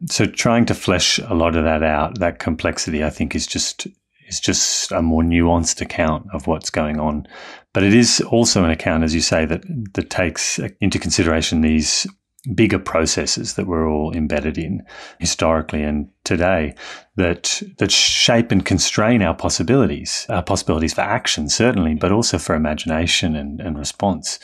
So 0.09 0.25
trying 0.25 0.65
to 0.67 0.75
flesh 0.75 1.19
a 1.19 1.35
lot 1.35 1.57
of 1.57 1.65
that 1.65 1.83
out, 1.83 2.21
that 2.21 2.39
complexity, 2.39 3.03
I 3.03 3.11
think 3.11 3.35
is 3.35 3.47
just 3.47 3.89
is 4.29 4.41
just 4.41 4.91
a 4.91 5.03
more 5.03 5.23
nuanced 5.23 5.81
account 5.81 6.27
of 6.33 6.47
what's 6.47 6.71
going 6.71 6.99
on. 6.99 7.27
But 7.73 7.85
it 7.85 7.95
is 7.95 8.21
also 8.21 8.65
an 8.65 8.71
account, 8.71 9.05
as 9.05 9.15
you 9.15 9.21
say, 9.21 9.45
that 9.47 9.63
that 9.95 10.11
takes 10.11 10.59
into 10.81 10.99
consideration 10.99 11.61
these 11.61 12.07
bigger 12.55 12.79
processes 12.79 13.55
that 13.55 13.67
we're 13.67 13.89
all 13.89 14.13
embedded 14.15 14.59
in 14.59 14.85
historically 15.19 15.83
and 15.83 16.09
today 16.25 16.75
that 17.17 17.63
that 17.79 17.91
shape 17.91 18.53
and 18.53 18.65
constrain 18.65 19.23
our 19.23 19.35
possibilities, 19.35 20.27
our 20.29 20.43
possibilities 20.43 20.95
for 20.95 21.01
action, 21.01 21.49
certainly, 21.49 21.95
but 21.95 22.13
also 22.13 22.39
for 22.39 22.55
imagination 22.55 23.35
and, 23.35 23.61
and 23.61 23.79
response. 23.79 24.39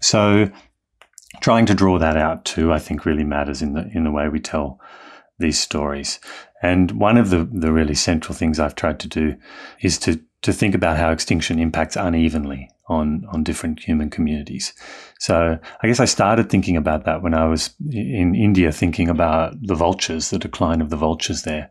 So 0.00 0.50
trying 1.40 1.66
to 1.66 1.74
draw 1.74 1.98
that 1.98 2.16
out 2.16 2.44
too, 2.44 2.72
I 2.72 2.78
think 2.78 3.04
really 3.04 3.24
matters 3.24 3.62
in 3.62 3.72
the 3.72 3.90
in 3.92 4.04
the 4.04 4.12
way 4.12 4.28
we 4.28 4.40
tell 4.40 4.80
these 5.38 5.58
stories. 5.58 6.20
And 6.62 6.92
one 6.92 7.16
of 7.16 7.30
the, 7.30 7.48
the 7.50 7.72
really 7.72 7.94
central 7.94 8.34
things 8.34 8.58
I've 8.58 8.74
tried 8.74 8.98
to 9.00 9.08
do 9.08 9.36
is 9.80 9.98
to, 10.00 10.20
to 10.42 10.52
think 10.52 10.74
about 10.74 10.96
how 10.96 11.10
extinction 11.10 11.58
impacts 11.58 11.96
unevenly 11.96 12.70
on, 12.88 13.24
on 13.30 13.44
different 13.44 13.80
human 13.80 14.10
communities. 14.10 14.72
So 15.18 15.58
I 15.82 15.86
guess 15.86 15.98
I 15.98 16.04
started 16.04 16.48
thinking 16.48 16.76
about 16.76 17.04
that 17.04 17.22
when 17.22 17.34
I 17.34 17.46
was 17.46 17.74
in 17.90 18.36
India, 18.36 18.70
thinking 18.70 19.08
about 19.08 19.60
the 19.60 19.74
vultures, 19.74 20.30
the 20.30 20.38
decline 20.38 20.80
of 20.80 20.90
the 20.90 20.96
vultures 20.96 21.42
there, 21.42 21.70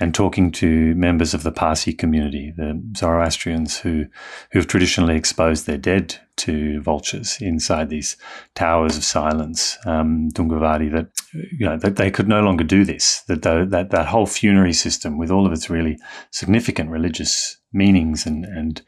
and 0.00 0.12
talking 0.12 0.50
to 0.52 0.94
members 0.96 1.32
of 1.32 1.44
the 1.44 1.52
Parsi 1.52 1.92
community, 1.92 2.52
the 2.56 2.82
Zoroastrians 2.96 3.78
who, 3.78 4.06
who 4.50 4.58
have 4.58 4.66
traditionally 4.66 5.16
exposed 5.16 5.66
their 5.66 5.78
dead 5.78 6.16
to 6.38 6.80
vultures 6.82 7.38
inside 7.40 7.88
these 7.88 8.16
towers 8.54 8.96
of 8.96 9.04
silence, 9.04 9.78
um, 9.86 10.28
Doongerwadi, 10.32 10.90
that, 10.92 11.08
you 11.32 11.66
know, 11.66 11.76
that 11.76 11.96
they 11.96 12.10
could 12.10 12.28
no 12.28 12.40
longer 12.40 12.64
do 12.64 12.84
this, 12.84 13.22
that, 13.22 13.42
the, 13.42 13.66
that 13.70 13.90
that 13.90 14.06
whole 14.06 14.26
funerary 14.26 14.72
system 14.72 15.18
with 15.18 15.30
all 15.30 15.46
of 15.46 15.52
its 15.52 15.70
really 15.70 15.98
significant 16.30 16.90
religious 16.90 17.58
meanings 17.72 18.26
and, 18.26 18.44
and 18.44 18.82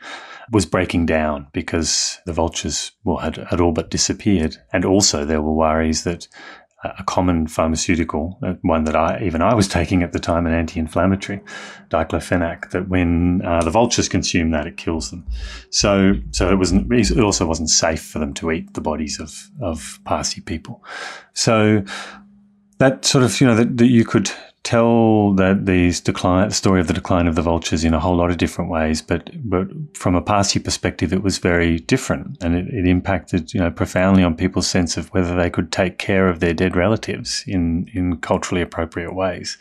was 0.50 0.66
breaking 0.66 1.06
down 1.06 1.46
because 1.52 2.18
the 2.26 2.32
vultures 2.32 2.92
well, 3.04 3.18
had, 3.18 3.36
had 3.36 3.60
all 3.60 3.72
but 3.72 3.90
disappeared. 3.90 4.56
And 4.72 4.84
also 4.84 5.24
there 5.24 5.42
were 5.42 5.52
worries 5.52 6.04
that 6.04 6.26
a 6.82 7.04
common 7.04 7.46
pharmaceutical, 7.46 8.38
uh, 8.42 8.54
one 8.62 8.84
that 8.84 8.96
I 8.96 9.22
even 9.22 9.42
I 9.42 9.54
was 9.54 9.68
taking 9.68 10.02
at 10.02 10.12
the 10.12 10.18
time, 10.18 10.46
an 10.46 10.54
anti-inflammatory, 10.54 11.40
diclofenac, 11.90 12.70
that 12.70 12.88
when 12.88 13.42
uh, 13.44 13.62
the 13.62 13.70
vultures 13.70 14.08
consume 14.08 14.50
that, 14.52 14.66
it 14.66 14.78
kills 14.78 15.10
them. 15.10 15.26
So, 15.70 16.14
so 16.30 16.50
it 16.50 16.56
wasn't. 16.56 16.90
It 16.90 17.20
also 17.20 17.46
wasn't 17.46 17.68
safe 17.68 18.02
for 18.02 18.18
them 18.18 18.32
to 18.34 18.50
eat 18.50 18.72
the 18.72 18.80
bodies 18.80 19.20
of 19.20 19.50
of 19.60 20.00
Parsi 20.04 20.40
people. 20.40 20.82
So 21.34 21.84
that 22.78 23.04
sort 23.04 23.24
of 23.24 23.38
you 23.40 23.46
know 23.46 23.56
that, 23.56 23.76
that 23.76 23.88
you 23.88 24.06
could 24.06 24.30
tell 24.62 25.32
that 25.34 25.66
these 25.66 26.00
decline 26.00 26.50
story 26.50 26.80
of 26.80 26.86
the 26.86 26.92
decline 26.92 27.26
of 27.26 27.34
the 27.34 27.42
vultures 27.42 27.84
in 27.84 27.94
a 27.94 28.00
whole 28.00 28.16
lot 28.16 28.30
of 28.30 28.36
different 28.36 28.70
ways, 28.70 29.00
but 29.00 29.30
but 29.48 29.68
from 29.94 30.14
a 30.14 30.22
Parsi 30.22 30.58
perspective, 30.58 31.12
it 31.12 31.22
was 31.22 31.38
very 31.38 31.78
different, 31.78 32.36
and 32.42 32.54
it, 32.54 32.66
it, 32.68 32.86
impacted 32.86 33.54
you 33.54 33.60
know 33.60 33.70
profoundly 33.70 34.22
on 34.22 34.36
people's 34.36 34.66
sense 34.66 34.96
of 34.96 35.08
whether 35.08 35.34
they 35.34 35.50
could 35.50 35.72
take 35.72 35.98
care 35.98 36.28
of 36.28 36.40
their 36.40 36.54
dead 36.54 36.76
relatives 36.76 37.44
in 37.46 37.88
in 37.94 38.18
culturally 38.18 38.62
appropriate 38.62 39.14
ways. 39.14 39.56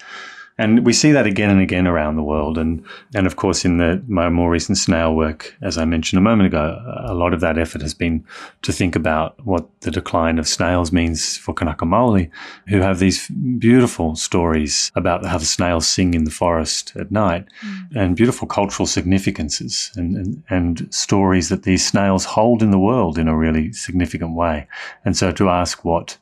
And 0.60 0.86
we 0.86 0.92
see 0.92 1.14
that 1.14 1.26
again 1.26 1.50
and 1.50 1.62
again 1.62 1.88
around 1.88 2.18
the 2.18 2.24
world. 2.24 2.58
And, 2.58 2.84
and 3.16 3.26
of 3.26 3.38
course, 3.38 3.64
in 3.64 3.78
the, 3.78 4.04
my 4.10 4.28
more 4.28 4.52
recent 4.52 4.78
snail 4.78 5.16
work, 5.16 5.56
as 5.62 5.78
I 5.78 5.86
mentioned 5.86 6.18
a 6.18 6.22
moment 6.22 6.48
ago, 6.48 6.78
a 7.06 7.14
lot 7.14 7.34
of 7.34 7.40
that 7.40 7.58
effort 7.58 7.82
has 7.82 7.94
been 7.94 8.26
to 8.64 8.74
think 8.74 8.94
about 8.94 9.40
what 9.46 9.66
the 9.80 9.90
decline 9.90 10.38
of 10.38 10.50
snails 10.50 10.92
means 10.92 11.38
for 11.38 11.54
Kanaka 11.54 11.86
Maoli, 11.86 12.30
who 12.68 12.82
have 12.82 13.00
these 13.00 13.30
beautiful 13.58 14.18
stories 14.18 14.92
about 14.96 15.26
how 15.26 15.38
the 15.38 15.46
snails 15.46 15.88
sing 15.88 16.14
in 16.14 16.26
the 16.26 16.32
forest 16.32 16.92
at 16.98 17.10
night 17.10 17.48
mm. 17.62 17.96
and 17.96 18.18
beautiful 18.18 18.46
cultural 18.46 18.86
significances 18.86 19.92
and, 19.96 20.18
and, 20.18 20.44
and 20.50 20.94
stories 20.94 21.48
that 21.48 21.64
these 21.64 21.88
snails 21.88 22.26
hold 22.26 22.62
in 22.62 22.72
the 22.72 22.78
world 22.80 23.18
in 23.18 23.30
a 23.30 23.38
really 23.38 23.72
significant 23.72 24.36
way. 24.36 24.68
And 25.06 25.16
so 25.16 25.32
to 25.32 25.48
ask 25.48 25.86
what, 25.86 26.18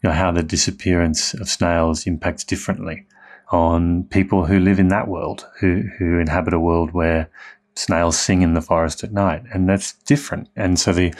you 0.00 0.10
know, 0.10 0.14
how 0.14 0.30
the 0.30 0.44
disappearance 0.44 1.34
of 1.34 1.48
snails 1.48 2.06
impacts 2.06 2.44
differently 2.44 3.04
on 3.54 4.02
people 4.04 4.44
who 4.44 4.58
live 4.58 4.80
in 4.80 4.88
that 4.88 5.06
world, 5.06 5.46
who, 5.60 5.82
who 5.96 6.18
inhabit 6.18 6.52
a 6.52 6.58
world 6.58 6.92
where 6.92 7.30
snails 7.76 8.18
sing 8.18 8.42
in 8.42 8.54
the 8.54 8.60
forest 8.60 9.04
at 9.04 9.12
night. 9.12 9.44
And 9.52 9.68
that's 9.68 9.92
different. 9.92 10.48
And 10.56 10.78
so 10.78 10.92
the, 10.92 11.14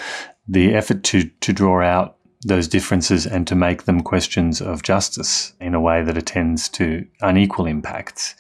the 0.49 0.75
effort 0.75 1.05
to, 1.05 1.31
to 1.41 1.53
draw 1.53 1.81
out 1.81 2.17
those 2.43 2.67
differences 2.67 3.25
and 3.25 3.47
to 3.47 3.55
make 3.55 3.85
them 3.85 4.03
questions 4.03 4.61
of 4.61 4.83
justice 4.83 5.55
in 5.61 5.75
a 5.75 5.81
way 5.81 6.03
that 6.03 6.19
attends 6.19 6.69
to 6.71 7.07
unequal 7.21 7.67
impacts 7.67 8.35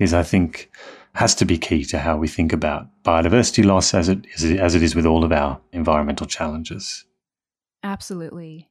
is, 0.00 0.12
I 0.12 0.24
think, 0.24 0.70
has 1.14 1.34
to 1.36 1.44
be 1.44 1.58
key 1.58 1.84
to 1.86 1.98
how 1.98 2.16
we 2.16 2.28
think 2.28 2.52
about 2.52 2.88
biodiversity 3.04 3.64
loss 3.64 3.94
as 3.94 4.08
it, 4.08 4.26
as 4.42 4.74
it 4.74 4.82
is 4.82 4.96
with 4.96 5.06
all 5.06 5.24
of 5.24 5.32
our 5.32 5.60
environmental 5.72 6.26
challenges. 6.26 7.04
Absolutely. 7.84 8.68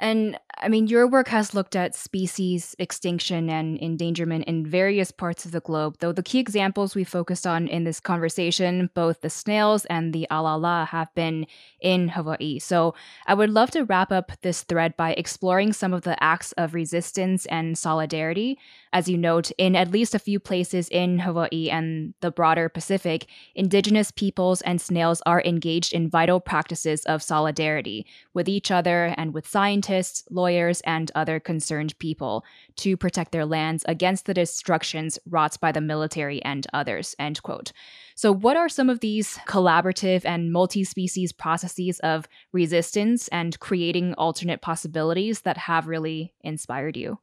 And 0.00 0.38
I 0.58 0.68
mean, 0.68 0.86
your 0.86 1.06
work 1.06 1.28
has 1.28 1.54
looked 1.54 1.74
at 1.74 1.94
species 1.94 2.76
extinction 2.78 3.50
and 3.50 3.80
endangerment 3.80 4.44
in 4.44 4.66
various 4.66 5.10
parts 5.10 5.44
of 5.44 5.52
the 5.52 5.60
globe, 5.60 5.96
though 6.00 6.12
the 6.12 6.22
key 6.22 6.38
examples 6.38 6.94
we 6.94 7.04
focused 7.04 7.46
on 7.46 7.66
in 7.66 7.84
this 7.84 8.00
conversation, 8.00 8.90
both 8.94 9.20
the 9.20 9.30
snails 9.30 9.84
and 9.86 10.12
the 10.12 10.26
alala, 10.30 10.88
have 10.90 11.14
been 11.14 11.46
in 11.80 12.08
Hawaii. 12.08 12.58
So 12.58 12.94
I 13.26 13.34
would 13.34 13.50
love 13.50 13.70
to 13.72 13.84
wrap 13.84 14.12
up 14.12 14.32
this 14.42 14.62
thread 14.62 14.96
by 14.96 15.12
exploring 15.14 15.72
some 15.72 15.92
of 15.92 16.02
the 16.02 16.22
acts 16.22 16.52
of 16.52 16.74
resistance 16.74 17.46
and 17.46 17.76
solidarity 17.76 18.58
as 18.94 19.08
you 19.08 19.18
note, 19.18 19.50
in 19.58 19.74
at 19.74 19.90
least 19.90 20.14
a 20.14 20.20
few 20.20 20.38
places 20.38 20.88
in 20.88 21.18
Hawaii 21.18 21.68
and 21.68 22.14
the 22.20 22.30
broader 22.30 22.68
Pacific, 22.68 23.26
indigenous 23.56 24.12
peoples 24.12 24.62
and 24.62 24.80
snails 24.80 25.20
are 25.26 25.42
engaged 25.42 25.92
in 25.92 26.08
vital 26.08 26.38
practices 26.38 27.04
of 27.04 27.20
solidarity 27.20 28.06
with 28.34 28.48
each 28.48 28.70
other 28.70 29.12
and 29.16 29.34
with 29.34 29.48
scientists, 29.48 30.22
lawyers, 30.30 30.43
and 30.48 31.10
other 31.14 31.40
concerned 31.40 31.98
people 31.98 32.44
to 32.76 32.96
protect 32.96 33.32
their 33.32 33.46
lands 33.46 33.84
against 33.88 34.26
the 34.26 34.34
destructions 34.34 35.18
wrought 35.28 35.58
by 35.60 35.72
the 35.72 35.80
military 35.80 36.42
and 36.44 36.66
others. 36.72 37.14
End 37.18 37.42
quote. 37.42 37.72
So, 38.14 38.32
what 38.32 38.56
are 38.56 38.68
some 38.68 38.90
of 38.90 39.00
these 39.00 39.36
collaborative 39.46 40.24
and 40.24 40.52
multi 40.52 40.84
species 40.84 41.32
processes 41.32 42.00
of 42.00 42.26
resistance 42.52 43.28
and 43.28 43.58
creating 43.60 44.14
alternate 44.14 44.62
possibilities 44.62 45.42
that 45.42 45.56
have 45.56 45.86
really 45.86 46.34
inspired 46.42 46.96
you? 46.96 47.18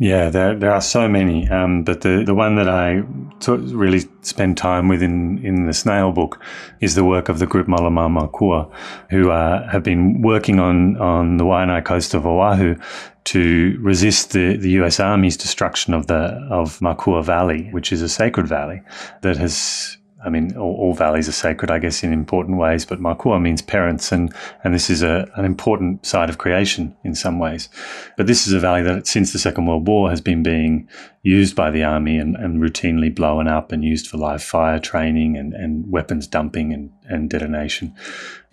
Yeah, 0.00 0.30
there, 0.30 0.54
there 0.54 0.72
are 0.72 0.80
so 0.80 1.08
many, 1.08 1.48
um, 1.48 1.82
but 1.82 2.02
the, 2.02 2.22
the 2.24 2.34
one 2.34 2.54
that 2.54 2.68
I 2.68 3.02
t- 3.40 3.52
really 3.52 4.02
spend 4.22 4.56
time 4.56 4.86
with 4.86 5.02
in, 5.02 5.44
in 5.44 5.66
the 5.66 5.72
snail 5.72 6.12
book 6.12 6.40
is 6.80 6.94
the 6.94 7.04
work 7.04 7.28
of 7.28 7.40
the 7.40 7.46
group 7.46 7.66
Malama 7.66 8.08
Makua, 8.08 8.70
who 9.10 9.30
uh, 9.30 9.68
have 9.68 9.82
been 9.82 10.22
working 10.22 10.60
on, 10.60 10.96
on 10.98 11.38
the 11.38 11.44
Waianae 11.44 11.84
coast 11.84 12.14
of 12.14 12.26
Oahu 12.26 12.76
to 13.24 13.76
resist 13.80 14.30
the, 14.30 14.56
the 14.56 14.70
US 14.82 15.00
Army's 15.00 15.36
destruction 15.36 15.92
of 15.92 16.06
the 16.06 16.46
of 16.48 16.80
Makua 16.80 17.22
Valley, 17.24 17.68
which 17.72 17.92
is 17.92 18.00
a 18.00 18.08
sacred 18.08 18.46
valley 18.46 18.80
that 19.22 19.36
has 19.36 19.97
I 20.24 20.30
mean, 20.30 20.56
all, 20.56 20.74
all, 20.74 20.94
valleys 20.94 21.28
are 21.28 21.32
sacred, 21.32 21.70
I 21.70 21.78
guess, 21.78 22.02
in 22.02 22.12
important 22.12 22.58
ways, 22.58 22.84
but 22.84 23.00
Makua 23.00 23.38
means 23.38 23.62
parents, 23.62 24.10
and, 24.10 24.34
and 24.64 24.74
this 24.74 24.90
is 24.90 25.02
a, 25.02 25.30
an 25.36 25.44
important 25.44 26.04
side 26.04 26.28
of 26.28 26.38
creation 26.38 26.96
in 27.04 27.14
some 27.14 27.38
ways. 27.38 27.68
But 28.16 28.26
this 28.26 28.46
is 28.46 28.52
a 28.52 28.58
valley 28.58 28.82
that, 28.82 29.06
since 29.06 29.32
the 29.32 29.38
Second 29.38 29.66
World 29.66 29.86
War, 29.86 30.10
has 30.10 30.20
been 30.20 30.42
being 30.42 30.88
used 31.22 31.56
by 31.56 31.70
the 31.70 31.82
army 31.82 32.16
and, 32.16 32.36
and 32.36 32.62
routinely 32.62 33.14
blown 33.14 33.48
up 33.48 33.72
and 33.72 33.84
used 33.84 34.06
for 34.06 34.16
live 34.16 34.42
fire 34.42 34.78
training 34.78 35.36
and, 35.36 35.52
and 35.52 35.90
weapons 35.90 36.26
dumping 36.26 36.72
and, 36.72 36.90
and 37.08 37.28
detonation. 37.28 37.92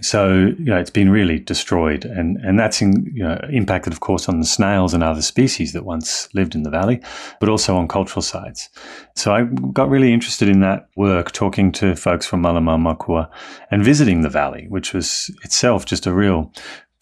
So, 0.02 0.54
you 0.58 0.66
know, 0.66 0.78
it's 0.78 0.90
been 0.90 1.10
really 1.10 1.40
destroyed. 1.40 2.04
And, 2.06 2.38
and 2.38 2.60
that's, 2.60 2.82
in, 2.82 3.06
you 3.14 3.24
know, 3.24 3.40
impacted, 3.50 3.94
of 3.94 4.02
course, 4.02 4.28
on 4.28 4.40
the 4.40 4.46
snails 4.46 4.94
and 4.94 5.04
other 5.04 5.22
species 5.22 5.74
that 5.74 5.86
once 5.86 6.28
lived 6.34 6.56
in 6.56 6.64
the 6.64 6.70
valley, 6.70 7.02
but 7.40 7.50
also 7.50 7.78
on 7.78 7.88
cultural 7.88 8.22
sites. 8.22 8.70
So 9.16 9.34
I 9.34 9.44
got 9.72 9.90
really 9.90 10.12
interested 10.12 10.50
in 10.50 10.60
that 10.62 10.88
work, 10.98 11.32
talking 11.32 11.72
to 11.74 11.96
folks 11.96 12.26
from 12.26 12.42
Malama 12.42 12.80
Makua 12.80 13.30
and 13.72 13.86
visiting 13.86 14.22
the 14.22 14.30
valley, 14.30 14.66
which 14.70 14.94
was 14.94 15.30
itself 15.44 15.86
just 15.86 16.08
a 16.08 16.14
real 16.14 16.52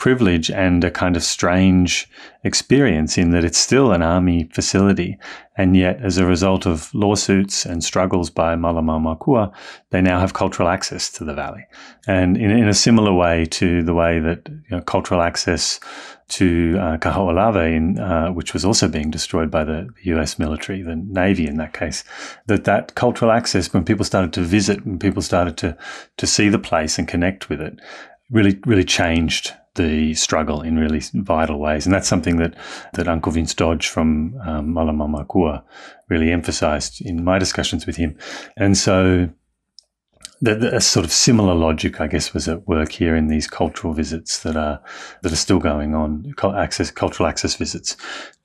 privilege 0.04 0.52
and 0.52 0.84
a 0.84 0.92
kind 0.92 1.16
of 1.16 1.24
strange 1.24 2.10
experience 2.44 3.18
in 3.18 3.30
that 3.30 3.46
it's 3.46 3.58
still 3.58 3.94
an 3.94 4.02
army 4.02 4.50
facility. 4.52 5.18
And 5.56 5.78
yet, 5.78 6.04
as 6.04 6.18
a 6.18 6.26
result 6.26 6.66
of 6.66 6.94
lawsuits 6.94 7.66
and 7.66 7.82
struggles 7.82 8.30
by 8.30 8.58
Malama 8.58 9.00
Makua, 9.00 9.54
they 9.92 10.02
now 10.02 10.20
have 10.20 10.34
cultural 10.34 10.68
access 10.68 11.10
to 11.14 11.24
the 11.24 11.34
valley. 11.34 11.66
And 12.06 12.36
in, 12.36 12.52
in 12.52 12.68
a 12.68 12.74
similar 12.74 13.14
way 13.14 13.46
to 13.46 13.82
the 13.82 13.94
way 13.94 14.20
that 14.20 14.50
you 14.50 14.76
know, 14.76 14.82
cultural 14.82 15.22
access 15.22 15.80
to 16.40 16.76
uh, 16.82 16.98
Kaho'olawe, 16.98 17.98
uh, 17.98 18.34
which 18.34 18.54
was 18.54 18.66
also 18.66 18.90
being 18.90 19.10
destroyed 19.10 19.50
by 19.50 19.64
the 19.64 19.88
US 20.04 20.38
military, 20.38 20.82
the 20.82 20.98
Navy 20.98 21.48
in 21.48 21.56
that 21.60 21.72
case, 21.72 22.04
that 22.48 22.66
that 22.66 22.96
cultural 22.96 23.32
access, 23.32 23.74
when 23.74 23.86
people 23.86 24.04
started 24.04 24.34
to 24.34 24.42
visit, 24.42 24.86
when 24.86 25.00
people 25.00 25.22
started 25.22 25.56
to, 25.60 25.78
to 26.18 26.28
see 26.28 26.50
the 26.50 26.60
place 26.60 27.00
and 27.00 27.08
connect 27.08 27.48
with 27.48 27.62
it, 27.62 27.80
really, 28.30 28.60
really 28.66 28.84
changed 28.84 29.54
the 29.76 30.14
struggle 30.14 30.62
in 30.62 30.78
really 30.78 31.02
vital 31.14 31.60
ways. 31.60 31.86
And 31.86 31.94
that's 31.94 32.08
something 32.08 32.38
that, 32.38 32.56
that 32.94 33.08
Uncle 33.08 33.32
Vince 33.32 33.54
Dodge 33.54 33.88
from 33.88 34.40
um, 34.46 34.74
Malama 34.74 35.10
Makua 35.10 35.64
really 36.10 36.32
emphasized 36.32 37.02
in 37.02 37.24
my 37.24 37.40
discussions 37.40 37.86
with 37.86 37.96
him. 37.96 38.18
And 38.56 38.78
so 38.78 39.30
a 40.46 40.82
sort 40.82 41.06
of 41.06 41.12
similar 41.12 41.54
logic, 41.54 42.02
I 42.02 42.08
guess, 42.08 42.34
was 42.34 42.48
at 42.48 42.68
work 42.68 42.92
here 42.92 43.16
in 43.16 43.28
these 43.28 43.48
cultural 43.48 43.94
visits 43.94 44.44
that 44.44 44.58
are 44.58 44.82
that 45.22 45.32
are 45.32 45.38
still 45.38 45.60
going 45.60 45.96
on, 45.96 46.34
access 46.56 46.92
cultural 46.92 47.28
access 47.28 47.56
visits 47.56 47.96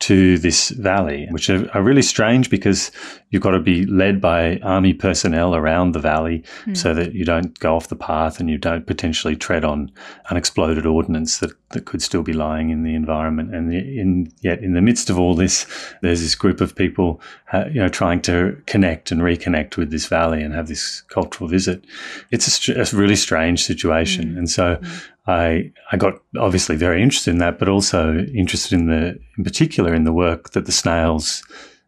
to 0.01 0.39
this 0.39 0.71
valley, 0.71 1.27
which 1.31 1.51
are, 1.51 1.69
are 1.75 1.83
really 1.83 2.03
strange 2.03 2.51
because 2.51 2.93
you've 3.31 3.43
got 3.43 3.51
to 3.51 3.61
be 3.61 3.85
led 3.87 4.21
by 4.21 4.59
army 4.59 4.95
personnel 4.95 5.55
around 5.55 5.93
the 5.93 5.99
valley 5.99 6.45
mm. 6.67 6.77
so 6.77 6.95
that 6.95 7.15
you 7.15 7.25
don't 7.25 7.59
go 7.59 7.75
off 7.75 7.89
the 7.89 7.97
path 7.97 8.39
and 8.39 8.49
you 8.49 8.59
don't 8.59 8.87
potentially 8.87 9.35
tread 9.35 9.65
on 9.65 9.91
unexploded 10.31 10.87
ordnance 10.87 11.39
that 11.39 11.51
that 11.71 11.85
could 11.85 12.01
still 12.01 12.23
be 12.23 12.33
lying 12.33 12.71
in 12.71 12.83
the 12.83 12.95
environment. 12.95 13.55
And 13.55 13.73
in, 13.73 14.33
yet, 14.41 14.63
in 14.63 14.73
the 14.73 14.81
midst 14.81 15.11
of 15.11 15.19
all 15.19 15.35
this, 15.35 15.67
there's 16.01 16.21
this 16.21 16.35
group 16.35 16.61
of 16.61 16.75
people, 16.75 17.21
uh, 17.53 17.65
you 17.67 17.81
know, 17.81 17.89
trying 17.89 18.23
to 18.23 18.61
connect 18.67 19.11
and 19.11 19.21
reconnect 19.21 19.77
with 19.77 19.91
this 19.91 20.07
valley 20.07 20.43
and 20.43 20.55
have 20.55 20.69
this 20.69 21.03
cultural 21.03 21.49
visit. 21.49 21.85
It's 22.31 22.69
a, 22.69 22.81
a 22.81 22.87
really 22.97 23.17
strange 23.17 23.65
situation, 23.65 24.35
mm. 24.35 24.39
and 24.39 24.51
so 24.51 24.77
mm. 24.77 25.03
I 25.27 25.71
I 25.93 25.97
got 25.97 26.15
obviously 26.39 26.77
very 26.77 27.03
interested 27.03 27.33
in 27.33 27.39
that, 27.39 27.59
but 27.59 27.69
also 27.69 28.19
interested 28.35 28.79
in 28.79 28.87
the, 28.87 29.19
in 29.37 29.45
particular, 29.45 29.95
in 29.95 30.05
the 30.05 30.13
work 30.13 30.51
that 30.51 30.65
the 30.65 30.73
snails 30.73 31.43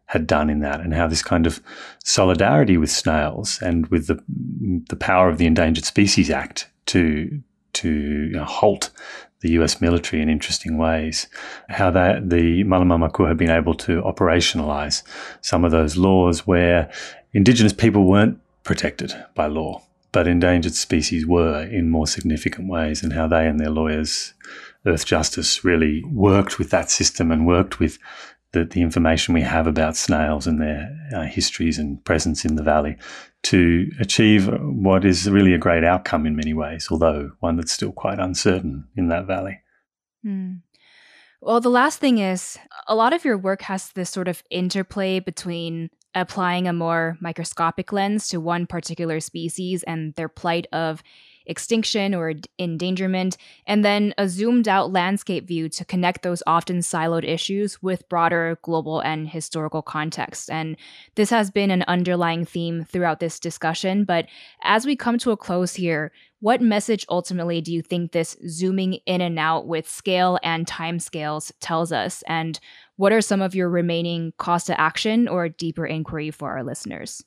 had 0.05 0.27
done 0.27 0.49
in 0.49 0.59
that 0.59 0.81
and 0.81 0.93
how 0.93 1.07
this 1.07 1.23
kind 1.23 1.47
of 1.47 1.61
solidarity 2.03 2.77
with 2.77 2.91
snails 2.91 3.59
and 3.61 3.87
with 3.87 4.07
the 4.07 4.21
the 4.89 4.95
power 4.95 5.29
of 5.29 5.37
the 5.37 5.45
Endangered 5.45 5.85
Species 5.85 6.29
Act 6.29 6.69
to 6.87 7.41
to 7.73 7.89
you 7.89 8.31
know, 8.31 8.45
halt 8.45 8.91
the 9.41 9.51
US 9.51 9.81
military 9.81 10.21
in 10.21 10.29
interesting 10.29 10.77
ways, 10.77 11.27
how 11.69 11.91
that 11.91 12.29
the 12.29 12.63
Malama 12.63 12.99
Makua 12.99 13.27
have 13.27 13.37
been 13.37 13.49
able 13.49 13.73
to 13.73 14.01
operationalize 14.03 15.03
some 15.41 15.65
of 15.65 15.71
those 15.71 15.97
laws 15.97 16.45
where 16.47 16.91
indigenous 17.33 17.73
people 17.73 18.05
weren't 18.05 18.39
protected 18.63 19.13
by 19.35 19.47
law, 19.47 19.81
but 20.11 20.27
endangered 20.27 20.75
species 20.75 21.25
were 21.25 21.63
in 21.63 21.89
more 21.89 22.07
significant 22.07 22.69
ways, 22.69 23.01
and 23.03 23.13
how 23.13 23.27
they 23.27 23.47
and 23.47 23.59
their 23.59 23.69
lawyers, 23.71 24.33
Earthjustice, 24.85 25.63
really 25.63 26.03
worked 26.05 26.59
with 26.59 26.69
that 26.69 26.91
system 26.91 27.31
and 27.31 27.47
worked 27.47 27.79
with 27.79 27.97
the, 28.53 28.65
the 28.65 28.81
information 28.81 29.33
we 29.33 29.41
have 29.41 29.67
about 29.67 29.95
snails 29.95 30.45
and 30.45 30.61
their 30.61 30.89
uh, 31.15 31.23
histories 31.23 31.77
and 31.77 32.03
presence 32.03 32.43
in 32.43 32.55
the 32.55 32.63
valley 32.63 32.97
to 33.43 33.89
achieve 33.99 34.47
what 34.61 35.05
is 35.05 35.29
really 35.29 35.53
a 35.53 35.57
great 35.57 35.83
outcome 35.83 36.25
in 36.25 36.35
many 36.35 36.53
ways, 36.53 36.87
although 36.91 37.31
one 37.39 37.55
that's 37.55 37.71
still 37.71 37.91
quite 37.91 38.19
uncertain 38.19 38.87
in 38.95 39.07
that 39.07 39.25
valley. 39.25 39.59
Hmm. 40.23 40.55
Well, 41.41 41.59
the 41.59 41.69
last 41.69 41.99
thing 41.99 42.19
is 42.19 42.59
a 42.87 42.93
lot 42.93 43.13
of 43.13 43.25
your 43.25 43.37
work 43.37 43.63
has 43.63 43.91
this 43.93 44.11
sort 44.11 44.27
of 44.27 44.43
interplay 44.51 45.19
between 45.19 45.89
applying 46.13 46.67
a 46.67 46.73
more 46.73 47.17
microscopic 47.19 47.91
lens 47.91 48.27
to 48.27 48.39
one 48.39 48.67
particular 48.67 49.19
species 49.19 49.81
and 49.83 50.13
their 50.15 50.29
plight 50.29 50.67
of 50.71 51.01
extinction 51.45 52.13
or 52.13 52.33
endangerment, 52.59 53.37
and 53.65 53.83
then 53.83 54.13
a 54.17 54.27
zoomed 54.27 54.67
out 54.67 54.91
landscape 54.91 55.47
view 55.47 55.69
to 55.69 55.85
connect 55.85 56.23
those 56.23 56.43
often 56.47 56.79
siloed 56.79 57.27
issues 57.27 57.81
with 57.81 58.07
broader 58.09 58.57
global 58.61 58.99
and 58.99 59.29
historical 59.29 59.81
context. 59.81 60.49
And 60.49 60.77
this 61.15 61.29
has 61.29 61.51
been 61.51 61.71
an 61.71 61.83
underlying 61.87 62.45
theme 62.45 62.83
throughout 62.83 63.19
this 63.19 63.39
discussion. 63.39 64.03
But 64.03 64.27
as 64.63 64.85
we 64.85 64.95
come 64.95 65.17
to 65.19 65.31
a 65.31 65.37
close 65.37 65.73
here, 65.73 66.11
what 66.39 66.61
message 66.61 67.05
ultimately 67.07 67.61
do 67.61 67.71
you 67.71 67.83
think 67.83 68.11
this 68.11 68.35
zooming 68.47 68.93
in 69.05 69.21
and 69.21 69.37
out 69.37 69.67
with 69.67 69.87
scale 69.87 70.39
and 70.41 70.67
time 70.67 70.99
scales 70.99 71.51
tells 71.59 71.91
us? 71.91 72.23
And 72.27 72.59
what 72.95 73.13
are 73.13 73.21
some 73.21 73.41
of 73.41 73.53
your 73.53 73.69
remaining 73.69 74.33
calls 74.37 74.63
to 74.65 74.79
action 74.79 75.27
or 75.27 75.49
deeper 75.49 75.85
inquiry 75.85 76.31
for 76.31 76.51
our 76.51 76.63
listeners? 76.63 77.23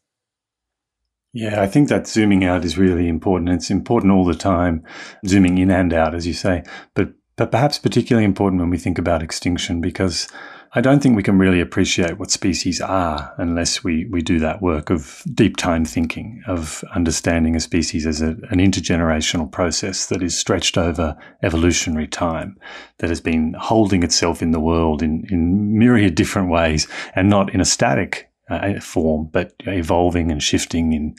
Yeah, 1.34 1.60
I 1.60 1.66
think 1.66 1.88
that 1.88 2.06
zooming 2.06 2.44
out 2.44 2.64
is 2.64 2.78
really 2.78 3.08
important. 3.08 3.50
It's 3.50 3.68
important 3.68 4.12
all 4.12 4.24
the 4.24 4.36
time, 4.36 4.84
zooming 5.26 5.58
in 5.58 5.68
and 5.68 5.92
out, 5.92 6.14
as 6.14 6.28
you 6.28 6.32
say, 6.32 6.62
but, 6.94 7.08
but 7.34 7.50
perhaps 7.50 7.76
particularly 7.76 8.24
important 8.24 8.60
when 8.60 8.70
we 8.70 8.78
think 8.78 8.98
about 8.98 9.20
extinction 9.20 9.80
because 9.80 10.28
I 10.76 10.80
don't 10.80 11.02
think 11.02 11.16
we 11.16 11.24
can 11.24 11.36
really 11.36 11.60
appreciate 11.60 12.20
what 12.20 12.30
species 12.30 12.80
are 12.80 13.34
unless 13.36 13.82
we, 13.82 14.06
we 14.06 14.22
do 14.22 14.38
that 14.38 14.62
work 14.62 14.90
of 14.90 15.24
deep 15.34 15.56
time 15.56 15.84
thinking, 15.84 16.40
of 16.46 16.84
understanding 16.94 17.56
a 17.56 17.60
species 17.60 18.06
as 18.06 18.22
a, 18.22 18.28
an 18.50 18.58
intergenerational 18.58 19.50
process 19.50 20.06
that 20.06 20.22
is 20.22 20.38
stretched 20.38 20.78
over 20.78 21.16
evolutionary 21.42 22.06
time, 22.06 22.56
that 22.98 23.10
has 23.10 23.20
been 23.20 23.56
holding 23.58 24.04
itself 24.04 24.40
in 24.40 24.52
the 24.52 24.60
world 24.60 25.02
in, 25.02 25.26
in 25.30 25.76
myriad 25.76 26.14
different 26.14 26.48
ways 26.48 26.86
and 27.16 27.28
not 27.28 27.52
in 27.52 27.60
a 27.60 27.64
static 27.64 28.30
uh, 28.50 28.80
form, 28.80 29.28
but 29.32 29.54
evolving 29.60 30.30
and 30.30 30.42
shifting 30.42 30.92
in 30.92 31.16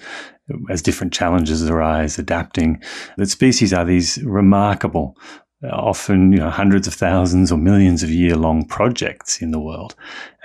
as 0.69 0.81
different 0.81 1.13
challenges 1.13 1.67
arise, 1.67 2.19
adapting. 2.19 2.81
That 3.17 3.29
species 3.29 3.73
are 3.73 3.85
these 3.85 4.21
remarkable, 4.23 5.17
often 5.63 6.31
you 6.31 6.39
know 6.39 6.49
hundreds 6.49 6.87
of 6.87 6.93
thousands 6.93 7.51
or 7.51 7.57
millions 7.57 8.03
of 8.03 8.09
year 8.09 8.35
long 8.35 8.65
projects 8.65 9.41
in 9.41 9.51
the 9.51 9.59
world. 9.59 9.95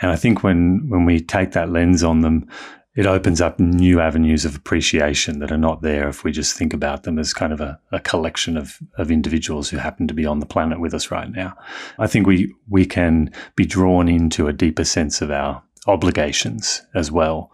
And 0.00 0.10
I 0.10 0.16
think 0.16 0.42
when 0.42 0.88
when 0.88 1.04
we 1.04 1.20
take 1.20 1.52
that 1.52 1.70
lens 1.70 2.02
on 2.02 2.20
them, 2.20 2.48
it 2.96 3.06
opens 3.06 3.40
up 3.40 3.60
new 3.60 4.00
avenues 4.00 4.44
of 4.44 4.56
appreciation 4.56 5.38
that 5.38 5.52
are 5.52 5.58
not 5.58 5.82
there 5.82 6.08
if 6.08 6.24
we 6.24 6.32
just 6.32 6.56
think 6.56 6.74
about 6.74 7.04
them 7.04 7.18
as 7.18 7.32
kind 7.32 7.52
of 7.52 7.60
a, 7.60 7.78
a, 7.92 8.00
collection 8.00 8.56
of, 8.56 8.78
of 8.98 9.12
individuals 9.12 9.70
who 9.70 9.76
happen 9.76 10.08
to 10.08 10.14
be 10.14 10.26
on 10.26 10.40
the 10.40 10.46
planet 10.46 10.80
with 10.80 10.92
us 10.92 11.10
right 11.10 11.30
now. 11.30 11.56
I 11.98 12.08
think 12.08 12.26
we 12.26 12.52
we 12.68 12.84
can 12.84 13.32
be 13.54 13.64
drawn 13.64 14.08
into 14.08 14.48
a 14.48 14.52
deeper 14.52 14.84
sense 14.84 15.22
of 15.22 15.30
our 15.30 15.62
obligations 15.86 16.82
as 16.94 17.10
well 17.10 17.50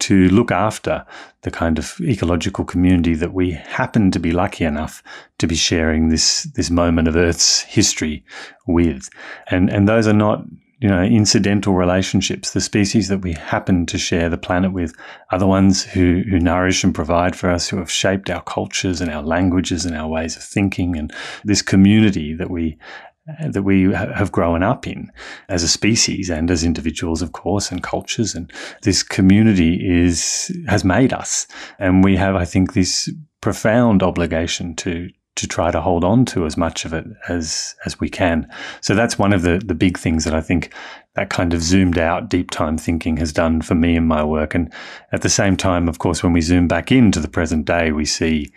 to 0.00 0.28
look 0.30 0.50
after 0.50 1.04
the 1.42 1.50
kind 1.50 1.78
of 1.78 1.96
ecological 2.00 2.64
community 2.64 3.14
that 3.14 3.32
we 3.32 3.52
happen 3.52 4.10
to 4.10 4.18
be 4.18 4.32
lucky 4.32 4.64
enough 4.64 5.02
to 5.38 5.46
be 5.46 5.54
sharing 5.54 6.08
this 6.08 6.44
this 6.54 6.70
moment 6.70 7.06
of 7.06 7.16
Earth's 7.16 7.60
history 7.62 8.24
with. 8.66 9.08
And 9.50 9.70
and 9.70 9.88
those 9.88 10.06
are 10.06 10.14
not 10.14 10.44
you 10.80 10.88
know 10.88 11.02
incidental 11.02 11.74
relationships. 11.74 12.50
The 12.50 12.60
species 12.60 13.08
that 13.08 13.18
we 13.18 13.34
happen 13.34 13.86
to 13.86 13.98
share 13.98 14.30
the 14.30 14.38
planet 14.38 14.72
with 14.72 14.94
are 15.30 15.38
the 15.38 15.46
ones 15.46 15.84
who 15.84 16.22
who 16.30 16.38
nourish 16.38 16.82
and 16.82 16.94
provide 16.94 17.36
for 17.36 17.50
us, 17.50 17.68
who 17.68 17.76
have 17.76 17.90
shaped 17.90 18.30
our 18.30 18.42
cultures 18.42 19.00
and 19.00 19.10
our 19.10 19.22
languages 19.22 19.84
and 19.84 19.94
our 19.94 20.08
ways 20.08 20.36
of 20.36 20.42
thinking, 20.42 20.96
and 20.96 21.12
this 21.44 21.62
community 21.62 22.32
that 22.34 22.50
we 22.50 22.78
that 23.26 23.62
we 23.62 23.92
have 23.92 24.32
grown 24.32 24.62
up 24.62 24.86
in 24.86 25.10
as 25.48 25.62
a 25.62 25.68
species 25.68 26.30
and 26.30 26.50
as 26.50 26.64
individuals, 26.64 27.22
of 27.22 27.32
course, 27.32 27.70
and 27.70 27.82
cultures. 27.82 28.34
And 28.34 28.50
this 28.82 29.02
community 29.02 29.78
is, 29.82 30.50
has 30.68 30.84
made 30.84 31.12
us. 31.12 31.46
And 31.78 32.02
we 32.02 32.16
have, 32.16 32.34
I 32.34 32.44
think, 32.44 32.72
this 32.72 33.10
profound 33.40 34.02
obligation 34.02 34.74
to, 34.76 35.10
to 35.36 35.46
try 35.46 35.70
to 35.70 35.80
hold 35.80 36.04
on 36.04 36.24
to 36.26 36.46
as 36.46 36.56
much 36.56 36.84
of 36.84 36.92
it 36.92 37.06
as, 37.28 37.74
as 37.84 38.00
we 38.00 38.08
can. 38.08 38.50
So 38.80 38.94
that's 38.94 39.18
one 39.18 39.32
of 39.32 39.42
the, 39.42 39.60
the 39.64 39.74
big 39.74 39.98
things 39.98 40.24
that 40.24 40.34
I 40.34 40.40
think 40.40 40.72
that 41.14 41.30
kind 41.30 41.52
of 41.52 41.62
zoomed 41.62 41.98
out 41.98 42.28
deep 42.28 42.50
time 42.50 42.78
thinking 42.78 43.16
has 43.18 43.32
done 43.32 43.62
for 43.62 43.74
me 43.74 43.96
in 43.96 44.06
my 44.06 44.24
work. 44.24 44.54
And 44.54 44.72
at 45.12 45.22
the 45.22 45.28
same 45.28 45.56
time, 45.56 45.88
of 45.88 45.98
course, 45.98 46.22
when 46.22 46.32
we 46.32 46.40
zoom 46.40 46.68
back 46.68 46.90
into 46.90 47.20
the 47.20 47.28
present 47.28 47.66
day, 47.66 47.92
we 47.92 48.04
see 48.04 48.52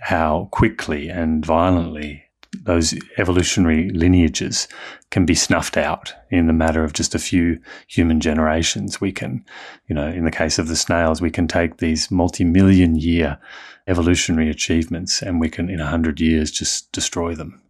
how 0.00 0.48
quickly 0.52 1.08
and 1.08 1.44
violently 1.44 2.27
those 2.62 2.94
evolutionary 3.16 3.90
lineages 3.90 4.68
can 5.10 5.24
be 5.24 5.34
snuffed 5.34 5.76
out 5.76 6.14
in 6.30 6.46
the 6.46 6.52
matter 6.52 6.84
of 6.84 6.92
just 6.92 7.14
a 7.14 7.18
few 7.18 7.60
human 7.86 8.20
generations. 8.20 9.00
We 9.00 9.12
can, 9.12 9.44
you 9.88 9.94
know, 9.94 10.08
in 10.08 10.24
the 10.24 10.30
case 10.30 10.58
of 10.58 10.68
the 10.68 10.76
snails, 10.76 11.20
we 11.20 11.30
can 11.30 11.48
take 11.48 11.78
these 11.78 12.10
multi-million 12.10 12.96
year 12.96 13.38
evolutionary 13.86 14.50
achievements 14.50 15.22
and 15.22 15.40
we 15.40 15.48
can, 15.48 15.70
in 15.70 15.80
a 15.80 15.86
hundred 15.86 16.20
years, 16.20 16.50
just 16.50 16.92
destroy 16.92 17.34
them. 17.34 17.62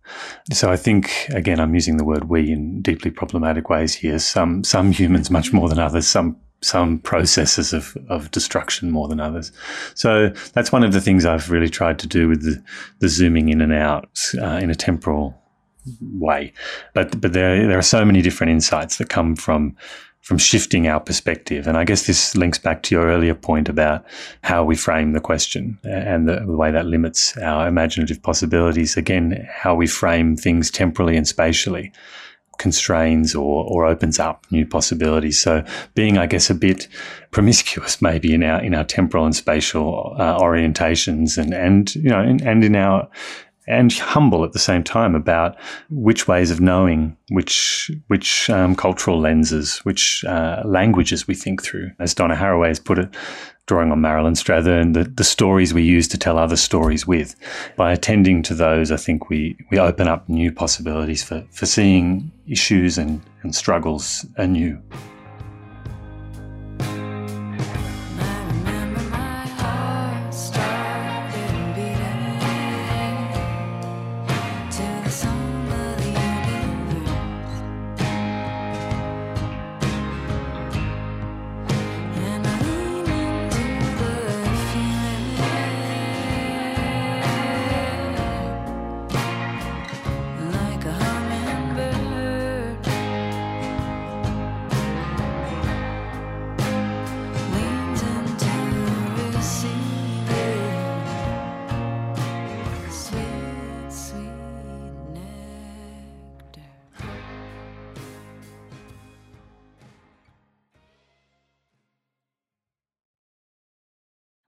So 0.52 0.70
I 0.70 0.76
think, 0.76 1.10
again, 1.30 1.60
I'm 1.60 1.74
using 1.74 1.96
the 1.96 2.04
word 2.04 2.28
we 2.28 2.50
in 2.50 2.82
deeply 2.82 3.10
problematic 3.10 3.68
ways 3.68 3.94
here. 3.94 4.18
Some, 4.18 4.64
some 4.64 4.90
humans 4.90 5.30
much 5.30 5.52
more 5.52 5.68
than 5.68 5.78
others, 5.78 6.06
some 6.06 6.36
some 6.60 6.98
processes 6.98 7.72
of, 7.72 7.96
of 8.08 8.30
destruction 8.30 8.90
more 8.90 9.08
than 9.08 9.20
others. 9.20 9.52
So 9.94 10.30
that's 10.54 10.72
one 10.72 10.84
of 10.84 10.92
the 10.92 11.00
things 11.00 11.24
I've 11.24 11.50
really 11.50 11.68
tried 11.68 11.98
to 12.00 12.06
do 12.06 12.28
with 12.28 12.42
the, 12.42 12.62
the 12.98 13.08
zooming 13.08 13.48
in 13.48 13.60
and 13.60 13.72
out 13.72 14.18
uh, 14.40 14.58
in 14.62 14.70
a 14.70 14.74
temporal 14.74 15.40
way. 16.12 16.52
But 16.94 17.20
but 17.20 17.32
there 17.32 17.66
there 17.66 17.78
are 17.78 17.82
so 17.82 18.04
many 18.04 18.22
different 18.22 18.50
insights 18.50 18.98
that 18.98 19.08
come 19.08 19.36
from 19.36 19.76
from 20.20 20.36
shifting 20.36 20.88
our 20.88 21.00
perspective. 21.00 21.66
And 21.66 21.78
I 21.78 21.84
guess 21.84 22.06
this 22.06 22.36
links 22.36 22.58
back 22.58 22.82
to 22.82 22.94
your 22.94 23.06
earlier 23.06 23.34
point 23.34 23.68
about 23.68 24.04
how 24.42 24.62
we 24.62 24.76
frame 24.76 25.12
the 25.12 25.20
question 25.20 25.78
and 25.84 26.28
the, 26.28 26.40
the 26.44 26.56
way 26.56 26.70
that 26.70 26.84
limits 26.84 27.34
our 27.38 27.66
imaginative 27.66 28.22
possibilities. 28.22 28.96
Again, 28.96 29.48
how 29.50 29.74
we 29.74 29.86
frame 29.86 30.36
things 30.36 30.70
temporally 30.70 31.16
and 31.16 31.26
spatially 31.26 31.92
constrains 32.58 33.34
or, 33.34 33.64
or 33.64 33.86
opens 33.86 34.18
up 34.18 34.46
new 34.50 34.66
possibilities. 34.66 35.40
So 35.40 35.64
being, 35.94 36.18
I 36.18 36.26
guess, 36.26 36.50
a 36.50 36.54
bit 36.54 36.88
promiscuous 37.30 38.00
maybe 38.00 38.34
in 38.34 38.42
our 38.42 38.62
in 38.62 38.74
our 38.74 38.84
temporal 38.84 39.24
and 39.24 39.36
spatial 39.36 40.14
uh, 40.18 40.38
orientations 40.38 41.36
and 41.36 41.52
and 41.52 41.94
you 41.94 42.10
know 42.10 42.20
and, 42.20 42.40
and 42.42 42.64
in 42.64 42.76
our 42.76 43.08
and 43.68 43.92
humble 43.92 44.44
at 44.44 44.52
the 44.52 44.58
same 44.58 44.82
time 44.82 45.14
about 45.14 45.54
which 45.90 46.26
ways 46.26 46.50
of 46.50 46.58
knowing, 46.58 47.16
which 47.28 47.90
which 48.06 48.48
um, 48.48 48.74
cultural 48.74 49.20
lenses, 49.20 49.78
which 49.80 50.24
uh, 50.24 50.62
languages 50.64 51.28
we 51.28 51.34
think 51.34 51.62
through. 51.62 51.90
As 51.98 52.14
Donna 52.14 52.34
Haraway 52.34 52.68
has 52.68 52.80
put 52.80 52.98
it, 52.98 53.14
drawing 53.68 53.92
on 53.92 54.00
Marilyn 54.00 54.32
Strathern, 54.32 54.94
the, 54.94 55.04
the 55.04 55.22
stories 55.22 55.72
we 55.72 55.82
use 55.82 56.08
to 56.08 56.18
tell 56.18 56.38
other 56.38 56.56
stories 56.56 57.06
with. 57.06 57.36
By 57.76 57.92
attending 57.92 58.42
to 58.44 58.54
those, 58.54 58.90
I 58.90 58.96
think 58.96 59.28
we, 59.28 59.56
we 59.70 59.78
open 59.78 60.08
up 60.08 60.28
new 60.28 60.50
possibilities 60.50 61.22
for, 61.22 61.46
for 61.50 61.66
seeing 61.66 62.32
issues 62.48 62.98
and, 62.98 63.20
and 63.42 63.54
struggles 63.54 64.26
anew. 64.36 64.80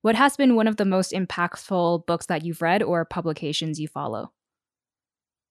What 0.03 0.15
has 0.15 0.35
been 0.37 0.57
one 0.57 0.67
of 0.67 0.77
the 0.77 0.87
most 0.87 1.13
impactful 1.13 2.07
books 2.07 2.27
that 2.27 2.43
you've 2.43 2.63
read 2.63 2.83
or 2.83 3.05
publications 3.05 3.79
you 3.79 3.87
follow? 3.87 4.33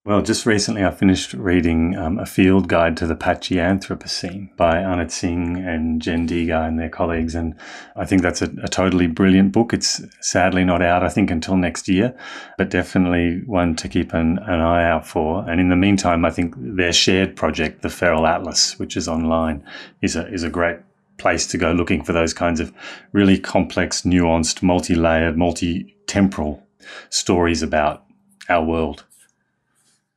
Well, 0.06 0.24
just 0.24 0.48
recently 0.48 0.84
I 0.84 0.90
finished 0.90 1.34
reading 1.34 1.96
um, 1.96 2.18
A 2.18 2.26
Field 2.26 2.68
Guide 2.68 2.98
to 2.98 3.06
the 3.06 3.16
Patchy 3.16 3.56
Anthropocene 3.56 4.56
by 4.56 4.80
Anna 4.80 5.06
Tsing 5.06 5.58
and 5.58 6.02
Jen 6.02 6.28
Deger 6.28 6.68
and 6.68 6.80
their 6.80 6.90
colleagues. 6.90 7.36
And 7.36 7.54
I 7.96 8.06
think 8.06 8.24
that's 8.24 8.42
a, 8.42 8.50
a, 8.64 8.68
totally 8.68 9.06
brilliant 9.06 9.52
book. 9.52 9.72
It's 9.72 10.02
sadly 10.22 10.64
not 10.64 10.82
out, 10.82 11.04
I 11.04 11.10
think, 11.10 11.30
until 11.30 11.58
next 11.58 11.88
year, 11.88 12.18
but 12.58 12.72
definitely 12.72 13.44
one 13.46 13.76
to 13.76 13.88
keep 13.88 14.14
an, 14.14 14.40
an 14.40 14.62
eye 14.62 14.90
out 14.90 15.06
for. 15.06 15.48
And 15.48 15.62
in 15.62 15.70
the 15.70 15.76
meantime, 15.76 16.26
I 16.26 16.32
think 16.32 16.56
their 16.58 16.94
shared 16.94 17.36
project, 17.36 17.84
the 17.84 17.90
Feral 17.90 18.26
Atlas, 18.26 18.80
which 18.80 18.98
is 18.98 19.08
online, 19.08 19.64
is 20.02 20.16
a, 20.16 20.28
is 20.34 20.42
a 20.44 20.50
great 20.50 20.80
place 21.20 21.46
to 21.48 21.58
go 21.58 21.72
looking 21.72 22.04
for 22.04 22.14
those 22.14 22.34
kinds 22.34 22.60
of 22.60 22.74
really 23.12 23.38
complex, 23.38 24.02
nuanced, 24.02 24.64
multi 24.64 24.96
layered, 24.96 25.38
multi 25.38 25.96
temporal 26.08 26.66
stories 27.10 27.62
about 27.62 28.06
our 28.50 28.64
world. 28.64 29.06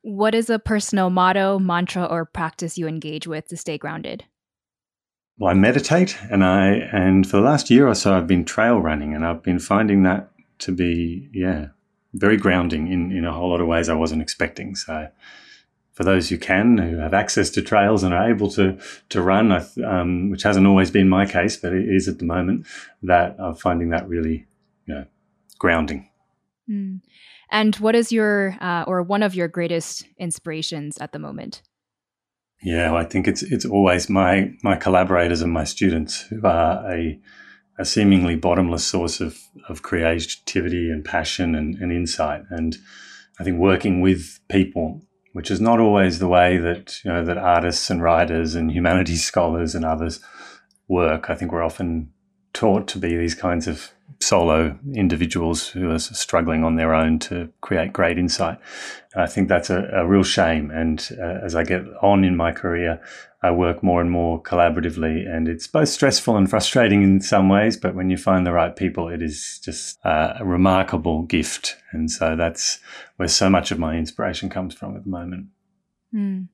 What 0.01 0.35
is 0.35 0.49
a 0.49 0.59
personal 0.59 1.09
motto, 1.09 1.59
mantra, 1.59 2.05
or 2.05 2.25
practice 2.25 2.77
you 2.77 2.87
engage 2.87 3.27
with 3.27 3.47
to 3.47 3.57
stay 3.57 3.77
grounded? 3.77 4.25
Well, 5.37 5.51
I 5.51 5.53
meditate, 5.53 6.17
and 6.29 6.43
I 6.43 6.67
and 6.67 7.27
for 7.27 7.37
the 7.37 7.43
last 7.43 7.69
year 7.69 7.87
or 7.87 7.95
so, 7.95 8.15
I've 8.15 8.27
been 8.27 8.45
trail 8.45 8.79
running, 8.79 9.13
and 9.13 9.25
I've 9.25 9.41
been 9.41 9.59
finding 9.59 10.03
that 10.03 10.29
to 10.59 10.71
be 10.71 11.29
yeah 11.33 11.67
very 12.13 12.37
grounding 12.37 12.87
in 12.87 13.11
in 13.11 13.25
a 13.25 13.31
whole 13.31 13.49
lot 13.49 13.61
of 13.61 13.67
ways 13.67 13.89
I 13.89 13.95
wasn't 13.95 14.21
expecting. 14.21 14.75
So, 14.75 15.07
for 15.93 16.03
those 16.03 16.29
who 16.29 16.37
can, 16.37 16.77
who 16.77 16.97
have 16.97 17.13
access 17.13 17.49
to 17.51 17.61
trails 17.61 18.03
and 18.03 18.13
are 18.13 18.29
able 18.29 18.49
to 18.51 18.77
to 19.09 19.21
run, 19.21 19.51
um, 19.85 20.29
which 20.29 20.43
hasn't 20.43 20.67
always 20.67 20.91
been 20.91 21.07
my 21.07 21.25
case, 21.25 21.55
but 21.55 21.73
it 21.73 21.87
is 21.87 22.07
at 22.07 22.19
the 22.19 22.25
moment, 22.25 22.65
that 23.03 23.35
I'm 23.39 23.55
finding 23.55 23.89
that 23.89 24.07
really 24.07 24.45
you 24.85 24.95
know 24.95 25.05
grounding. 25.59 26.09
Mm. 26.69 27.01
And 27.49 27.75
what 27.75 27.95
is 27.95 28.11
your 28.11 28.57
uh, 28.59 28.83
or 28.87 29.03
one 29.03 29.23
of 29.23 29.35
your 29.35 29.47
greatest 29.47 30.07
inspirations 30.17 30.97
at 30.97 31.11
the 31.11 31.19
moment? 31.19 31.61
Yeah, 32.63 32.95
I 32.95 33.03
think 33.03 33.27
it's 33.27 33.43
it's 33.43 33.65
always 33.65 34.09
my 34.09 34.51
my 34.63 34.75
collaborators 34.75 35.41
and 35.41 35.51
my 35.51 35.65
students 35.65 36.21
who 36.21 36.41
are 36.45 36.91
a 36.91 37.19
a 37.77 37.85
seemingly 37.85 38.35
bottomless 38.35 38.85
source 38.85 39.19
of 39.19 39.37
of 39.69 39.81
creativity 39.81 40.89
and 40.89 41.05
passion 41.05 41.55
and, 41.55 41.75
and 41.75 41.91
insight. 41.91 42.43
And 42.49 42.77
I 43.39 43.43
think 43.43 43.59
working 43.59 44.01
with 44.01 44.39
people, 44.49 45.01
which 45.33 45.51
is 45.51 45.59
not 45.59 45.79
always 45.79 46.19
the 46.19 46.27
way 46.27 46.57
that 46.57 47.03
you 47.03 47.11
know 47.11 47.25
that 47.25 47.37
artists 47.37 47.89
and 47.89 48.01
writers 48.01 48.55
and 48.55 48.71
humanities 48.71 49.25
scholars 49.25 49.75
and 49.75 49.83
others 49.83 50.19
work. 50.87 51.29
I 51.29 51.35
think 51.35 51.51
we're 51.51 51.63
often 51.63 52.11
taught 52.53 52.87
to 52.89 52.99
be 52.99 53.17
these 53.17 53.35
kinds 53.35 53.67
of 53.67 53.91
solo 54.19 54.77
individuals 54.93 55.67
who 55.67 55.91
are 55.91 55.99
struggling 55.99 56.63
on 56.63 56.75
their 56.75 56.93
own 56.93 57.19
to 57.19 57.49
create 57.61 57.93
great 57.93 58.17
insight. 58.17 58.57
I 59.15 59.27
think 59.27 59.49
that's 59.49 59.69
a, 59.69 59.83
a 59.93 60.07
real 60.07 60.23
shame. 60.23 60.71
And 60.71 61.07
uh, 61.19 61.45
as 61.45 61.55
I 61.55 61.63
get 61.63 61.83
on 62.01 62.23
in 62.23 62.35
my 62.35 62.51
career, 62.51 63.01
I 63.43 63.51
work 63.51 63.83
more 63.83 63.99
and 63.99 64.09
more 64.09 64.41
collaboratively, 64.41 65.27
and 65.29 65.49
it's 65.49 65.67
both 65.67 65.89
stressful 65.89 66.37
and 66.37 66.49
frustrating 66.49 67.03
in 67.03 67.19
some 67.19 67.49
ways. 67.49 67.75
But 67.75 67.93
when 67.93 68.09
you 68.09 68.15
find 68.15 68.47
the 68.47 68.53
right 68.53 68.73
people, 68.73 69.09
it 69.09 69.21
is 69.21 69.59
just 69.61 69.99
uh, 70.05 70.35
a 70.39 70.45
remarkable 70.45 71.23
gift. 71.23 71.75
And 71.91 72.09
so 72.09 72.37
that's 72.37 72.79
where 73.17 73.27
so 73.27 73.49
much 73.49 73.71
of 73.71 73.79
my 73.79 73.97
inspiration 73.97 74.49
comes 74.49 74.73
from 74.73 74.95
at 74.95 75.03
the 75.03 75.09
moment. 75.09 75.47
Mm. 76.15 76.47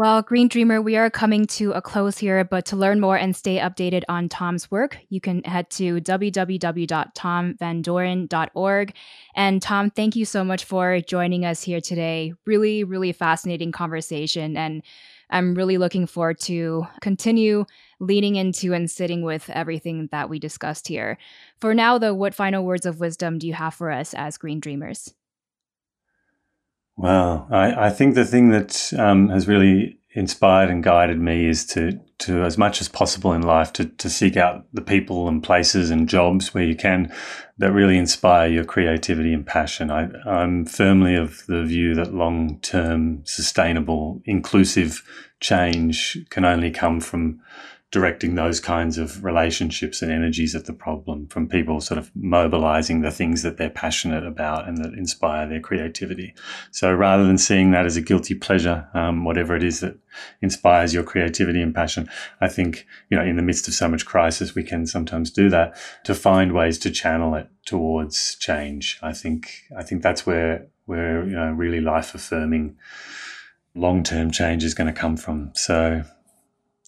Well, 0.00 0.22
Green 0.22 0.48
Dreamer, 0.48 0.80
we 0.80 0.96
are 0.96 1.10
coming 1.10 1.44
to 1.48 1.72
a 1.72 1.82
close 1.82 2.16
here, 2.16 2.42
but 2.42 2.64
to 2.64 2.74
learn 2.74 3.00
more 3.00 3.18
and 3.18 3.36
stay 3.36 3.58
updated 3.58 4.02
on 4.08 4.30
Thom's 4.30 4.70
work, 4.70 4.96
you 5.10 5.20
can 5.20 5.42
head 5.42 5.68
to 5.72 6.00
www.thomvandooren.org. 6.00 8.94
And 9.34 9.60
Tom, 9.60 9.90
thank 9.90 10.16
you 10.16 10.24
so 10.24 10.42
much 10.42 10.64
for 10.64 11.02
joining 11.02 11.44
us 11.44 11.62
here 11.62 11.82
today. 11.82 12.32
Really, 12.46 12.82
really 12.82 13.12
fascinating 13.12 13.72
conversation. 13.72 14.56
And 14.56 14.82
I'm 15.28 15.54
really 15.54 15.76
looking 15.76 16.06
forward 16.06 16.40
to 16.44 16.86
continue 17.02 17.66
leaning 18.00 18.36
into 18.36 18.72
and 18.72 18.90
sitting 18.90 19.22
with 19.22 19.50
everything 19.50 20.08
that 20.12 20.30
we 20.30 20.38
discussed 20.38 20.88
here. 20.88 21.18
For 21.60 21.74
now, 21.74 21.98
though, 21.98 22.14
what 22.14 22.34
final 22.34 22.64
words 22.64 22.86
of 22.86 23.00
wisdom 23.00 23.38
do 23.38 23.46
you 23.46 23.52
have 23.52 23.74
for 23.74 23.90
us 23.90 24.14
as 24.14 24.38
Green 24.38 24.60
Dreamers? 24.60 25.12
Well, 27.00 27.46
I, 27.50 27.86
I 27.86 27.90
think 27.90 28.14
the 28.14 28.26
thing 28.26 28.50
that 28.50 28.92
um, 28.98 29.30
has 29.30 29.48
really 29.48 29.98
inspired 30.10 30.68
and 30.68 30.82
guided 30.82 31.18
me 31.18 31.48
is 31.48 31.64
to, 31.68 31.98
to 32.18 32.42
as 32.42 32.58
much 32.58 32.82
as 32.82 32.90
possible 32.90 33.32
in 33.32 33.40
life, 33.40 33.72
to, 33.74 33.86
to 33.86 34.10
seek 34.10 34.36
out 34.36 34.66
the 34.74 34.82
people 34.82 35.26
and 35.26 35.42
places 35.42 35.90
and 35.90 36.06
jobs 36.06 36.52
where 36.52 36.62
you 36.62 36.76
can 36.76 37.10
that 37.56 37.72
really 37.72 37.96
inspire 37.96 38.50
your 38.50 38.66
creativity 38.66 39.32
and 39.32 39.46
passion. 39.46 39.90
I, 39.90 40.10
I'm 40.28 40.66
firmly 40.66 41.14
of 41.14 41.46
the 41.46 41.64
view 41.64 41.94
that 41.94 42.12
long 42.12 42.60
term, 42.60 43.22
sustainable, 43.24 44.20
inclusive 44.26 45.02
change 45.40 46.18
can 46.28 46.44
only 46.44 46.70
come 46.70 47.00
from 47.00 47.40
directing 47.90 48.36
those 48.36 48.60
kinds 48.60 48.98
of 48.98 49.24
relationships 49.24 50.00
and 50.00 50.12
energies 50.12 50.54
at 50.54 50.66
the 50.66 50.72
problem 50.72 51.26
from 51.26 51.48
people 51.48 51.80
sort 51.80 51.98
of 51.98 52.10
mobilizing 52.14 53.00
the 53.00 53.10
things 53.10 53.42
that 53.42 53.56
they're 53.56 53.68
passionate 53.68 54.24
about 54.24 54.68
and 54.68 54.78
that 54.78 54.94
inspire 54.94 55.48
their 55.48 55.60
creativity. 55.60 56.32
So 56.70 56.92
rather 56.92 57.26
than 57.26 57.38
seeing 57.38 57.72
that 57.72 57.86
as 57.86 57.96
a 57.96 58.00
guilty 58.00 58.34
pleasure, 58.34 58.88
um, 58.94 59.24
whatever 59.24 59.56
it 59.56 59.64
is 59.64 59.80
that 59.80 59.98
inspires 60.40 60.94
your 60.94 61.02
creativity 61.02 61.60
and 61.60 61.74
passion, 61.74 62.08
I 62.40 62.46
think, 62.46 62.86
you 63.10 63.16
know, 63.16 63.24
in 63.24 63.36
the 63.36 63.42
midst 63.42 63.66
of 63.66 63.74
so 63.74 63.88
much 63.88 64.06
crisis, 64.06 64.54
we 64.54 64.62
can 64.62 64.86
sometimes 64.86 65.32
do 65.32 65.48
that 65.50 65.76
to 66.04 66.14
find 66.14 66.52
ways 66.52 66.78
to 66.80 66.90
channel 66.92 67.34
it 67.34 67.48
towards 67.66 68.36
change. 68.36 69.00
I 69.02 69.12
think, 69.12 69.50
I 69.76 69.82
think 69.82 70.02
that's 70.02 70.24
where, 70.24 70.68
where, 70.84 71.24
you 71.24 71.34
know, 71.34 71.50
really 71.50 71.80
life 71.80 72.14
affirming 72.14 72.76
long 73.74 74.04
term 74.04 74.30
change 74.30 74.62
is 74.62 74.74
going 74.74 74.92
to 74.92 75.00
come 75.00 75.16
from. 75.16 75.50
So 75.54 76.04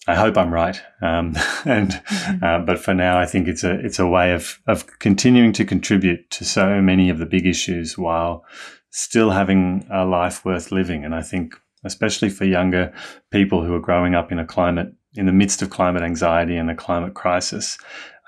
I 0.07 0.15
hope 0.15 0.37
I'm 0.37 0.53
right. 0.53 0.81
Um, 1.01 1.35
and 1.65 1.91
mm-hmm. 1.91 2.43
uh, 2.43 2.59
but 2.59 2.79
for 2.79 2.93
now, 2.93 3.19
I 3.19 3.25
think 3.25 3.47
it's 3.47 3.63
a 3.63 3.79
it's 3.79 3.99
a 3.99 4.07
way 4.07 4.33
of 4.33 4.59
of 4.67 4.99
continuing 4.99 5.53
to 5.53 5.65
contribute 5.65 6.29
to 6.31 6.45
so 6.45 6.81
many 6.81 7.09
of 7.09 7.19
the 7.19 7.25
big 7.25 7.45
issues 7.45 7.97
while 7.97 8.45
still 8.91 9.31
having 9.31 9.87
a 9.91 10.05
life 10.05 10.45
worth 10.45 10.71
living. 10.71 11.03
And 11.03 11.15
I 11.15 11.21
think, 11.21 11.55
especially 11.83 12.29
for 12.29 12.45
younger 12.45 12.93
people 13.31 13.63
who 13.63 13.73
are 13.73 13.79
growing 13.79 14.13
up 14.13 14.31
in 14.31 14.39
a 14.39 14.45
climate 14.45 14.93
in 15.15 15.25
the 15.25 15.31
midst 15.31 15.61
of 15.61 15.69
climate 15.69 16.03
anxiety 16.03 16.57
and 16.57 16.69
a 16.69 16.75
climate 16.75 17.13
crisis, 17.13 17.77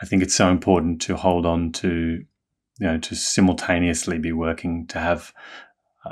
I 0.01 0.05
think 0.05 0.23
it's 0.23 0.35
so 0.35 0.49
important 0.49 1.01
to 1.03 1.17
hold 1.17 1.45
on 1.45 1.71
to 1.73 2.23
you 2.79 2.87
know 2.87 2.97
to 2.99 3.15
simultaneously 3.15 4.17
be 4.17 4.31
working 4.31 4.87
to 4.87 4.99
have 4.99 5.33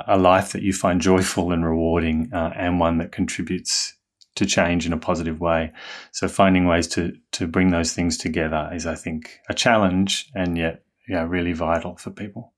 a 0.08 0.18
life 0.18 0.52
that 0.52 0.62
you 0.62 0.72
find 0.72 1.00
joyful 1.00 1.52
and 1.52 1.64
rewarding 1.64 2.30
uh, 2.32 2.52
and 2.56 2.80
one 2.80 2.98
that 2.98 3.12
contributes 3.12 3.93
to 4.36 4.46
change 4.46 4.86
in 4.86 4.92
a 4.92 4.98
positive 4.98 5.40
way. 5.40 5.72
So 6.12 6.28
finding 6.28 6.66
ways 6.66 6.86
to 6.88 7.12
to 7.32 7.46
bring 7.46 7.70
those 7.70 7.92
things 7.92 8.16
together 8.16 8.70
is, 8.72 8.86
I 8.86 8.94
think, 8.94 9.40
a 9.48 9.54
challenge 9.54 10.30
and 10.34 10.58
yet 10.58 10.82
yeah, 11.08 11.26
really 11.28 11.52
vital 11.52 11.96
for 11.96 12.10
people. 12.10 12.52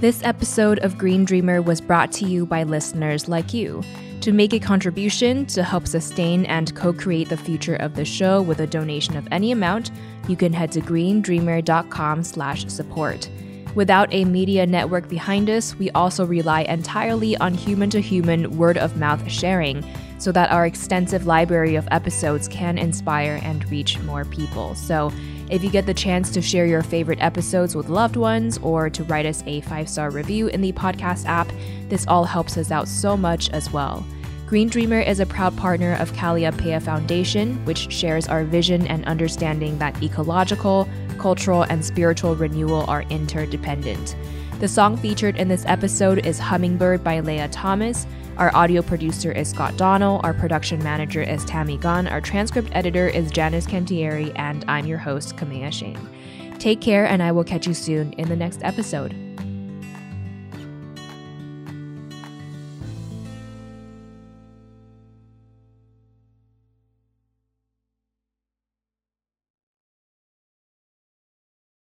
This 0.00 0.22
episode 0.22 0.78
of 0.80 0.96
Green 0.96 1.24
Dreamer 1.24 1.60
was 1.60 1.80
brought 1.80 2.12
to 2.12 2.24
you 2.24 2.46
by 2.46 2.62
listeners 2.62 3.28
like 3.28 3.52
you. 3.52 3.82
To 4.20 4.32
make 4.32 4.52
a 4.52 4.60
contribution 4.60 5.46
to 5.46 5.62
help 5.62 5.86
sustain 5.86 6.44
and 6.46 6.74
co-create 6.74 7.28
the 7.28 7.36
future 7.36 7.76
of 7.76 7.94
the 7.94 8.04
show 8.04 8.42
with 8.42 8.58
a 8.60 8.66
donation 8.66 9.16
of 9.16 9.28
any 9.30 9.52
amount, 9.52 9.92
you 10.28 10.36
can 10.36 10.52
head 10.52 10.72
to 10.72 10.80
greendreamer.com/support. 10.80 13.30
Without 13.78 14.12
a 14.12 14.24
media 14.24 14.66
network 14.66 15.08
behind 15.08 15.48
us, 15.48 15.76
we 15.76 15.88
also 15.92 16.26
rely 16.26 16.62
entirely 16.62 17.36
on 17.36 17.54
human 17.54 17.88
to 17.90 18.00
human 18.00 18.58
word 18.58 18.76
of 18.76 18.96
mouth 18.96 19.30
sharing 19.30 19.84
so 20.18 20.32
that 20.32 20.50
our 20.50 20.66
extensive 20.66 21.26
library 21.26 21.76
of 21.76 21.86
episodes 21.92 22.48
can 22.48 22.76
inspire 22.76 23.38
and 23.44 23.70
reach 23.70 23.96
more 24.00 24.24
people. 24.24 24.74
So, 24.74 25.12
if 25.48 25.62
you 25.62 25.70
get 25.70 25.86
the 25.86 25.94
chance 25.94 26.32
to 26.32 26.42
share 26.42 26.66
your 26.66 26.82
favorite 26.82 27.22
episodes 27.22 27.76
with 27.76 27.88
loved 27.88 28.16
ones 28.16 28.58
or 28.62 28.90
to 28.90 29.04
write 29.04 29.26
us 29.26 29.44
a 29.46 29.60
five 29.60 29.88
star 29.88 30.10
review 30.10 30.48
in 30.48 30.60
the 30.60 30.72
podcast 30.72 31.24
app, 31.26 31.48
this 31.88 32.04
all 32.08 32.24
helps 32.24 32.56
us 32.56 32.72
out 32.72 32.88
so 32.88 33.16
much 33.16 33.48
as 33.50 33.70
well. 33.72 34.04
Green 34.48 34.70
Dreamer 34.70 35.00
is 35.00 35.20
a 35.20 35.26
proud 35.26 35.54
partner 35.58 35.94
of 35.96 36.10
Kalliopeia 36.12 36.80
Foundation, 36.80 37.62
which 37.66 37.92
shares 37.92 38.28
our 38.28 38.44
vision 38.44 38.86
and 38.86 39.04
understanding 39.04 39.76
that 39.76 40.02
ecological, 40.02 40.88
cultural, 41.18 41.64
and 41.64 41.84
spiritual 41.84 42.34
renewal 42.34 42.86
are 42.88 43.02
interdependent. 43.10 44.16
The 44.58 44.66
song 44.66 44.96
featured 44.96 45.36
in 45.36 45.48
this 45.48 45.66
episode 45.66 46.24
is 46.24 46.38
Hummingbird 46.38 47.04
by 47.04 47.20
Lea 47.20 47.46
Thomas. 47.50 48.06
Our 48.38 48.50
audio 48.56 48.80
producer 48.80 49.30
is 49.30 49.50
Scott 49.50 49.76
Donnell. 49.76 50.22
Our 50.24 50.32
production 50.32 50.82
manager 50.82 51.22
is 51.22 51.44
Tammy 51.44 51.76
Gunn. 51.76 52.08
Our 52.08 52.22
transcript 52.22 52.70
editor 52.72 53.06
is 53.06 53.30
Janice 53.30 53.66
Cantieri. 53.66 54.32
And 54.36 54.64
I'm 54.66 54.86
your 54.86 54.96
host, 54.96 55.36
Kamea 55.36 55.68
Chayne. 55.68 56.58
Take 56.58 56.80
care, 56.80 57.04
and 57.04 57.22
I 57.22 57.32
will 57.32 57.44
catch 57.44 57.66
you 57.66 57.74
soon 57.74 58.14
in 58.14 58.30
the 58.30 58.36
next 58.36 58.64
episode. 58.64 59.27